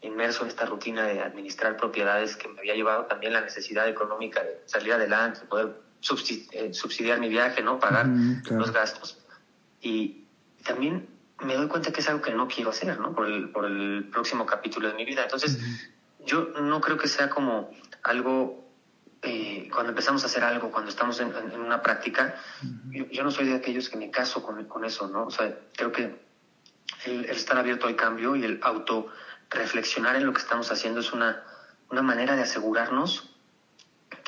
inmerso 0.00 0.44
en 0.44 0.48
esta 0.48 0.64
rutina 0.64 1.04
de 1.04 1.20
administrar 1.20 1.76
propiedades 1.76 2.36
que 2.36 2.48
me 2.48 2.60
había 2.60 2.74
llevado 2.74 3.04
también 3.04 3.34
la 3.34 3.42
necesidad 3.42 3.86
económica 3.86 4.42
de 4.42 4.62
salir 4.64 4.94
adelante, 4.94 5.40
poder 5.44 5.89
subsidiar 6.00 7.20
mi 7.20 7.28
viaje, 7.28 7.62
¿no? 7.62 7.78
Pagar 7.78 8.06
los 8.06 8.72
gastos. 8.72 9.18
Y 9.80 10.24
también 10.64 11.08
me 11.40 11.54
doy 11.54 11.68
cuenta 11.68 11.92
que 11.92 12.00
es 12.00 12.08
algo 12.08 12.22
que 12.22 12.32
no 12.32 12.48
quiero 12.48 12.70
hacer, 12.70 12.98
¿no? 12.98 13.14
Por 13.14 13.26
el, 13.26 13.50
por 13.50 13.64
el 13.64 14.08
próximo 14.10 14.46
capítulo 14.46 14.88
de 14.88 14.94
mi 14.94 15.04
vida. 15.04 15.22
Entonces, 15.22 15.58
yo 16.26 16.48
no 16.60 16.80
creo 16.80 16.98
que 16.98 17.08
sea 17.08 17.30
como 17.30 17.70
algo, 18.02 18.68
eh, 19.22 19.68
cuando 19.72 19.90
empezamos 19.90 20.22
a 20.22 20.26
hacer 20.26 20.44
algo, 20.44 20.70
cuando 20.70 20.90
estamos 20.90 21.20
en, 21.20 21.32
una 21.58 21.82
práctica, 21.82 22.36
yo, 22.90 23.22
no 23.22 23.30
soy 23.30 23.46
de 23.46 23.54
aquellos 23.54 23.88
que 23.88 23.96
me 23.96 24.10
caso 24.10 24.42
con, 24.42 24.64
con 24.66 24.84
eso, 24.84 25.08
¿no? 25.08 25.26
O 25.26 25.30
sea, 25.30 25.58
creo 25.76 25.92
que 25.92 26.18
el, 27.04 27.24
el 27.24 27.30
estar 27.30 27.56
abierto 27.56 27.86
al 27.86 27.96
cambio 27.96 28.36
y 28.36 28.44
el 28.44 28.60
auto 28.62 29.08
reflexionar 29.48 30.16
en 30.16 30.26
lo 30.26 30.32
que 30.32 30.40
estamos 30.40 30.70
haciendo 30.70 31.00
es 31.00 31.12
una, 31.12 31.42
una 31.90 32.02
manera 32.02 32.36
de 32.36 32.42
asegurarnos 32.42 33.29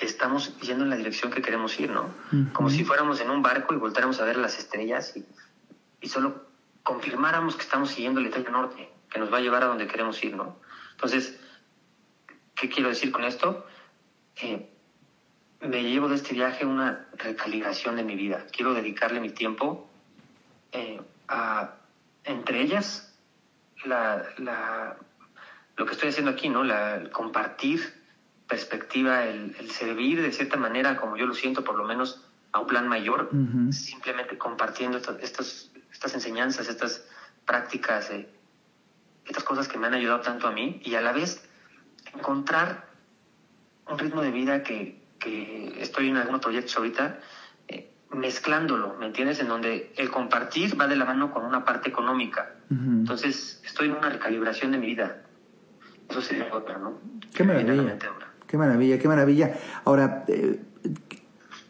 que 0.02 0.06
estamos 0.06 0.58
yendo 0.58 0.82
en 0.82 0.90
la 0.90 0.96
dirección 0.96 1.30
que 1.30 1.40
queremos 1.40 1.78
ir, 1.78 1.88
¿no? 1.88 2.12
Como 2.52 2.70
si 2.70 2.82
fuéramos 2.82 3.20
en 3.20 3.30
un 3.30 3.40
barco 3.40 3.72
y 3.72 3.76
voltáramos 3.76 4.18
a 4.18 4.24
ver 4.24 4.36
las 4.36 4.58
estrellas 4.58 5.16
y, 5.16 5.24
y 6.00 6.08
solo 6.08 6.44
confirmáramos 6.82 7.54
que 7.54 7.62
estamos 7.62 7.90
siguiendo 7.90 8.18
el 8.18 8.26
estrella 8.26 8.50
norte, 8.50 8.90
que 9.08 9.20
nos 9.20 9.32
va 9.32 9.36
a 9.36 9.40
llevar 9.40 9.62
a 9.62 9.66
donde 9.66 9.86
queremos 9.86 10.20
ir, 10.24 10.34
¿no? 10.34 10.56
Entonces, 10.90 11.38
¿qué 12.56 12.68
quiero 12.68 12.88
decir 12.88 13.12
con 13.12 13.22
esto? 13.22 13.64
Eh, 14.42 14.68
me 15.60 15.84
llevo 15.84 16.08
de 16.08 16.16
este 16.16 16.34
viaje 16.34 16.66
una 16.66 17.06
recalibración 17.16 17.94
de 17.94 18.02
mi 18.02 18.16
vida. 18.16 18.44
Quiero 18.50 18.74
dedicarle 18.74 19.20
mi 19.20 19.30
tiempo 19.30 19.88
eh, 20.72 21.00
a, 21.28 21.74
entre 22.24 22.60
ellas, 22.60 23.16
la, 23.84 24.24
la, 24.38 24.96
lo 25.76 25.86
que 25.86 25.92
estoy 25.92 26.08
haciendo 26.08 26.32
aquí, 26.32 26.48
¿no? 26.48 26.64
La, 26.64 27.08
compartir 27.12 28.01
perspectiva, 28.46 29.24
el, 29.24 29.70
servir 29.70 30.20
de 30.20 30.32
cierta 30.32 30.56
manera, 30.56 30.96
como 30.96 31.16
yo 31.16 31.26
lo 31.26 31.34
siento, 31.34 31.64
por 31.64 31.76
lo 31.76 31.84
menos 31.84 32.22
a 32.52 32.60
un 32.60 32.66
plan 32.66 32.86
mayor, 32.86 33.30
simplemente 33.70 34.36
compartiendo 34.36 34.98
estos, 34.98 35.70
estas 35.90 36.14
enseñanzas, 36.14 36.68
estas 36.68 37.04
prácticas, 37.46 38.10
eh, 38.10 38.28
estas 39.24 39.44
cosas 39.44 39.68
que 39.68 39.78
me 39.78 39.86
han 39.86 39.94
ayudado 39.94 40.20
tanto 40.20 40.48
a 40.48 40.52
mí 40.52 40.80
y 40.84 40.94
a 40.94 41.00
la 41.00 41.12
vez 41.12 41.48
encontrar 42.14 42.88
un 43.88 43.98
ritmo 43.98 44.20
de 44.20 44.30
vida 44.30 44.62
que, 44.62 45.00
que 45.18 45.80
estoy 45.80 46.08
en 46.08 46.16
algunos 46.16 46.40
proyectos 46.40 46.76
ahorita 46.76 47.18
eh, 47.68 47.90
mezclándolo, 48.10 48.96
¿me 48.98 49.06
entiendes? 49.06 49.40
En 49.40 49.48
donde 49.48 49.92
el 49.96 50.10
compartir 50.10 50.78
va 50.78 50.86
de 50.86 50.96
la 50.96 51.04
mano 51.04 51.30
con 51.30 51.44
una 51.44 51.64
parte 51.64 51.88
económica. 51.88 52.54
Entonces, 52.70 53.60
estoy 53.66 53.88
en 53.88 53.96
una 53.96 54.08
recalibración 54.08 54.72
de 54.72 54.78
mi 54.78 54.86
vida. 54.86 55.22
Eso 56.08 56.22
sería 56.22 56.48
otra, 56.54 56.78
¿no? 56.78 56.98
Qué 57.34 57.44
maravilla. 57.44 57.98
Qué 58.52 58.58
maravilla, 58.58 58.98
qué 58.98 59.08
maravilla. 59.08 59.54
Ahora, 59.86 60.26
eh, 60.28 60.60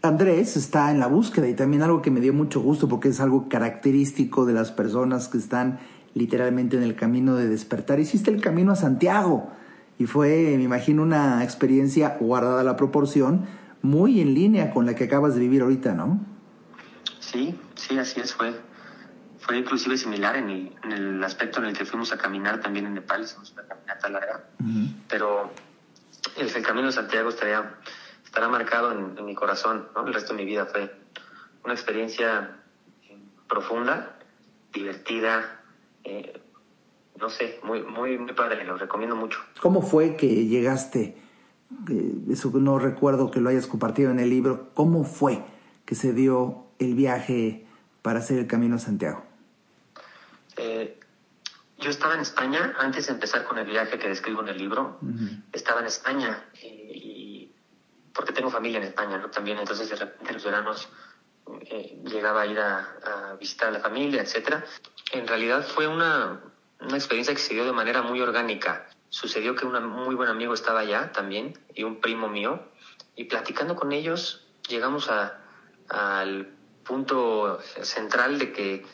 Andrés 0.02 0.56
está 0.56 0.90
en 0.90 0.98
la 0.98 1.06
búsqueda 1.06 1.48
y 1.48 1.54
también 1.54 1.84
algo 1.84 2.02
que 2.02 2.10
me 2.10 2.18
dio 2.18 2.34
mucho 2.34 2.60
gusto 2.60 2.88
porque 2.88 3.10
es 3.10 3.20
algo 3.20 3.48
característico 3.48 4.46
de 4.46 4.52
las 4.52 4.72
personas 4.72 5.28
que 5.28 5.38
están 5.38 5.78
literalmente 6.14 6.76
en 6.76 6.82
el 6.82 6.96
camino 6.96 7.36
de 7.36 7.48
despertar. 7.48 8.00
Hiciste 8.00 8.32
el 8.32 8.40
camino 8.40 8.72
a 8.72 8.74
Santiago 8.74 9.52
y 9.96 10.06
fue, 10.06 10.54
me 10.56 10.64
imagino, 10.64 11.04
una 11.04 11.44
experiencia 11.44 12.16
guardada 12.18 12.62
a 12.62 12.64
la 12.64 12.74
proporción 12.74 13.46
muy 13.80 14.20
en 14.20 14.34
línea 14.34 14.72
con 14.72 14.84
la 14.84 14.96
que 14.96 15.04
acabas 15.04 15.34
de 15.34 15.40
vivir 15.40 15.62
ahorita, 15.62 15.94
¿no? 15.94 16.18
Sí, 17.20 17.56
sí, 17.76 17.96
así 17.96 18.18
es, 18.18 18.34
fue 18.34 18.54
fue 19.38 19.58
inclusive 19.58 19.96
similar 19.96 20.36
en 20.36 20.50
el, 20.50 20.72
en 20.82 20.92
el, 20.92 21.24
aspecto 21.24 21.60
en 21.60 21.66
el 21.66 21.76
que 21.76 21.84
fuimos 21.84 22.12
a 22.12 22.18
caminar 22.18 22.60
también 22.60 22.86
en 22.86 22.94
Nepal, 22.94 23.22
hicimos 23.22 23.52
una 23.52 23.64
caminata 23.66 24.08
larga, 24.08 24.44
pero 25.08 25.52
el, 26.36 26.48
el, 26.48 26.62
Camino 26.62 26.86
de 26.86 26.92
Santiago 26.92 27.28
estaría, 27.28 27.78
estará 28.24 28.48
marcado 28.48 28.92
en, 28.92 29.24
mi 29.24 29.34
corazón, 29.34 29.88
¿no? 29.94 30.06
El 30.06 30.14
resto 30.14 30.34
de 30.34 30.42
mi 30.42 30.44
vida 30.44 30.66
fue 30.66 30.92
una 31.64 31.74
experiencia 31.74 32.58
profunda, 33.48 34.18
divertida, 34.72 35.60
eh, 36.04 36.40
no 37.20 37.28
sé, 37.28 37.60
muy, 37.62 37.82
muy, 37.82 38.18
muy 38.18 38.32
padre, 38.32 38.64
lo 38.64 38.76
recomiendo 38.76 39.14
mucho. 39.14 39.38
¿Cómo 39.60 39.82
fue 39.82 40.16
que 40.16 40.46
llegaste? 40.46 41.16
Eso 42.30 42.50
no 42.54 42.78
recuerdo 42.78 43.30
que 43.30 43.40
lo 43.40 43.50
hayas 43.50 43.66
compartido 43.66 44.10
en 44.10 44.18
el 44.18 44.30
libro. 44.30 44.70
¿Cómo 44.74 45.04
fue 45.04 45.42
que 45.84 45.94
se 45.94 46.12
dio 46.12 46.64
el 46.78 46.94
viaje 46.94 47.66
para 48.02 48.18
hacer 48.18 48.38
el 48.38 48.46
Camino 48.46 48.76
a 48.76 48.78
Santiago? 48.78 49.24
Eh, 50.56 50.98
yo 51.82 51.90
estaba 51.90 52.14
en 52.14 52.20
España 52.20 52.74
antes 52.78 53.06
de 53.06 53.12
empezar 53.12 53.44
con 53.44 53.58
el 53.58 53.66
viaje 53.66 53.98
que 53.98 54.08
describo 54.08 54.40
en 54.40 54.48
el 54.48 54.58
libro. 54.58 55.00
Estaba 55.52 55.80
en 55.80 55.86
España 55.86 56.48
y, 56.62 57.50
porque 58.14 58.32
tengo 58.32 58.50
familia 58.50 58.78
en 58.78 58.84
España, 58.84 59.18
¿no? 59.18 59.30
También 59.30 59.58
entonces 59.58 59.90
de 59.90 59.96
repente 59.96 60.28
en 60.28 60.34
los 60.34 60.44
veranos 60.44 60.88
eh, 61.62 62.00
llegaba 62.04 62.42
a 62.42 62.46
ir 62.46 62.58
a, 62.58 63.36
visitar 63.38 63.68
a 63.68 63.72
la 63.72 63.80
familia, 63.80 64.22
etcétera. 64.22 64.64
En 65.12 65.26
realidad 65.26 65.66
fue 65.66 65.88
una, 65.88 66.40
una 66.80 66.96
experiencia 66.96 67.34
que 67.34 67.40
se 67.40 67.54
dio 67.54 67.64
de 67.64 67.72
manera 67.72 68.02
muy 68.02 68.20
orgánica. 68.20 68.88
Sucedió 69.08 69.56
que 69.56 69.66
un 69.66 69.84
muy 69.88 70.14
buen 70.14 70.28
amigo 70.28 70.54
estaba 70.54 70.80
allá 70.80 71.10
también 71.12 71.58
y 71.74 71.82
un 71.82 72.00
primo 72.00 72.28
mío 72.28 72.62
y 73.16 73.24
platicando 73.24 73.74
con 73.74 73.92
ellos 73.92 74.46
llegamos 74.68 75.10
a, 75.10 75.40
al 75.88 76.54
punto 76.84 77.60
central 77.82 78.38
de 78.38 78.52
que 78.52 78.86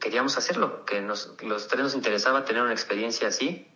queríamos 0.00 0.36
hacerlo, 0.36 0.84
que 0.84 1.00
nos, 1.00 1.36
los 1.42 1.68
tres 1.68 1.82
nos 1.82 1.94
interesaba 1.94 2.44
tener 2.44 2.62
una 2.62 2.72
experiencia 2.72 3.28
así 3.28 3.68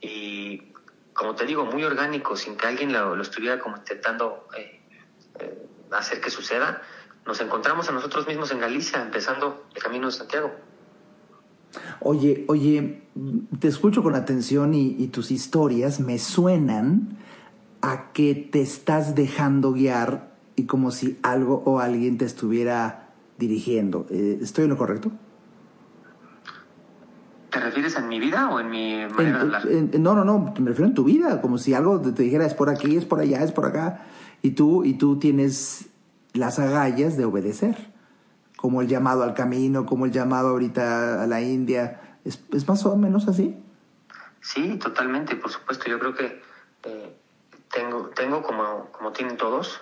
y, 0.00 0.72
como 1.14 1.34
te 1.34 1.46
digo, 1.46 1.64
muy 1.64 1.82
orgánico, 1.82 2.36
sin 2.36 2.56
que 2.56 2.66
alguien 2.66 2.92
lo, 2.92 3.20
estuviera 3.20 3.58
como 3.58 3.78
intentando 3.78 4.46
eh, 4.56 4.80
eh, 5.40 5.66
hacer 5.90 6.20
que 6.20 6.30
suceda. 6.30 6.82
Nos 7.26 7.40
encontramos 7.40 7.88
a 7.88 7.92
nosotros 7.92 8.26
mismos 8.26 8.50
en 8.52 8.60
Galicia, 8.60 9.00
empezando 9.00 9.66
el 9.74 9.82
Camino 9.82 10.06
de 10.06 10.12
Santiago. 10.12 10.52
Oye, 12.00 12.44
oye, 12.48 13.02
te 13.58 13.68
escucho 13.68 14.02
con 14.02 14.14
atención 14.14 14.74
y, 14.74 15.06
tus 15.08 15.30
historias 15.30 16.00
me 16.00 16.18
suenan 16.18 17.18
a 17.80 18.12
que 18.12 18.34
te 18.34 18.60
estás 18.60 19.14
dejando 19.14 19.72
guiar 19.72 20.32
y 20.54 20.66
como 20.66 20.90
si 20.90 21.18
algo 21.22 21.62
o 21.64 21.80
alguien 21.80 22.18
te 22.18 22.24
estuviera 22.24 23.10
dirigiendo. 23.38 24.06
Eh, 24.10 24.38
¿Estoy 24.42 24.64
en 24.64 24.70
lo 24.70 24.76
correcto? 24.76 25.12
¿Te 27.52 27.60
refieres 27.60 27.94
en 27.96 28.08
mi 28.08 28.18
vida 28.18 28.48
o 28.48 28.60
en 28.60 28.70
mi 28.70 29.06
manera 29.06 29.36
de 29.36 29.42
hablar? 29.42 29.66
no, 29.66 30.14
no, 30.14 30.24
no, 30.24 30.54
me 30.58 30.70
refiero 30.70 30.88
en 30.88 30.94
tu 30.94 31.04
vida, 31.04 31.42
como 31.42 31.58
si 31.58 31.74
algo 31.74 32.00
te, 32.00 32.22
dijera 32.22 32.46
es 32.46 32.54
por 32.54 32.70
aquí, 32.70 32.96
es 32.96 33.04
por 33.04 33.20
allá, 33.20 33.44
es 33.44 33.52
por 33.52 33.66
acá, 33.66 34.06
y 34.40 34.52
tú, 34.52 34.84
y 34.84 34.94
tú 34.94 35.18
tienes 35.18 35.90
las 36.32 36.58
agallas 36.58 37.18
de 37.18 37.26
obedecer, 37.26 37.76
como 38.56 38.80
el 38.80 38.88
llamado 38.88 39.22
al 39.22 39.34
camino, 39.34 39.84
como 39.84 40.06
el 40.06 40.12
llamado 40.12 40.48
ahorita 40.48 41.22
a 41.22 41.26
la 41.26 41.42
India, 41.42 42.18
¿es, 42.24 42.42
es 42.52 42.66
más 42.66 42.86
o 42.86 42.96
menos 42.96 43.28
así? 43.28 43.62
Sí, 44.40 44.78
totalmente, 44.78 45.36
por 45.36 45.50
supuesto. 45.50 45.90
Yo 45.90 45.98
creo 45.98 46.14
que 46.14 46.42
eh, 46.84 47.16
tengo, 47.70 48.08
tengo 48.14 48.42
como, 48.42 48.86
como 48.92 49.12
tienen 49.12 49.36
todos, 49.36 49.80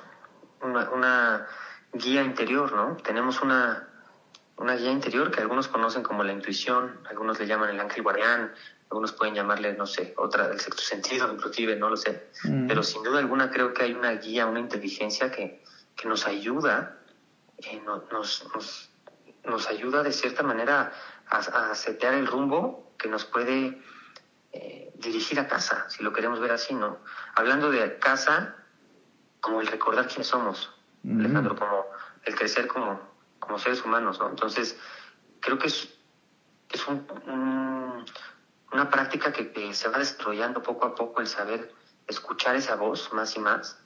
una, 0.61 0.91
una 0.91 1.47
guía 1.93 2.25
interior, 2.25 2.73
¿no? 2.73 2.97
Tenemos 2.97 3.43
una, 3.43 3.90
una 4.61 4.77
guía 4.77 4.93
interior 4.93 5.31
que 5.31 5.41
algunos 5.41 5.69
conocen 5.69 6.03
como 6.03 6.23
la 6.23 6.33
intuición, 6.33 7.01
algunos 7.09 7.41
le 7.41 7.47
llaman 7.47 7.71
el 7.71 7.81
ángel 7.81 8.03
guardián, 8.03 8.53
algunos 8.91 9.13
pueden 9.13 9.35
llamarle, 9.35 9.73
no 9.73 9.87
sé, 9.87 10.13
otra 10.19 10.49
del 10.49 10.61
sexto 10.61 10.83
sentido, 10.83 11.33
inclusive, 11.35 11.77
no 11.77 11.89
lo 11.89 11.97
sé. 11.97 12.29
Mm. 12.45 12.67
Pero 12.69 12.83
sin 12.83 13.03
duda 13.03 13.19
alguna 13.19 13.51
creo 13.51 13.73
que 13.73 13.85
hay 13.85 13.95
una 13.95 14.13
guía, 14.13 14.47
una 14.47 14.61
inteligencia 14.61 15.33
que, 15.33 15.65
que 15.97 16.09
nos 16.09 16.27
ayuda, 16.27 16.99
eh, 17.57 17.81
nos, 17.87 18.45
nos, 18.53 18.91
nos, 19.45 19.67
ayuda 19.69 20.03
de 20.03 20.13
cierta 20.13 20.43
manera 20.43 20.93
a, 21.27 21.39
a, 21.39 21.75
setear 21.75 22.13
el 22.13 22.27
rumbo 22.27 22.93
que 22.99 23.09
nos 23.09 23.25
puede 23.25 23.83
eh, 24.53 24.93
dirigir 24.97 25.41
a 25.41 25.49
casa, 25.49 25.89
si 25.89 26.03
lo 26.03 26.13
queremos 26.13 26.39
ver 26.39 26.53
así, 26.53 26.75
¿no? 26.75 26.99
Hablando 27.35 27.71
de 27.71 27.99
casa, 27.99 28.57
como 29.41 29.63
el 29.63 29.69
recordar 29.69 30.07
quiénes 30.07 30.27
somos, 30.27 30.71
mm. 31.03 31.21
Alejandro, 31.21 31.57
como 31.57 31.87
el 32.25 32.35
crecer 32.35 32.67
como 32.67 33.10
como 33.41 33.59
seres 33.59 33.85
humanos, 33.85 34.21
¿no? 34.21 34.29
Entonces, 34.29 34.79
creo 35.41 35.59
que 35.59 35.67
es, 35.67 35.89
es 36.71 36.87
un, 36.87 37.05
una 38.73 38.91
práctica 38.91 39.33
que, 39.33 39.75
se 39.75 39.89
va 39.89 39.99
desarrollando 39.99 40.63
poco 40.63 40.87
a 40.87 40.95
poco 40.95 41.21
el 41.21 41.27
saber 41.27 41.73
escuchar 42.07 42.57
esa 42.57 42.77
voz 42.77 43.13
más 43.13 43.37
y 43.37 43.41
más, 43.41 43.79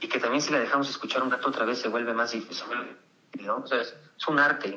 y 0.00 0.08
que 0.08 0.18
también 0.18 0.40
si 0.42 0.52
la 0.52 0.58
dejamos 0.58 0.88
escuchar 0.88 1.22
un 1.22 1.30
rato 1.30 1.48
otra 1.48 1.64
vez 1.64 1.78
se 1.78 1.88
vuelve 1.88 2.12
más 2.14 2.32
difícil, 2.32 2.66
¿no? 3.44 3.56
O 3.56 3.66
sea, 3.66 3.80
es, 3.80 3.94
un 4.28 4.38
arte, 4.38 4.68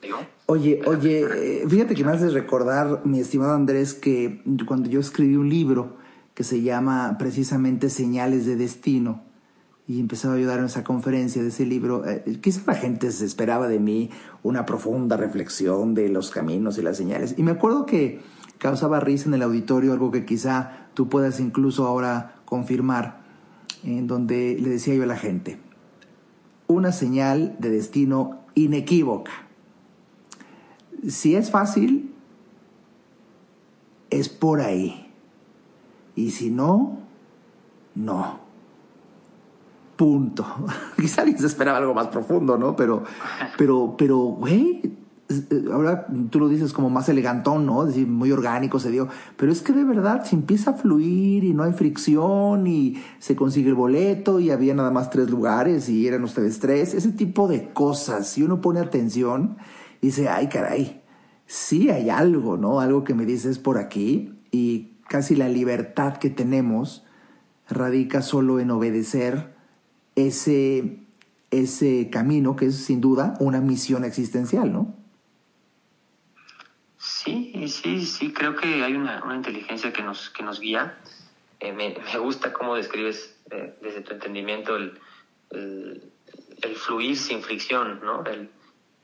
digo. 0.00 0.26
Oye, 0.46 0.80
oye, 0.86 1.62
eh, 1.62 1.68
fíjate 1.68 1.94
que 1.94 2.04
me 2.04 2.12
haces 2.12 2.32
recordar, 2.32 3.02
mi 3.04 3.20
estimado 3.20 3.52
Andrés, 3.52 3.94
que 3.94 4.42
cuando 4.66 4.88
yo 4.88 5.00
escribí 5.00 5.36
un 5.36 5.48
libro 5.48 5.98
que 6.34 6.44
se 6.44 6.62
llama 6.62 7.16
precisamente 7.18 7.90
Señales 7.90 8.46
de 8.46 8.56
Destino, 8.56 9.27
y 9.88 10.00
empezaba 10.00 10.34
a 10.34 10.36
ayudar 10.36 10.58
en 10.58 10.66
esa 10.66 10.84
conferencia 10.84 11.42
de 11.42 11.48
ese 11.48 11.64
libro. 11.64 12.06
Eh, 12.06 12.38
quizá 12.42 12.60
la 12.66 12.74
gente 12.74 13.10
se 13.10 13.24
esperaba 13.24 13.68
de 13.68 13.80
mí 13.80 14.10
una 14.42 14.66
profunda 14.66 15.16
reflexión 15.16 15.94
de 15.94 16.10
los 16.10 16.30
caminos 16.30 16.76
y 16.76 16.82
las 16.82 16.98
señales. 16.98 17.34
Y 17.38 17.42
me 17.42 17.52
acuerdo 17.52 17.86
que 17.86 18.20
causaba 18.58 19.00
risa 19.00 19.28
en 19.28 19.34
el 19.34 19.42
auditorio, 19.42 19.94
algo 19.94 20.10
que 20.10 20.26
quizá 20.26 20.88
tú 20.92 21.08
puedas 21.08 21.40
incluso 21.40 21.86
ahora 21.86 22.34
confirmar, 22.44 23.22
en 23.82 24.06
donde 24.06 24.58
le 24.60 24.68
decía 24.68 24.94
yo 24.94 25.04
a 25.04 25.06
la 25.06 25.16
gente, 25.16 25.58
una 26.66 26.92
señal 26.92 27.56
de 27.58 27.70
destino 27.70 28.42
inequívoca. 28.54 29.32
Si 31.08 31.34
es 31.34 31.50
fácil, 31.50 32.12
es 34.10 34.28
por 34.28 34.60
ahí. 34.60 35.10
Y 36.14 36.32
si 36.32 36.50
no, 36.50 36.98
no. 37.94 38.47
Punto. 39.98 40.46
Quizá 40.96 41.22
alguien 41.22 41.40
se 41.40 41.48
esperaba 41.48 41.78
algo 41.78 41.92
más 41.92 42.06
profundo, 42.06 42.56
¿no? 42.56 42.76
Pero, 42.76 43.02
pero, 43.56 43.96
pero, 43.98 44.16
güey, 44.16 44.80
eh, 45.28 45.64
ahora 45.72 46.06
tú 46.30 46.38
lo 46.38 46.48
dices 46.48 46.72
como 46.72 46.88
más 46.88 47.08
elegantón, 47.08 47.66
¿no? 47.66 47.82
Es 47.82 47.88
decir, 47.88 48.06
muy 48.06 48.30
orgánico 48.30 48.78
se 48.78 48.92
dio. 48.92 49.08
Pero 49.36 49.50
es 49.50 49.60
que 49.60 49.72
de 49.72 49.82
verdad, 49.82 50.24
si 50.24 50.36
empieza 50.36 50.70
a 50.70 50.74
fluir 50.74 51.42
y 51.42 51.52
no 51.52 51.64
hay 51.64 51.72
fricción 51.72 52.68
y 52.68 53.02
se 53.18 53.34
consigue 53.34 53.70
el 53.70 53.74
boleto 53.74 54.38
y 54.38 54.52
había 54.52 54.72
nada 54.72 54.92
más 54.92 55.10
tres 55.10 55.30
lugares 55.30 55.88
y 55.88 56.06
eran 56.06 56.22
ustedes 56.22 56.60
tres, 56.60 56.94
ese 56.94 57.10
tipo 57.10 57.48
de 57.48 57.70
cosas, 57.72 58.28
si 58.28 58.44
uno 58.44 58.60
pone 58.60 58.78
atención 58.78 59.56
y 60.00 60.06
dice, 60.06 60.28
ay, 60.28 60.48
caray, 60.48 61.02
sí 61.46 61.90
hay 61.90 62.08
algo, 62.08 62.56
¿no? 62.56 62.78
Algo 62.78 63.02
que 63.02 63.14
me 63.14 63.26
dices 63.26 63.58
por 63.58 63.78
aquí 63.78 64.38
y 64.52 64.92
casi 65.08 65.34
la 65.34 65.48
libertad 65.48 66.18
que 66.18 66.30
tenemos 66.30 67.04
radica 67.68 68.22
solo 68.22 68.60
en 68.60 68.70
obedecer 68.70 69.57
ese, 70.26 70.98
ese 71.50 72.10
camino 72.10 72.56
que 72.56 72.66
es 72.66 72.84
sin 72.84 73.00
duda 73.00 73.34
una 73.40 73.60
misión 73.60 74.04
existencial, 74.04 74.72
¿no? 74.72 74.94
Sí, 76.98 77.68
sí, 77.68 78.04
sí, 78.04 78.32
creo 78.32 78.56
que 78.56 78.82
hay 78.82 78.94
una, 78.94 79.22
inteligencia 79.34 79.92
que 79.92 80.02
nos, 80.02 80.30
que 80.30 80.42
nos 80.42 80.60
guía. 80.60 80.98
Eh, 81.60 81.72
me, 81.72 81.94
gusta 82.18 82.52
cómo 82.52 82.74
describes 82.74 83.36
eh, 83.50 83.76
desde 83.80 84.00
tu 84.00 84.12
entendimiento 84.12 84.76
el, 84.76 85.00
el, 85.50 86.76
fluir 86.76 87.16
sin 87.16 87.42
fricción, 87.42 88.00
¿no? 88.04 88.24
El, 88.24 88.50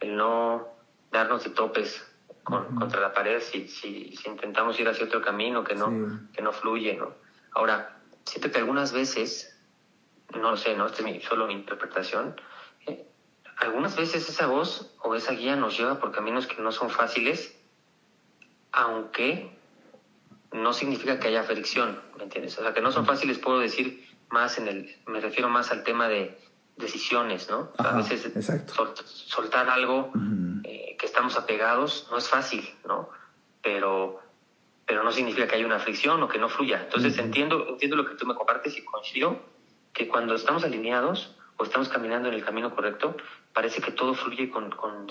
no 0.06 0.68
darnos 1.10 1.44
de 1.44 1.50
topes 1.50 2.04
contra 2.44 3.00
la 3.00 3.14
pared 3.14 3.40
si, 3.40 3.68
si, 3.68 4.14
si, 4.14 4.28
intentamos 4.28 4.78
ir 4.78 4.86
hacia 4.86 5.06
otro 5.06 5.22
camino 5.22 5.64
que 5.64 5.74
no, 5.74 6.20
que 6.32 6.42
no 6.42 6.52
fluye, 6.52 6.94
¿no? 6.94 7.14
Ahora, 7.52 7.96
siento 8.24 8.50
que 8.50 8.58
algunas 8.58 8.92
veces 8.92 9.53
no 10.32 10.50
lo 10.50 10.56
sé, 10.56 10.74
¿no? 10.74 10.86
Esta 10.86 11.08
es 11.08 11.24
solo 11.24 11.46
mi 11.46 11.54
interpretación. 11.54 12.40
Eh, 12.86 13.06
algunas 13.58 13.96
veces 13.96 14.28
esa 14.28 14.46
voz 14.46 14.94
o 15.02 15.14
esa 15.14 15.32
guía 15.32 15.56
nos 15.56 15.76
lleva 15.76 15.98
por 15.98 16.12
caminos 16.12 16.46
que 16.46 16.60
no 16.60 16.72
son 16.72 16.90
fáciles, 16.90 17.58
aunque 18.72 19.56
no 20.52 20.72
significa 20.72 21.18
que 21.18 21.28
haya 21.28 21.42
fricción, 21.42 22.00
¿me 22.16 22.24
entiendes? 22.24 22.58
O 22.58 22.62
sea, 22.62 22.72
que 22.72 22.80
no 22.80 22.92
son 22.92 23.06
fáciles, 23.06 23.38
puedo 23.38 23.58
decir 23.58 24.04
más 24.30 24.58
en 24.58 24.68
el, 24.68 24.96
me 25.06 25.20
refiero 25.20 25.48
más 25.48 25.70
al 25.70 25.82
tema 25.82 26.08
de 26.08 26.38
decisiones, 26.76 27.48
¿no? 27.48 27.70
a 27.78 27.96
veces 27.96 28.28
soltar 29.26 29.68
algo 29.68 30.12
eh, 30.64 30.96
que 30.98 31.06
estamos 31.06 31.36
apegados 31.36 32.08
no 32.10 32.18
es 32.18 32.28
fácil, 32.28 32.68
¿no? 32.84 33.08
Pero, 33.62 34.20
pero 34.84 35.04
no 35.04 35.12
significa 35.12 35.46
que 35.46 35.54
haya 35.56 35.66
una 35.66 35.78
fricción 35.78 36.22
o 36.22 36.28
que 36.28 36.38
no 36.38 36.48
fluya. 36.48 36.82
Entonces 36.82 37.16
entiendo, 37.18 37.66
entiendo 37.68 37.96
lo 37.96 38.04
que 38.04 38.16
tú 38.16 38.26
me 38.26 38.34
compartes 38.34 38.76
y 38.76 38.84
coincido 38.84 39.40
que 39.94 40.08
cuando 40.08 40.34
estamos 40.34 40.64
alineados 40.64 41.34
o 41.56 41.64
estamos 41.64 41.88
caminando 41.88 42.28
en 42.28 42.34
el 42.34 42.44
camino 42.44 42.74
correcto, 42.74 43.16
parece 43.54 43.80
que 43.80 43.92
todo 43.92 44.14
fluye 44.14 44.50
con, 44.50 44.70
con, 44.70 45.06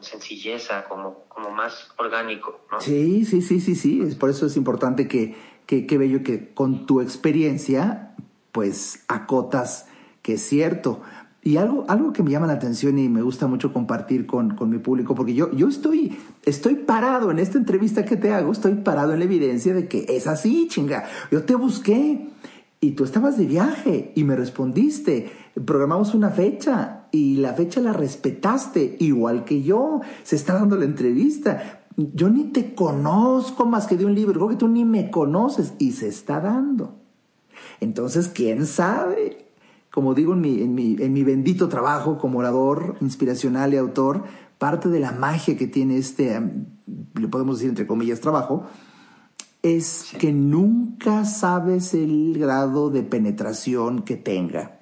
sencilleza, 0.00 0.84
como, 0.88 1.24
como 1.28 1.50
más 1.50 1.92
orgánico. 1.98 2.60
¿no? 2.72 2.80
Sí, 2.80 3.24
sí, 3.24 3.42
sí, 3.42 3.60
sí, 3.60 3.76
sí. 3.76 4.16
Por 4.18 4.30
eso 4.30 4.46
es 4.46 4.56
importante 4.56 5.06
que, 5.06 5.36
que, 5.66 5.86
que 5.86 5.98
bello 5.98 6.22
que 6.24 6.52
con 6.54 6.86
tu 6.86 7.00
experiencia, 7.00 8.16
pues 8.50 9.04
acotas 9.06 9.88
que 10.22 10.34
es 10.34 10.42
cierto. 10.42 11.02
Y 11.44 11.56
algo, 11.56 11.84
algo 11.88 12.12
que 12.12 12.22
me 12.22 12.30
llama 12.30 12.46
la 12.46 12.52
atención 12.52 12.98
y 12.98 13.08
me 13.08 13.20
gusta 13.20 13.48
mucho 13.48 13.72
compartir 13.72 14.26
con, 14.26 14.54
con, 14.54 14.70
mi 14.70 14.78
público, 14.78 15.16
porque 15.16 15.34
yo, 15.34 15.50
yo 15.50 15.68
estoy, 15.68 16.16
estoy 16.44 16.76
parado 16.76 17.32
en 17.32 17.40
esta 17.40 17.58
entrevista 17.58 18.04
que 18.04 18.16
te 18.16 18.32
hago, 18.32 18.52
estoy 18.52 18.74
parado 18.76 19.12
en 19.12 19.18
la 19.18 19.24
evidencia 19.24 19.74
de 19.74 19.88
que 19.88 20.06
es 20.08 20.28
así, 20.28 20.68
chinga. 20.68 21.04
Yo 21.32 21.42
te 21.42 21.56
busqué 21.56 22.28
y 22.82 22.90
tú 22.90 23.04
estabas 23.04 23.38
de 23.38 23.46
viaje 23.46 24.12
y 24.16 24.24
me 24.24 24.34
respondiste. 24.34 25.30
Programamos 25.64 26.14
una 26.14 26.30
fecha 26.30 27.06
y 27.12 27.36
la 27.36 27.54
fecha 27.54 27.80
la 27.80 27.92
respetaste, 27.92 28.96
igual 28.98 29.44
que 29.44 29.62
yo. 29.62 30.00
Se 30.24 30.34
está 30.34 30.54
dando 30.54 30.76
la 30.76 30.84
entrevista. 30.84 31.84
Yo 31.96 32.28
ni 32.28 32.42
te 32.46 32.74
conozco 32.74 33.66
más 33.66 33.86
que 33.86 33.96
de 33.96 34.04
un 34.04 34.16
libro, 34.16 34.34
creo 34.34 34.48
que 34.48 34.56
tú 34.56 34.66
ni 34.66 34.84
me 34.84 35.12
conoces 35.12 35.74
y 35.78 35.92
se 35.92 36.08
está 36.08 36.40
dando. 36.40 36.96
Entonces, 37.78 38.26
¿quién 38.26 38.66
sabe? 38.66 39.46
Como 39.92 40.14
digo 40.14 40.32
en 40.32 40.40
mi, 40.40 40.60
en 40.60 40.74
mi, 40.74 40.96
en 40.98 41.12
mi 41.12 41.22
bendito 41.22 41.68
trabajo 41.68 42.18
como 42.18 42.40
orador 42.40 42.96
inspiracional 43.00 43.74
y 43.74 43.76
autor, 43.76 44.24
parte 44.58 44.88
de 44.88 44.98
la 44.98 45.12
magia 45.12 45.56
que 45.56 45.68
tiene 45.68 45.98
este, 45.98 46.40
le 47.14 47.28
podemos 47.28 47.58
decir 47.58 47.68
entre 47.68 47.86
comillas, 47.86 48.20
trabajo, 48.20 48.64
es 49.62 50.12
que 50.18 50.32
nunca 50.32 51.24
sabes 51.24 51.94
el 51.94 52.36
grado 52.38 52.90
de 52.90 53.02
penetración 53.02 54.02
que 54.02 54.16
tenga 54.16 54.80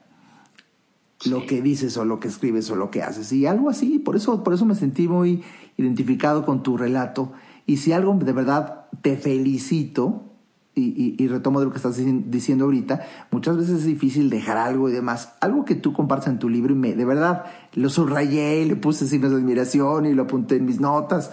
lo 1.26 1.44
que 1.44 1.60
dices 1.60 1.96
o 1.98 2.04
lo 2.06 2.18
que 2.18 2.28
escribes 2.28 2.70
o 2.70 2.76
lo 2.76 2.90
que 2.90 3.02
haces. 3.02 3.30
Y 3.32 3.46
algo 3.46 3.68
así, 3.68 3.98
por 3.98 4.16
eso, 4.16 4.42
por 4.42 4.54
eso 4.54 4.64
me 4.64 4.74
sentí 4.74 5.06
muy 5.06 5.42
identificado 5.76 6.46
con 6.46 6.62
tu 6.62 6.78
relato. 6.78 7.32
Y 7.66 7.76
si 7.76 7.92
algo 7.92 8.14
de 8.14 8.32
verdad 8.32 8.86
te 9.02 9.16
felicito, 9.16 10.26
y, 10.74 11.28
retomo 11.28 11.60
de 11.60 11.66
lo 11.66 11.72
que 11.72 11.76
estás 11.76 12.00
diciendo 12.30 12.64
ahorita, 12.64 13.02
muchas 13.30 13.58
veces 13.58 13.80
es 13.80 13.84
difícil 13.84 14.30
dejar 14.30 14.56
algo 14.56 14.88
y 14.88 14.92
demás. 14.92 15.34
Algo 15.40 15.66
que 15.66 15.74
tú 15.74 15.92
compartes 15.92 16.28
en 16.28 16.38
tu 16.38 16.48
libro 16.48 16.72
y 16.72 16.76
me, 16.76 16.94
de 16.94 17.04
verdad, 17.04 17.44
lo 17.74 17.90
subrayé, 17.90 18.64
le 18.64 18.76
puse 18.76 19.06
signos 19.06 19.30
de 19.32 19.36
admiración 19.36 20.06
y 20.06 20.14
lo 20.14 20.22
apunté 20.22 20.56
en 20.56 20.64
mis 20.64 20.80
notas. 20.80 21.32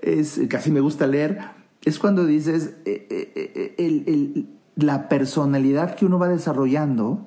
Es, 0.00 0.40
casi 0.48 0.70
me 0.70 0.80
gusta 0.80 1.08
leer 1.08 1.40
es 1.84 1.98
cuando 1.98 2.24
dices 2.24 2.74
eh, 2.84 3.06
eh, 3.10 3.74
eh, 3.76 4.44
la 4.76 5.08
personalidad 5.08 5.94
que 5.94 6.06
uno 6.06 6.18
va 6.18 6.28
desarrollando, 6.28 7.26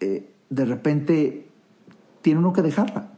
de 0.00 0.64
repente 0.64 1.48
tiene 2.22 2.40
uno 2.40 2.52
que 2.52 2.62
dejarla. 2.62 3.10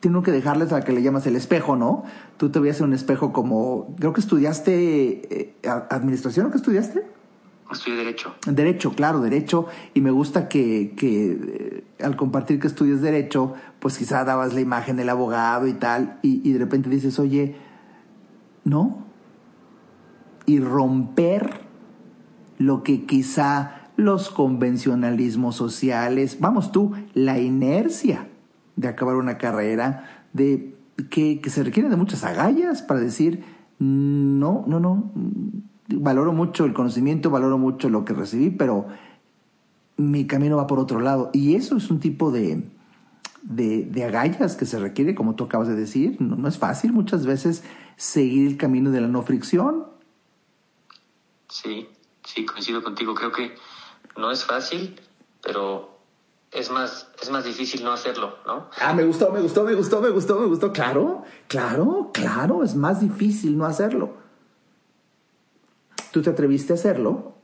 Tiene 0.00 0.16
uno 0.16 0.24
que 0.24 0.32
dejarla 0.32 0.64
a 0.64 0.68
la 0.68 0.80
que 0.80 0.92
le 0.92 1.02
llamas 1.02 1.26
el 1.26 1.36
espejo, 1.36 1.76
¿no? 1.76 2.04
Tú 2.38 2.50
te 2.50 2.58
veías 2.58 2.80
en 2.80 2.86
un 2.86 2.92
espejo 2.94 3.32
como, 3.32 3.94
creo 3.98 4.12
que 4.14 4.20
estudiaste 4.20 5.56
administración, 5.90 6.46
¿o 6.46 6.50
qué 6.50 6.56
estudiaste? 6.56 7.04
Estudié 7.70 7.96
Derecho. 7.98 8.34
Derecho, 8.46 8.92
claro, 8.92 9.20
Derecho. 9.20 9.66
Y 9.92 10.00
me 10.00 10.10
gusta 10.10 10.48
que, 10.48 10.94
que 10.96 11.84
al 12.02 12.16
compartir 12.16 12.60
que 12.60 12.66
estudias 12.66 13.02
Derecho, 13.02 13.54
pues 13.80 13.98
quizá 13.98 14.24
dabas 14.24 14.54
la 14.54 14.60
imagen 14.60 14.96
del 14.96 15.08
abogado 15.08 15.66
y 15.66 15.74
tal, 15.74 16.18
y, 16.22 16.48
y 16.48 16.52
de 16.52 16.58
repente 16.60 16.88
dices, 16.88 17.18
oye, 17.18 17.56
no, 18.66 18.98
y 20.44 20.58
romper 20.58 21.60
lo 22.58 22.82
que 22.82 23.06
quizá 23.06 23.90
los 23.96 24.28
convencionalismos 24.28 25.56
sociales, 25.56 26.38
vamos 26.40 26.72
tú, 26.72 26.92
la 27.14 27.38
inercia 27.38 28.28
de 28.74 28.88
acabar 28.88 29.16
una 29.16 29.38
carrera, 29.38 30.26
de 30.32 30.76
que, 31.10 31.40
que 31.40 31.48
se 31.48 31.62
requieren 31.62 31.90
de 31.90 31.96
muchas 31.96 32.24
agallas 32.24 32.82
para 32.82 33.00
decir, 33.00 33.44
no, 33.78 34.64
no, 34.66 34.80
no, 34.80 35.12
valoro 35.94 36.32
mucho 36.32 36.64
el 36.64 36.74
conocimiento, 36.74 37.30
valoro 37.30 37.58
mucho 37.58 37.88
lo 37.88 38.04
que 38.04 38.14
recibí, 38.14 38.50
pero 38.50 38.86
mi 39.96 40.26
camino 40.26 40.56
va 40.56 40.66
por 40.66 40.80
otro 40.80 41.00
lado. 41.00 41.30
Y 41.32 41.54
eso 41.54 41.76
es 41.76 41.88
un 41.88 42.00
tipo 42.00 42.32
de, 42.32 42.64
de, 43.42 44.04
agallas 44.04 44.56
que 44.56 44.66
se 44.66 44.78
requiere, 44.78 45.14
como 45.14 45.36
tú 45.36 45.44
acabas 45.44 45.68
de 45.68 45.76
decir. 45.76 46.16
No, 46.20 46.48
es 46.48 46.58
fácil 46.58 46.92
muchas 46.92 47.26
veces 47.26 47.62
seguir 47.96 48.46
el 48.46 48.56
camino 48.56 48.90
de 48.90 49.00
la 49.00 49.08
no 49.08 49.22
fricción. 49.22 49.86
Sí, 51.48 51.88
sí, 52.24 52.46
coincido 52.46 52.82
contigo. 52.82 53.14
Creo 53.14 53.32
que 53.32 53.54
no 54.16 54.30
es 54.30 54.44
fácil, 54.44 55.00
pero 55.42 55.98
es 56.52 56.70
más, 56.70 57.08
es 57.20 57.30
más 57.30 57.44
difícil 57.44 57.82
no 57.82 57.92
hacerlo, 57.92 58.36
¿no? 58.46 58.68
Ah, 58.80 58.92
me 58.92 59.04
gustó, 59.04 59.32
me 59.32 59.40
gustó, 59.40 59.64
me 59.64 59.74
gustó, 59.74 60.00
me 60.00 60.10
gustó, 60.10 60.38
me 60.38 60.46
gustó. 60.46 60.72
Claro, 60.72 61.24
claro, 61.48 62.10
claro, 62.12 62.62
es 62.62 62.74
más 62.74 63.00
difícil 63.00 63.56
no 63.56 63.64
hacerlo. 63.64 64.14
Tú 66.12 66.22
te 66.22 66.30
atreviste 66.30 66.72
a 66.72 66.76
hacerlo 66.76 67.34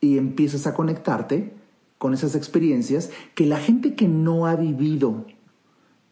y 0.00 0.18
empiezas 0.18 0.66
a 0.66 0.74
conectarte 0.74 1.54
con 1.98 2.14
esas 2.14 2.34
experiencias 2.34 3.10
que 3.34 3.46
la 3.46 3.58
gente 3.58 3.94
que 3.94 4.08
no 4.08 4.46
ha 4.46 4.56
vivido 4.56 5.26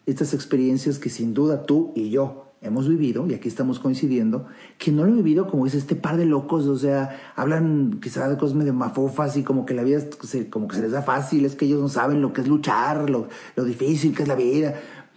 estas 0.06 0.34
experiencias 0.34 0.98
que 0.98 1.10
sin 1.10 1.32
duda 1.32 1.64
tú 1.64 1.92
y 1.94 2.10
yo 2.10 2.43
hemos 2.64 2.88
vivido, 2.88 3.26
y 3.28 3.34
aquí 3.34 3.48
estamos 3.48 3.78
coincidiendo, 3.78 4.46
que 4.78 4.90
no 4.90 5.04
lo 5.04 5.12
he 5.12 5.16
vivido 5.16 5.46
como 5.46 5.66
es 5.66 5.74
este 5.74 5.94
par 5.94 6.16
de 6.16 6.26
locos, 6.26 6.66
o 6.66 6.76
sea, 6.76 7.32
hablan 7.36 8.00
quizás 8.02 8.30
de 8.30 8.36
cosas 8.36 8.56
medio 8.56 8.74
mafofas 8.74 9.36
y 9.36 9.42
como 9.42 9.66
que 9.66 9.74
la 9.74 9.82
vida 9.82 10.00
se, 10.22 10.48
como 10.48 10.66
que 10.66 10.76
se 10.76 10.82
les 10.82 10.92
da 10.92 11.02
fácil, 11.02 11.44
es 11.44 11.54
que 11.54 11.66
ellos 11.66 11.80
no 11.80 11.88
saben 11.88 12.22
lo 12.22 12.32
que 12.32 12.40
es 12.40 12.48
luchar, 12.48 13.10
lo, 13.10 13.28
lo 13.54 13.64
difícil 13.64 14.14
que 14.14 14.22
es 14.22 14.28
la 14.28 14.34
vida. 14.34 14.74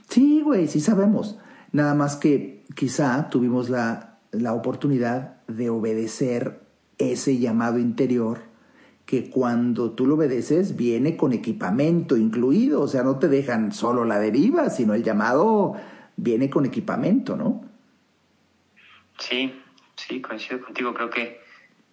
Sí, 0.10 0.42
güey, 0.44 0.68
sí 0.68 0.80
sabemos. 0.80 1.38
Nada 1.72 1.96
más 1.96 2.16
que 2.16 2.66
quizá 2.76 3.30
tuvimos 3.30 3.70
la, 3.70 4.20
la 4.32 4.54
oportunidad 4.54 5.38
de 5.48 5.70
obedecer 5.70 6.62
ese 6.98 7.38
llamado 7.38 7.80
interior 7.80 8.40
que 9.06 9.30
cuando 9.30 9.92
tú 9.92 10.06
lo 10.06 10.16
obedeces 10.16 10.76
viene 10.76 11.16
con 11.16 11.32
equipamiento 11.32 12.18
incluido, 12.18 12.82
o 12.82 12.88
sea, 12.90 13.04
no 13.04 13.18
te 13.18 13.30
dejan 13.30 13.72
solo 13.72 14.04
la 14.04 14.20
deriva, 14.20 14.70
sino 14.70 14.94
el 14.94 15.04
llamado 15.04 15.76
viene 16.18 16.50
con 16.50 16.66
equipamiento, 16.66 17.38
¿no? 17.38 17.64
Sí, 19.20 19.62
sí, 19.96 20.22
coincido 20.22 20.62
contigo, 20.62 20.94
creo 20.94 21.10
que 21.10 21.42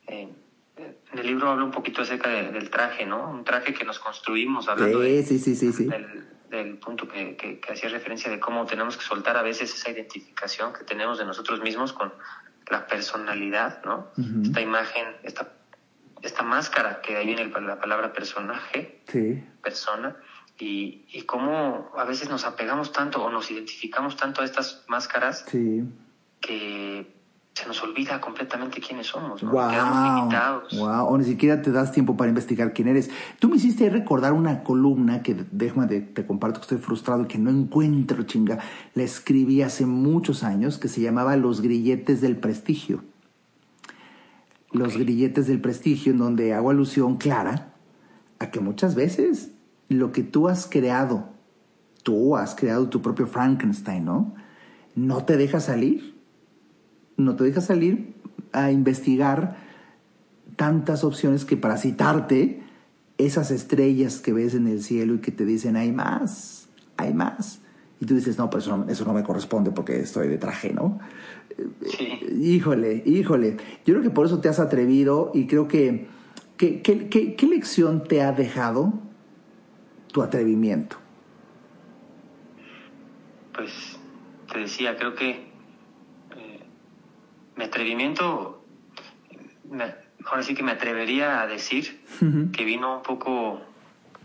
eh, 0.06 0.28
en 0.76 1.18
el 1.18 1.26
libro 1.26 1.50
habla 1.50 1.64
un 1.64 1.70
poquito 1.70 2.02
acerca 2.02 2.28
del 2.28 2.70
traje, 2.70 3.06
¿no? 3.06 3.30
Un 3.30 3.44
traje 3.44 3.72
que 3.72 3.84
nos 3.84 3.98
construimos, 4.00 4.68
hablando 4.68 5.02
sí, 5.02 5.38
sí, 5.38 5.38
sí, 5.38 5.72
sí, 5.72 5.88
Del, 6.50 6.78
punto 6.78 7.08
que, 7.08 7.36
que, 7.36 7.60
hacía 7.72 7.88
referencia 7.88 8.30
de 8.30 8.38
cómo 8.38 8.66
tenemos 8.66 8.96
que 8.96 9.04
soltar 9.04 9.36
a 9.36 9.42
veces 9.42 9.74
esa 9.74 9.90
identificación 9.90 10.72
que 10.72 10.84
tenemos 10.84 11.18
de 11.18 11.24
nosotros 11.24 11.60
mismos 11.60 11.92
con 11.92 12.12
la 12.70 12.86
personalidad, 12.86 13.84
¿no? 13.84 14.08
Esta 14.42 14.60
imagen, 14.60 15.04
esta 15.22 15.52
esta 16.24 16.42
máscara, 16.42 17.00
que 17.02 17.16
ahí 17.16 17.26
viene 17.26 17.44
la 17.46 17.78
palabra 17.78 18.12
personaje, 18.12 19.02
persona, 19.62 20.16
y, 20.58 21.04
y 21.12 21.22
cómo 21.22 21.90
a 21.96 22.04
veces 22.04 22.28
nos 22.28 22.44
apegamos 22.44 22.92
tanto 22.92 23.22
o 23.24 23.30
nos 23.30 23.50
identificamos 23.50 24.16
tanto 24.16 24.42
a 24.42 24.44
estas 24.44 24.84
máscaras 24.88 25.44
que 25.44 27.14
se 27.54 27.66
nos 27.66 27.82
olvida 27.84 28.20
completamente 28.20 28.80
quiénes 28.80 29.06
somos, 29.06 29.42
¿no? 29.42 29.52
Quedamos 29.52 30.18
limitados. 30.18 30.76
Wow, 30.76 31.06
o 31.06 31.18
ni 31.18 31.24
siquiera 31.24 31.62
te 31.62 31.70
das 31.70 31.92
tiempo 31.92 32.16
para 32.16 32.28
investigar 32.28 32.72
quién 32.72 32.88
eres. 32.88 33.10
Tú 33.38 33.48
me 33.48 33.56
hiciste 33.56 33.88
recordar 33.90 34.32
una 34.32 34.64
columna 34.64 35.22
que, 35.22 35.36
déjame, 35.52 35.86
te, 35.86 36.00
te 36.00 36.26
comparto 36.26 36.58
que 36.60 36.64
estoy 36.64 36.78
frustrado 36.78 37.22
y 37.22 37.26
que 37.26 37.38
no 37.38 37.50
encuentro, 37.50 38.24
chinga. 38.24 38.58
La 38.94 39.04
escribí 39.04 39.62
hace 39.62 39.86
muchos 39.86 40.42
años 40.42 40.78
que 40.78 40.88
se 40.88 41.00
llamaba 41.00 41.36
Los 41.36 41.60
grilletes 41.60 42.20
del 42.20 42.36
prestigio 42.36 43.04
los 44.74 44.96
grilletes 44.96 45.46
del 45.46 45.60
prestigio, 45.60 46.12
en 46.12 46.18
donde 46.18 46.52
hago 46.52 46.70
alusión 46.70 47.16
clara 47.16 47.72
a 48.40 48.50
que 48.50 48.60
muchas 48.60 48.94
veces 48.94 49.52
lo 49.88 50.12
que 50.12 50.22
tú 50.22 50.48
has 50.48 50.66
creado, 50.66 51.28
tú 52.02 52.36
has 52.36 52.54
creado 52.54 52.88
tu 52.88 53.02
propio 53.02 53.26
Frankenstein, 53.26 54.04
¿no? 54.04 54.34
No 54.94 55.24
te 55.24 55.36
deja 55.36 55.60
salir. 55.60 56.14
No 57.16 57.36
te 57.36 57.44
deja 57.44 57.60
salir 57.60 58.14
a 58.52 58.70
investigar 58.70 59.56
tantas 60.56 61.04
opciones 61.04 61.44
que 61.44 61.56
para 61.56 61.76
citarte, 61.76 62.62
esas 63.18 63.50
estrellas 63.50 64.18
que 64.18 64.32
ves 64.32 64.54
en 64.54 64.66
el 64.66 64.82
cielo 64.82 65.14
y 65.14 65.18
que 65.18 65.30
te 65.30 65.44
dicen 65.44 65.76
hay 65.76 65.92
más, 65.92 66.68
hay 66.96 67.14
más. 67.14 67.60
Y 68.00 68.06
tú 68.06 68.14
dices, 68.14 68.38
no, 68.38 68.50
pero 68.50 68.60
eso 68.60 68.76
no, 68.76 68.88
eso 68.88 69.04
no 69.04 69.12
me 69.12 69.22
corresponde 69.22 69.70
porque 69.70 70.00
estoy 70.00 70.28
de 70.28 70.38
traje, 70.38 70.72
¿no? 70.72 70.98
Híjole, 72.40 73.02
híjole. 73.06 73.56
Yo 73.86 73.94
creo 73.94 74.02
que 74.02 74.10
por 74.10 74.26
eso 74.26 74.40
te 74.40 74.48
has 74.48 74.60
atrevido 74.60 75.30
y 75.34 75.46
creo 75.46 75.68
que... 75.68 76.08
¿Qué, 76.56 77.46
lección 77.50 78.04
te 78.04 78.22
ha 78.22 78.32
dejado 78.32 78.94
tu 80.14 80.22
atrevimiento? 80.22 80.96
Pues 83.52 83.98
te 84.50 84.60
decía, 84.60 84.96
creo 84.96 85.16
que 85.16 85.30
eh, 85.30 86.60
mi 87.56 87.64
atrevimiento, 87.64 88.62
ahora 90.24 90.42
sí 90.44 90.54
que 90.54 90.62
me 90.62 90.70
atrevería 90.70 91.42
a 91.42 91.48
decir 91.48 92.00
que 92.52 92.64
vino 92.64 92.98
un 92.98 93.02
poco 93.02 93.60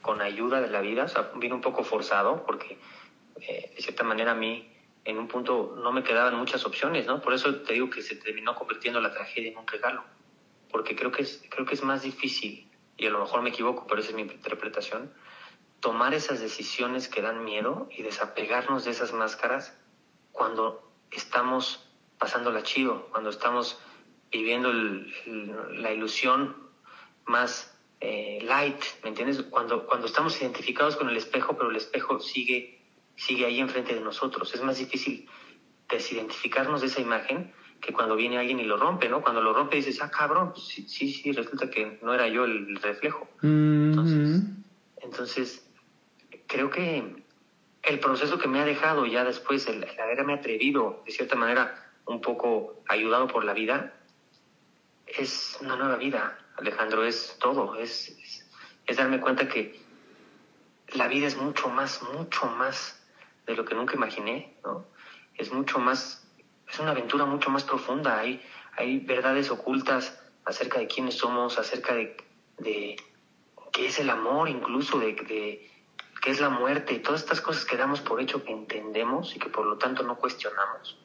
con 0.04 0.22
ayuda 0.22 0.62
de 0.62 0.70
la 0.70 0.82
vida, 0.82 1.06
o 1.06 1.08
sea, 1.08 1.32
vino 1.38 1.56
un 1.56 1.62
poco 1.62 1.84
forzado, 1.84 2.46
porque 2.46 2.78
eh, 3.42 3.74
de 3.76 3.82
cierta 3.82 4.04
manera 4.04 4.34
a 4.34 4.36
mí 4.36 4.72
en 5.06 5.18
un 5.18 5.28
punto 5.28 5.76
no 5.82 5.92
me 5.92 6.04
quedaban 6.04 6.36
muchas 6.36 6.68
opciones, 6.68 7.08
¿no? 7.08 7.20
Por 7.20 7.34
eso 7.34 7.62
te 7.62 7.74
digo 7.74 7.90
que 7.90 8.04
se 8.04 8.16
terminó 8.16 8.54
convirtiendo 8.54 9.02
la 9.02 9.12
tragedia 9.12 9.50
en 9.50 9.58
un 9.58 9.66
regalo, 9.66 10.04
porque 10.72 10.96
creo 10.96 11.12
que 11.12 11.24
es, 11.24 11.44
creo 11.50 11.66
que 11.66 11.74
es 11.74 11.82
más 11.82 12.04
difícil, 12.04 12.70
y 12.96 13.08
a 13.08 13.10
lo 13.10 13.22
mejor 13.22 13.42
me 13.42 13.50
equivoco, 13.50 13.88
pero 13.88 14.02
esa 14.02 14.12
es 14.12 14.16
mi 14.16 14.22
interpretación, 14.22 15.12
tomar 15.80 16.14
esas 16.14 16.40
decisiones 16.40 17.08
que 17.08 17.22
dan 17.22 17.44
miedo 17.44 17.88
y 17.96 18.04
desapegarnos 18.04 18.86
de 18.86 18.92
esas 18.92 19.14
máscaras 19.14 19.78
cuando 20.32 20.92
estamos 21.12 21.88
pasando 22.18 22.52
la 22.52 22.64
chido, 22.64 23.08
cuando 23.12 23.30
estamos 23.30 23.80
viviendo 24.32 24.72
la 24.74 25.92
ilusión 25.92 26.56
más 27.26 27.76
eh, 28.02 28.40
light, 28.44 28.82
¿me 29.04 29.10
entiendes? 29.10 29.42
Cuando, 29.44 29.86
cuando 29.86 30.08
estamos 30.08 30.40
identificados 30.42 30.96
con 30.96 31.10
el 31.10 31.18
espejo, 31.18 31.56
pero 31.58 31.70
el 31.70 31.76
espejo 31.76 32.20
sigue 32.20 32.80
sigue 33.20 33.46
ahí 33.46 33.60
enfrente 33.60 33.94
de 33.94 34.02
nosotros. 34.02 34.54
Es 34.54 34.64
más 34.64 34.78
difícil 34.78 35.28
desidentificarnos 35.90 36.82
de 36.82 36.88
esa 36.88 37.02
imagen 37.02 37.52
que 37.82 37.92
cuando 37.92 38.16
viene 38.16 38.38
alguien 38.38 38.60
y 38.60 38.64
lo 38.64 38.78
rompe, 38.78 39.10
¿no? 39.10 39.22
Cuando 39.22 39.42
lo 39.42 39.54
rompe 39.54 39.78
dices, 39.78 40.02
ah, 40.02 40.10
cabrón, 40.10 40.52
pues 40.54 40.66
sí, 40.66 40.88
sí, 40.88 41.12
sí, 41.12 41.32
resulta 41.32 41.70
que 41.70 42.00
no 42.02 42.14
era 42.14 42.28
yo 42.28 42.46
el 42.46 42.78
reflejo. 42.78 43.28
Entonces, 43.42 44.44
entonces, 45.02 45.69
creo 46.50 46.70
que 46.72 47.24
el 47.84 48.00
proceso 48.00 48.40
que 48.40 48.50
me 48.50 48.60
ha 48.60 48.66
dejado 48.66 49.06
ya 49.06 49.24
después, 49.24 49.68
el, 49.68 49.88
haberme 50.00 50.34
atrevido, 50.34 51.04
de 51.06 51.12
cierta 51.12 51.36
manera, 51.36 51.92
un 52.06 52.20
poco 52.20 52.82
ayudado 52.90 53.28
por 53.28 53.46
la 53.46 53.54
vida, 53.54 53.94
es 55.06 55.58
una 55.62 55.76
nueva 55.76 55.96
vida, 55.96 56.38
Alejandro, 56.58 57.06
es 57.06 57.38
todo, 57.40 57.76
es, 57.76 58.44
es 58.86 58.98
darme 58.98 59.22
cuenta 59.22 59.48
que 59.48 59.80
la 60.94 61.08
vida 61.08 61.28
es 61.28 61.38
mucho 61.38 61.70
más, 61.70 62.02
mucho 62.02 62.48
más 62.48 63.00
de 63.46 63.56
lo 63.56 63.64
que 63.64 63.76
nunca 63.76 63.96
imaginé, 63.96 64.58
¿no? 64.64 64.88
Es 65.36 65.52
mucho 65.52 65.78
más, 65.78 66.28
es 66.68 66.80
una 66.80 66.92
aventura 66.92 67.26
mucho 67.26 67.52
más 67.52 67.64
profunda, 67.64 68.20
hay, 68.20 68.42
hay 68.76 69.00
verdades 69.00 69.52
ocultas 69.52 70.20
acerca 70.46 70.80
de 70.80 70.88
quiénes 70.88 71.16
somos, 71.16 71.60
acerca 71.60 71.94
de, 71.94 72.18
de 72.58 72.98
qué 73.72 73.86
es 73.86 74.00
el 74.00 74.10
amor 74.10 74.50
incluso, 74.50 75.00
de, 75.00 75.14
de 75.14 75.70
qué 76.22 76.32
es 76.32 76.40
la 76.40 76.50
muerte, 76.50 77.00
todas 77.00 77.22
estas 77.22 77.42
cosas 77.42 77.66
que 77.66 77.78
damos 77.78 78.02
por 78.02 78.22
hecho 78.22 78.44
que 78.44 78.52
entendemos 78.52 79.36
y 79.36 79.40
que 79.40 79.50
por 79.50 79.66
lo 79.66 79.78
tanto 79.78 80.04
no 80.04 80.18
cuestionamos. 80.18 81.00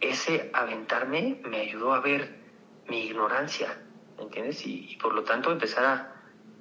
Ese 0.00 0.50
aventarme 0.54 1.40
me 1.48 1.60
ayudó 1.60 1.92
a 1.92 2.00
ver 2.00 2.38
mi 2.88 3.06
ignorancia, 3.06 3.82
¿me 4.16 4.24
entiendes? 4.24 4.64
Y, 4.66 4.96
por 5.00 5.14
lo 5.14 5.24
tanto 5.24 5.50
empezar 5.50 5.84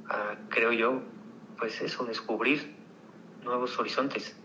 a, 0.10 0.38
creo 0.50 0.72
yo, 0.72 1.02
pues 1.58 1.82
eso, 1.82 2.06
descubrir 2.06 2.76
nuevos 3.44 3.78
horizontes. 3.80 4.36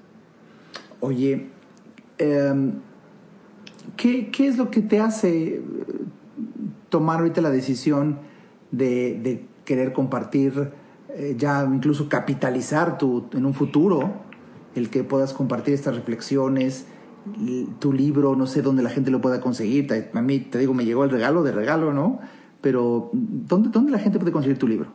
Oye, 1.00 1.48
em, 2.18 2.80
¿qué, 3.96 4.30
es 4.38 4.56
lo 4.56 4.70
que 4.70 4.82
te 4.82 5.00
hace 5.00 5.56
eh, 5.56 5.62
tomar 6.88 7.20
ahorita 7.20 7.40
la 7.40 7.50
decisión 7.50 8.20
de, 8.70 9.44
querer 9.64 9.92
compartir, 9.92 10.72
eh, 11.16 11.34
ya 11.36 11.64
incluso 11.64 12.08
capitalizar 12.08 12.98
tu, 12.98 13.28
en 13.32 13.44
un 13.44 13.54
futuro, 13.54 14.22
el 14.74 14.90
que 14.90 15.04
puedas 15.04 15.32
compartir 15.34 15.74
estas 15.74 15.94
reflexiones 15.94 16.86
tu 17.78 17.92
libro, 17.92 18.34
no 18.36 18.46
sé 18.46 18.62
dónde 18.62 18.82
la 18.82 18.90
gente 18.90 19.10
lo 19.10 19.20
pueda 19.20 19.40
conseguir. 19.40 19.88
A 20.12 20.22
mí, 20.22 20.40
te 20.40 20.58
digo, 20.58 20.74
me 20.74 20.84
llegó 20.84 21.04
el 21.04 21.10
regalo 21.10 21.42
de 21.42 21.52
regalo, 21.52 21.92
¿no? 21.92 22.20
Pero, 22.60 23.10
¿dónde, 23.12 23.70
dónde 23.70 23.92
la 23.92 23.98
gente 23.98 24.18
puede 24.18 24.32
conseguir 24.32 24.58
tu 24.58 24.68
libro? 24.68 24.92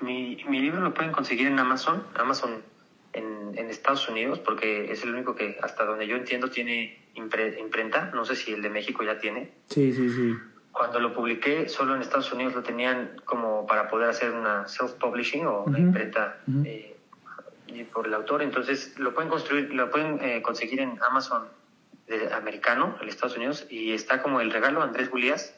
Mi, 0.00 0.38
mi 0.48 0.60
libro 0.60 0.80
lo 0.80 0.94
pueden 0.94 1.12
conseguir 1.12 1.46
en 1.46 1.58
Amazon, 1.58 2.02
Amazon 2.14 2.62
en, 3.12 3.56
en, 3.56 3.68
Estados 3.68 4.08
Unidos, 4.08 4.38
porque 4.38 4.90
es 4.90 5.04
el 5.04 5.14
único 5.14 5.34
que, 5.34 5.56
hasta 5.62 5.84
donde 5.84 6.06
yo 6.06 6.16
entiendo, 6.16 6.50
tiene 6.50 6.98
imprenta. 7.14 8.10
No 8.14 8.24
sé 8.24 8.34
si 8.34 8.52
el 8.52 8.62
de 8.62 8.70
México 8.70 9.04
ya 9.04 9.18
tiene. 9.18 9.52
Sí, 9.68 9.92
sí, 9.92 10.08
sí. 10.10 10.34
Cuando 10.82 10.98
lo 10.98 11.14
publiqué, 11.14 11.68
solo 11.68 11.94
en 11.94 12.02
Estados 12.02 12.32
Unidos 12.32 12.54
lo 12.54 12.64
tenían 12.64 13.12
como 13.24 13.68
para 13.68 13.88
poder 13.88 14.08
hacer 14.08 14.32
una 14.32 14.66
self-publishing 14.66 15.46
o 15.46 15.62
una 15.62 15.78
imprenta 15.78 16.38
eh, 16.64 16.96
por 17.92 18.08
el 18.08 18.14
autor. 18.14 18.42
Entonces, 18.42 18.98
lo 18.98 19.14
pueden 19.14 19.30
construir, 19.30 19.72
lo 19.72 19.90
pueden 19.90 20.20
eh, 20.20 20.42
conseguir 20.42 20.80
en 20.80 20.98
Amazon 21.00 21.46
de, 22.08 22.34
americano, 22.34 22.98
en 23.00 23.08
Estados 23.08 23.36
Unidos, 23.36 23.64
y 23.70 23.92
está 23.92 24.22
como 24.22 24.40
el 24.40 24.50
regalo 24.50 24.82
Andrés 24.82 25.08
Juliás. 25.08 25.56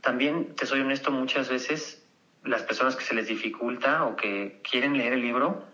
También, 0.00 0.54
te 0.54 0.64
soy 0.64 0.78
honesto, 0.78 1.10
muchas 1.10 1.48
veces 1.48 2.06
las 2.44 2.62
personas 2.62 2.94
que 2.94 3.02
se 3.02 3.14
les 3.14 3.26
dificulta 3.26 4.04
o 4.04 4.14
que 4.14 4.60
quieren 4.62 4.96
leer 4.96 5.14
el 5.14 5.22
libro, 5.22 5.64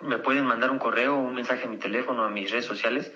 me 0.00 0.18
pueden 0.18 0.46
mandar 0.46 0.70
un 0.70 0.78
correo 0.78 1.16
un 1.16 1.34
mensaje 1.34 1.66
a 1.66 1.68
mi 1.68 1.78
teléfono, 1.78 2.22
a 2.22 2.30
mis 2.30 2.48
redes 2.48 2.64
sociales, 2.64 3.12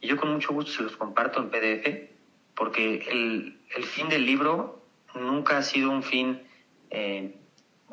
y 0.00 0.08
yo 0.08 0.16
con 0.16 0.32
mucho 0.32 0.52
gusto 0.52 0.72
se 0.72 0.82
los 0.82 0.96
comparto 0.96 1.38
en 1.38 1.48
PDF, 1.48 2.13
porque 2.54 3.06
el, 3.10 3.60
el 3.76 3.84
fin 3.84 4.08
del 4.08 4.24
libro 4.26 4.82
nunca 5.14 5.58
ha 5.58 5.62
sido 5.62 5.90
un 5.90 6.02
fin 6.02 6.42
eh, 6.90 7.36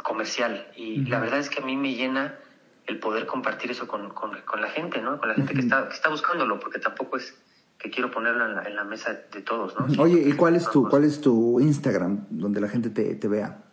comercial, 0.04 0.72
y 0.76 1.06
la 1.06 1.20
verdad 1.20 1.40
es 1.40 1.50
que 1.50 1.62
a 1.62 1.66
mí 1.66 1.76
me 1.76 1.94
llena 1.94 2.38
el 2.88 3.00
poder 3.00 3.26
compartir 3.26 3.72
eso 3.72 3.88
con, 3.88 4.10
con, 4.10 4.40
con 4.42 4.62
la 4.62 4.70
gente, 4.70 5.02
¿no? 5.02 5.20
Con 5.20 5.30
la 5.30 5.36
gente 5.36 5.54
que, 5.54 5.62
está, 5.62 5.88
que 5.88 5.96
está 5.96 6.10
buscándolo, 6.10 6.60
porque 6.60 6.80
tampoco 6.80 7.18
es 7.18 7.38
que 7.78 7.90
quiero 7.90 8.12
ponerlo 8.12 8.46
en 8.46 8.56
la, 8.56 8.64
en 8.64 8.76
la 8.76 8.84
mesa 8.84 9.22
de 9.32 9.42
todos, 9.42 9.76
¿no? 9.80 10.04
Oye, 10.04 10.28
¿y 10.28 10.34
cuál 10.34 10.56
es 10.56 10.70
tu, 10.70 10.88
cuál 10.90 11.04
es 11.04 11.22
tu 11.22 11.60
Instagram 11.60 12.26
donde 12.30 12.62
la 12.62 12.68
gente 12.68 12.90
te, 12.90 13.16
te 13.16 13.28
vea? 13.28 13.64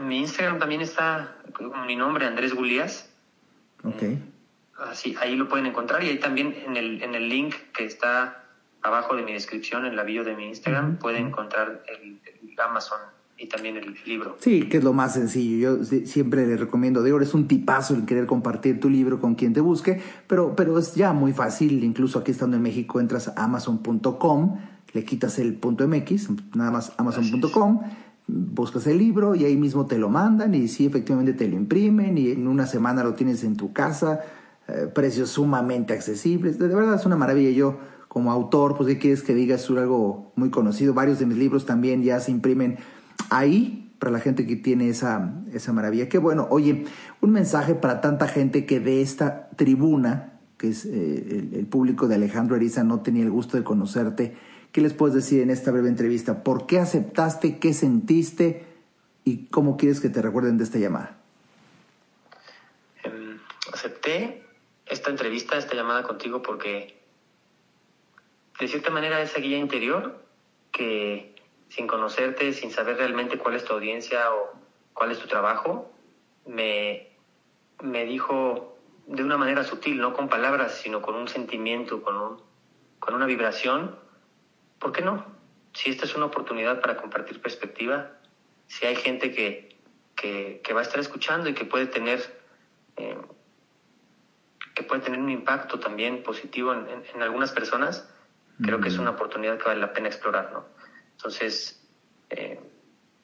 Mi 0.00 0.18
Instagram 0.18 0.58
también 0.58 0.82
está 0.82 1.36
con 1.52 1.86
mi 1.86 1.96
nombre, 1.96 2.26
Andrés 2.26 2.54
Gulías. 2.54 3.10
Ok. 3.82 4.02
Así, 4.78 5.16
ahí 5.20 5.36
lo 5.36 5.48
pueden 5.48 5.66
encontrar 5.66 6.04
y 6.04 6.08
ahí 6.08 6.18
también 6.18 6.54
en 6.66 6.76
el, 6.76 7.02
en 7.02 7.14
el 7.14 7.28
link 7.28 7.54
que 7.72 7.84
está 7.84 8.45
abajo 8.86 9.16
de 9.16 9.22
mi 9.22 9.32
descripción, 9.32 9.84
en 9.84 9.96
la 9.96 10.02
bio 10.02 10.24
de 10.24 10.34
mi 10.34 10.46
Instagram, 10.46 10.96
pueden 10.96 11.28
encontrar 11.28 11.82
el, 11.88 12.20
Amazon 12.58 12.98
y 13.36 13.48
también 13.48 13.76
el 13.76 13.94
libro. 14.06 14.36
Sí, 14.40 14.66
que 14.68 14.78
es 14.78 14.84
lo 14.84 14.94
más 14.94 15.12
sencillo. 15.12 15.78
Yo 15.78 15.84
siempre 16.06 16.46
le 16.46 16.56
recomiendo, 16.56 17.02
digo, 17.02 17.20
es 17.20 17.34
un 17.34 17.46
tipazo 17.46 17.94
el 17.94 18.06
querer 18.06 18.24
compartir 18.24 18.80
tu 18.80 18.88
libro 18.88 19.20
con 19.20 19.34
quien 19.34 19.52
te 19.52 19.60
busque, 19.60 20.00
pero, 20.26 20.56
pero 20.56 20.78
es 20.78 20.94
ya 20.94 21.12
muy 21.12 21.34
fácil. 21.34 21.84
Incluso 21.84 22.18
aquí 22.18 22.30
estando 22.30 22.56
en 22.56 22.62
México, 22.62 22.98
entras 22.98 23.28
a 23.28 23.44
amazon.com, 23.44 24.58
le 24.94 25.04
quitas 25.04 25.38
el 25.38 25.54
punto 25.56 25.86
MX, 25.86 26.30
nada 26.54 26.70
más 26.70 26.94
amazon.com 26.96 27.80
buscas 28.28 28.86
el 28.86 28.98
libro 28.98 29.34
y 29.34 29.44
ahí 29.44 29.56
mismo 29.56 29.86
te 29.86 29.98
lo 29.98 30.08
mandan 30.08 30.54
y 30.54 30.68
sí, 30.68 30.86
efectivamente 30.86 31.32
te 31.32 31.48
lo 31.48 31.56
imprimen 31.56 32.18
y 32.18 32.30
en 32.30 32.48
una 32.48 32.66
semana 32.66 33.04
lo 33.04 33.14
tienes 33.14 33.44
en 33.44 33.56
tu 33.56 33.72
casa, 33.72 34.20
eh, 34.68 34.90
precios 34.92 35.30
sumamente 35.30 35.92
accesibles, 35.92 36.58
de, 36.58 36.68
verdad 36.68 36.96
es 36.96 37.06
una 37.06 37.16
maravilla. 37.16 37.50
Yo 37.50 37.78
como 38.16 38.32
autor, 38.32 38.78
pues 38.78 38.88
¿qué 38.88 38.98
quieres 38.98 39.22
que 39.22 39.34
digas? 39.34 39.64
Es 39.64 39.68
algo 39.68 40.32
muy 40.36 40.48
conocido, 40.48 40.94
varios 40.94 41.18
de 41.18 41.26
mis 41.26 41.36
libros 41.36 41.66
también 41.66 42.02
ya 42.02 42.18
se 42.18 42.30
imprimen 42.30 42.78
ahí 43.28 43.92
para 43.98 44.10
la 44.10 44.20
gente 44.20 44.46
que 44.46 44.56
tiene 44.56 44.88
esa, 44.88 45.34
esa 45.52 45.74
maravilla. 45.74 46.08
Qué 46.08 46.16
bueno, 46.16 46.46
oye, 46.48 46.86
un 47.20 47.30
mensaje 47.30 47.74
para 47.74 48.00
tanta 48.00 48.26
gente 48.26 48.64
que 48.64 48.80
de 48.80 49.02
esta 49.02 49.50
tribuna, 49.50 50.40
que 50.56 50.68
es 50.68 50.86
eh, 50.86 51.50
el, 51.52 51.66
público 51.66 52.08
de 52.08 52.14
Alejandro 52.14 52.56
Eriza, 52.56 52.84
no 52.84 53.00
tenía 53.00 53.22
el 53.22 53.30
gusto 53.30 53.58
de 53.58 53.64
conocerte, 53.64 54.34
¿Qué 54.72 54.80
les 54.80 54.94
puedes 54.94 55.14
decir 55.14 55.42
en 55.42 55.50
esta 55.50 55.70
breve 55.70 55.90
entrevista? 55.90 56.42
¿Por 56.42 56.64
qué 56.64 56.78
aceptaste? 56.78 57.58
¿Qué 57.58 57.74
sentiste? 57.74 58.64
¿Y 59.24 59.48
cómo 59.48 59.76
quieres 59.76 60.00
que 60.00 60.08
te 60.08 60.22
recuerden 60.22 60.56
de 60.56 60.64
esta 60.64 60.78
llamada? 60.78 61.18
Em, 63.04 63.36
acepté 63.74 64.42
esta 64.86 65.10
entrevista, 65.10 65.58
esta 65.58 65.74
llamada 65.74 66.02
contigo 66.02 66.40
porque 66.40 66.95
de 68.58 68.68
cierta 68.68 68.90
manera 68.90 69.20
esa 69.20 69.40
guía 69.40 69.58
interior 69.58 70.24
que 70.72 71.34
sin 71.68 71.86
conocerte, 71.86 72.52
sin 72.52 72.70
saber 72.70 72.96
realmente 72.96 73.38
cuál 73.38 73.54
es 73.54 73.64
tu 73.64 73.72
audiencia 73.72 74.32
o 74.32 74.52
cuál 74.92 75.10
es 75.10 75.18
tu 75.18 75.26
trabajo, 75.26 75.92
me, 76.46 77.08
me 77.82 78.04
dijo 78.04 78.78
de 79.06 79.22
una 79.22 79.36
manera 79.36 79.64
sutil, 79.64 80.00
no 80.00 80.12
con 80.12 80.28
palabras, 80.28 80.74
sino 80.74 81.02
con 81.02 81.14
un 81.14 81.28
sentimiento, 81.28 82.02
con, 82.02 82.16
un, 82.16 82.42
con 82.98 83.14
una 83.14 83.26
vibración, 83.26 83.96
¿por 84.78 84.92
qué 84.92 85.02
no? 85.02 85.24
Si 85.72 85.90
esta 85.90 86.04
es 86.04 86.14
una 86.14 86.26
oportunidad 86.26 86.80
para 86.80 86.96
compartir 86.96 87.40
perspectiva, 87.40 88.12
si 88.66 88.86
hay 88.86 88.96
gente 88.96 89.32
que, 89.32 89.76
que, 90.14 90.72
va 90.72 90.80
a 90.80 90.82
estar 90.82 90.98
escuchando 90.98 91.48
y 91.48 91.54
que 91.54 91.64
puede 91.64 91.86
tener 91.86 92.20
eh, 92.96 93.16
que 94.74 94.82
puede 94.82 95.02
tener 95.02 95.20
un 95.20 95.30
impacto 95.30 95.78
también 95.78 96.22
positivo 96.22 96.72
en, 96.72 96.86
en, 97.14 97.22
algunas 97.22 97.52
personas, 97.52 98.12
creo 98.62 98.80
que 98.80 98.88
es 98.88 98.98
una 98.98 99.10
oportunidad 99.10 99.58
que 99.58 99.64
vale 99.64 99.80
la 99.80 99.92
pena 99.92 100.08
explorar, 100.08 100.50
¿no? 100.52 100.64
Entonces, 101.12 101.86
eh, 102.30 102.60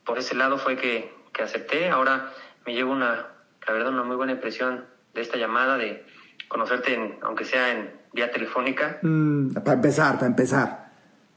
por 0.05 0.18
ese 0.18 0.35
lado 0.35 0.59
fue 0.59 0.76
que, 0.76 1.14
que 1.33 1.43
acepté. 1.43 1.91
Ahora 1.91 2.33
me 2.66 2.74
llevo 2.74 2.93
una, 2.93 3.28
la 3.66 3.72
verdad, 3.72 3.93
una 3.93 4.03
muy 4.03 4.16
buena 4.16 4.33
impresión 4.33 4.85
de 5.14 5.20
esta 5.20 5.37
llamada, 5.37 5.76
de 5.76 6.05
conocerte, 6.49 6.95
en, 6.95 7.18
aunque 7.22 7.45
sea 7.45 7.72
en 7.72 7.91
vía 8.12 8.30
telefónica. 8.30 8.99
Mm, 9.03 9.55
para 9.55 9.74
empezar, 9.74 10.14
para 10.14 10.26
empezar. 10.26 10.93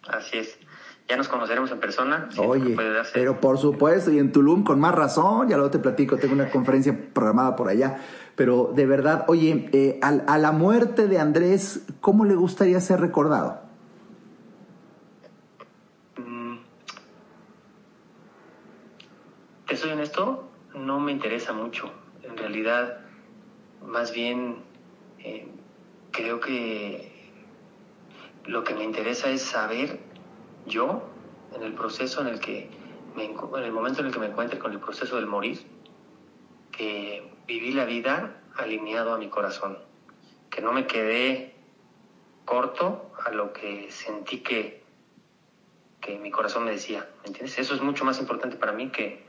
Así 0.07 0.37
es. 0.37 0.59
Ya 1.07 1.17
nos 1.17 1.27
conoceremos 1.27 1.69
en 1.69 1.79
persona. 1.79 2.29
Oye, 2.37 2.75
pero 3.13 3.39
por 3.39 3.59
supuesto, 3.59 4.11
y 4.11 4.17
en 4.17 4.31
Tulum 4.31 4.63
con 4.63 4.79
más 4.79 4.95
razón, 4.95 5.47
ya 5.47 5.55
luego 5.55 5.69
te 5.69 5.77
platico, 5.77 6.17
tengo 6.17 6.33
una 6.33 6.49
conferencia 6.49 6.97
programada 7.13 7.55
por 7.55 7.69
allá. 7.69 7.99
Pero 8.35 8.71
de 8.75 8.87
verdad, 8.87 9.23
oye, 9.27 9.69
eh, 9.71 9.99
a, 10.01 10.37
la 10.39 10.51
muerte 10.51 11.07
de 11.07 11.19
Andrés, 11.19 11.85
¿cómo 12.01 12.25
le 12.25 12.33
gustaría 12.33 12.79
ser 12.81 13.01
recordado? 13.01 13.61
Mm. 16.17 16.57
Te 19.65 19.75
soy 19.75 19.93
honesto, 19.93 20.47
no 20.75 20.99
me 20.99 21.11
interesa 21.11 21.51
mucho. 21.51 21.91
En 22.21 22.37
realidad, 22.37 22.99
más 23.83 24.11
bien, 24.11 24.61
eh, 25.17 25.47
creo 26.11 26.39
que 26.39 27.11
lo 28.45 28.63
que 28.63 28.75
me 28.75 28.83
interesa 28.83 29.31
es 29.31 29.41
saber 29.41 29.97
yo, 30.67 31.01
en 31.55 31.63
el 31.63 31.73
proceso 31.73 32.21
en 32.21 32.27
el 32.27 32.39
que, 32.39 32.69
en 33.17 33.63
el 33.63 33.71
momento 33.71 34.01
en 34.01 34.07
el 34.07 34.13
que 34.13 34.19
me 34.19 34.27
encuentre 34.27 34.59
con 34.59 34.71
el 34.71 34.79
proceso 34.79 35.15
del 35.15 35.25
morir, 35.25 35.65
que 36.71 37.27
viví 37.47 37.71
la 37.71 37.85
vida 37.85 38.39
alineado 38.55 39.15
a 39.15 39.17
mi 39.17 39.29
corazón, 39.29 39.79
que 40.51 40.61
no 40.61 40.73
me 40.73 40.85
quedé 40.85 41.55
corto 42.45 43.11
a 43.25 43.31
lo 43.31 43.51
que 43.51 43.89
sentí 43.89 44.41
que, 44.41 44.83
que 46.01 46.19
mi 46.19 46.29
corazón 46.29 46.65
me 46.65 46.71
decía, 46.71 47.09
¿me 47.23 47.29
entiendes? 47.29 47.57
Eso 47.57 47.73
es 47.73 47.81
mucho 47.81 48.05
más 48.05 48.19
importante 48.19 48.57
para 48.57 48.71
mí 48.71 48.89
que, 48.89 49.25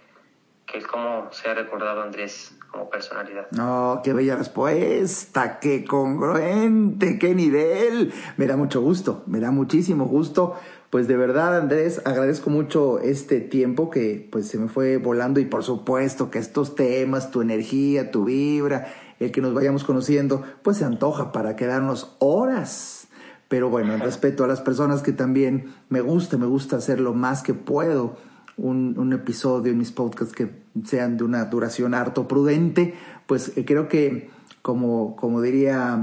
que 0.67 0.79
el 0.79 0.87
cómo 0.87 1.29
se 1.31 1.49
ha 1.49 1.55
recordado 1.55 2.03
Andrés 2.03 2.53
como 2.71 2.91
personalidad. 2.91 3.47
No, 3.53 4.01
qué 4.03 4.13
bella 4.13 4.37
respuesta, 4.37 5.61
qué 5.61 5.85
congruente, 5.85 7.19
qué 7.19 7.35
nivel. 7.35 8.13
Me 8.37 8.47
da 8.47 8.57
mucho 8.57 8.81
gusto, 8.81 9.23
me 9.27 9.39
da 9.39 9.51
muchísimo 9.51 10.07
gusto. 10.07 10.57
Pues 10.91 11.09
de 11.09 11.17
verdad, 11.17 11.57
Andrés, 11.57 12.03
agradezco 12.05 12.51
mucho 12.51 12.99
este 12.99 13.41
tiempo 13.41 13.91
que 13.91 14.29
pues 14.31 14.49
se 14.49 14.59
me 14.59 14.69
fue 14.69 14.97
volando 14.99 15.41
y 15.41 15.45
por 15.45 15.63
supuesto 15.63 16.31
que 16.31 16.39
estos 16.39 16.75
temas, 16.75 17.31
tu 17.31 17.43
energía, 17.43 18.11
tu 18.11 18.25
vibra, 18.25 18.89
el 19.21 19.31
que 19.31 19.41
nos 19.41 19.55
vayamos 19.55 19.85
conociendo, 19.85 20.43
pues 20.63 20.79
se 20.79 20.85
antoja 20.85 21.33
para 21.33 21.55
quedarnos 21.55 22.17
horas. 22.19 23.09
Pero 23.49 23.71
bueno, 23.71 23.95
en 23.95 24.01
respeto 24.03 24.43
a 24.43 24.49
las 24.49 24.61
personas 24.61 25.03
que 25.03 25.13
también 25.13 25.75
me 25.89 26.01
gusta, 26.01 26.37
me 26.37 26.47
gusta 26.47 26.77
hacer 26.77 27.01
lo 27.01 27.15
más 27.15 27.43
que 27.43 27.55
puedo 27.55 28.17
un, 28.57 29.13
episodio 29.13 29.73
en 29.73 29.79
mis 29.79 29.93
podcasts 29.93 30.35
que 30.35 30.51
sean 30.85 31.17
de 31.17 31.25
una 31.25 31.45
duración 31.47 31.95
harto 31.95 32.27
prudente, 32.27 32.95
pues 33.27 33.57
eh, 33.57 33.65
creo 33.65 33.89
que, 33.89 34.31
como, 34.63 35.17
como 35.17 35.41
diría 35.41 35.99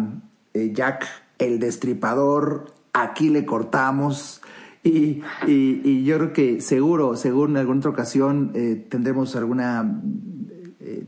eh, 0.54 0.72
Jack 0.74 1.06
el 1.39 1.60
destripador, 1.60 2.74
aquí 2.93 3.30
le 3.30 3.45
cortamos. 3.45 4.41
Y, 4.84 5.22
y, 5.47 6.04
yo 6.04 6.18
creo 6.18 6.34
que 6.34 6.62
seguro, 6.62 7.16
seguro 7.16 7.49
en 7.49 7.58
alguna 7.58 7.80
otra 7.80 7.91
ocasión 7.91 8.51
eh, 8.54 8.86
tendremos 8.89 9.36
alguna 9.36 10.01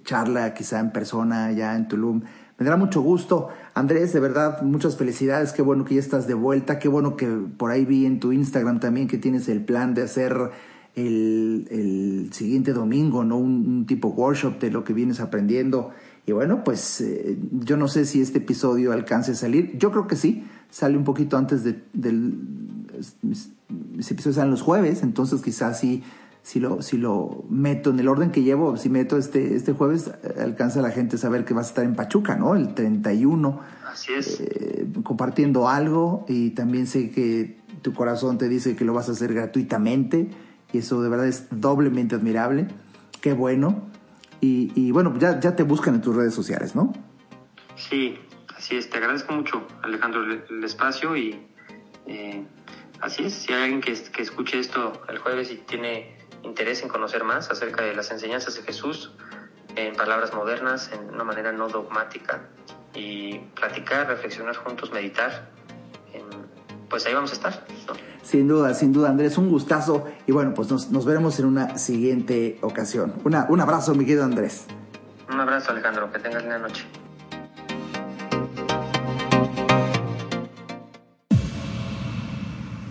charla 0.06 0.54
quizá 0.54 0.80
en 0.80 0.92
persona 0.92 1.52
ya 1.52 1.76
en 1.76 1.88
Tulum. 1.88 2.22
Me 2.58 2.64
dará 2.64 2.78
mucho 2.78 3.02
gusto. 3.02 3.50
Andrés, 3.74 4.14
de 4.14 4.22
verdad, 4.22 4.62
muchas 4.62 4.96
felicidades. 4.96 5.52
Qué 5.52 5.62
bueno 5.62 5.84
que 5.84 5.96
ya 5.96 6.00
estás 6.00 6.26
de 6.26 6.34
vuelta. 6.34 6.80
Qué 6.80 6.88
bueno 6.88 7.18
que 7.18 7.28
por 7.28 7.72
ahí 7.72 7.84
vi 7.84 8.06
en 8.06 8.22
tu 8.22 8.32
Instagram 8.32 8.80
también 8.80 9.08
que 9.08 9.18
tienes 9.18 9.50
el 9.50 9.66
plan 9.66 9.94
de 9.94 10.04
hacer 10.04 10.52
el, 10.96 11.68
el 11.70 12.30
siguiente 12.34 12.74
domingo, 12.74 13.24
¿no? 13.24 13.38
Un, 13.38 13.86
tipo 13.86 14.10
workshop 14.10 14.60
de 14.60 14.72
lo 14.72 14.84
que 14.84 14.94
vienes 14.94 15.20
aprendiendo. 15.20 15.92
Y 16.26 16.32
bueno, 16.32 16.64
pues 16.64 17.02
eh, 17.02 17.38
yo 17.52 17.78
no 17.78 17.88
sé 17.88 18.06
si 18.06 18.22
este 18.22 18.40
episodio 18.40 18.94
alcance 18.94 19.32
a 19.32 19.36
salir. 19.36 19.78
Yo 19.78 19.92
creo 19.92 20.08
que 20.08 20.16
sí. 20.16 20.46
sale 20.70 20.98
un 20.98 21.04
poquito 21.04 21.38
antes 21.38 21.64
de, 21.64 21.84
del... 21.94 22.34
Mis, 23.22 23.52
episodios 24.12 24.36
salen 24.36 24.52
los 24.52 24.62
jueves, 24.62 25.02
entonces 25.04 25.42
quizás 25.42 25.80
sí, 25.80 26.04
si 26.44 26.60
lo, 26.60 26.82
si 26.82 26.98
lo 26.98 27.44
meto 27.50 27.90
en 27.90 28.00
el 28.00 28.08
orden 28.08 28.32
que 28.32 28.44
llevo, 28.44 28.78
si 28.78 28.90
meto 28.90 29.18
este, 29.18 29.56
este 29.56 29.74
jueves, 29.74 30.12
alcanza 30.40 30.80
a 30.80 30.82
la 30.84 30.92
gente 30.92 31.16
a 31.16 31.20
saber 31.20 31.44
que 31.44 31.54
vas 31.54 31.68
a 31.68 31.70
estar 31.70 31.86
en 31.86 31.96
Pachuca, 31.96 32.36
¿no? 32.36 32.56
El 32.56 32.74
31. 32.74 33.60
Así 33.92 34.14
es. 34.14 34.40
Eh, 34.40 34.88
compartiendo 35.04 35.68
algo 35.68 36.26
y 36.28 36.52
también 36.52 36.88
sé 36.88 37.10
que 37.10 37.58
tu 37.82 37.94
corazón 37.94 38.38
te 38.38 38.48
dice 38.48 38.76
que 38.76 38.86
lo 38.86 38.94
vas 38.94 39.10
a 39.10 39.14
hacer 39.14 39.34
gratuitamente 39.34 40.30
y 40.72 40.80
eso 40.80 41.02
de 41.02 41.10
verdad 41.10 41.28
es 41.28 41.48
doblemente 41.52 42.16
admirable. 42.16 42.68
Qué 43.22 43.34
bueno. 43.34 43.90
Y, 44.42 44.72
y 44.76 44.92
bueno, 44.92 45.18
ya, 45.18 45.40
ya 45.40 45.56
te 45.56 45.64
buscan 45.64 45.96
en 45.96 46.02
tus 46.02 46.16
redes 46.16 46.34
sociales, 46.34 46.76
¿no? 46.76 46.94
Sí, 47.76 48.20
así 48.56 48.76
es. 48.76 48.90
Te 48.90 48.98
agradezco 48.98 49.34
mucho, 49.34 49.66
Alejandro, 49.82 50.24
el, 50.24 50.64
espacio 50.64 51.16
y 51.16 51.40
eh, 52.08 52.46
así 53.02 53.24
es. 53.24 53.34
Si 53.34 53.54
hay 53.54 53.64
alguien 53.64 53.82
que, 53.82 53.94
que 53.94 54.22
escuche 54.22 54.60
esto 54.60 55.02
el 55.10 55.18
jueves 55.20 55.52
y 55.52 55.56
tiene 55.58 56.18
interés 56.44 56.84
en 56.84 56.90
conocer 56.90 57.24
más 57.24 57.50
acerca 57.50 57.84
de 57.84 57.96
las 57.96 58.12
enseñanzas 58.12 58.56
de 58.56 58.62
Jesús 58.64 59.12
en 59.76 59.96
palabras 59.96 60.34
modernas, 60.34 60.92
en 60.94 61.14
una 61.14 61.24
manera 61.24 61.52
no 61.52 61.68
dogmática, 61.68 62.48
y 62.94 63.40
platicar, 63.56 64.08
reflexionar 64.08 64.56
juntos, 64.56 64.92
meditar, 64.92 65.50
pues 66.90 67.06
ahí 67.06 67.14
vamos 67.14 67.32
a 67.32 67.34
estar. 67.34 67.66
Sin 68.26 68.48
duda, 68.48 68.74
sin 68.74 68.92
duda, 68.92 69.10
Andrés, 69.10 69.38
un 69.38 69.50
gustazo. 69.50 70.06
Y 70.26 70.32
bueno, 70.32 70.56
pues 70.56 70.72
nos, 70.72 70.90
nos 70.90 71.06
veremos 71.06 71.38
en 71.40 71.46
una 71.46 71.78
siguiente 71.78 72.58
ocasión. 72.62 73.14
Una, 73.24 73.46
un 73.50 73.62
abrazo, 73.62 73.94
mi 73.94 74.04
querido 74.04 74.24
Andrés. 74.24 74.66
Un 75.32 75.40
abrazo, 75.40 75.72
Alejandro. 75.72 76.12
Que 76.12 76.18
tengas 76.20 76.44
buena 76.44 76.58
noche. 76.58 76.84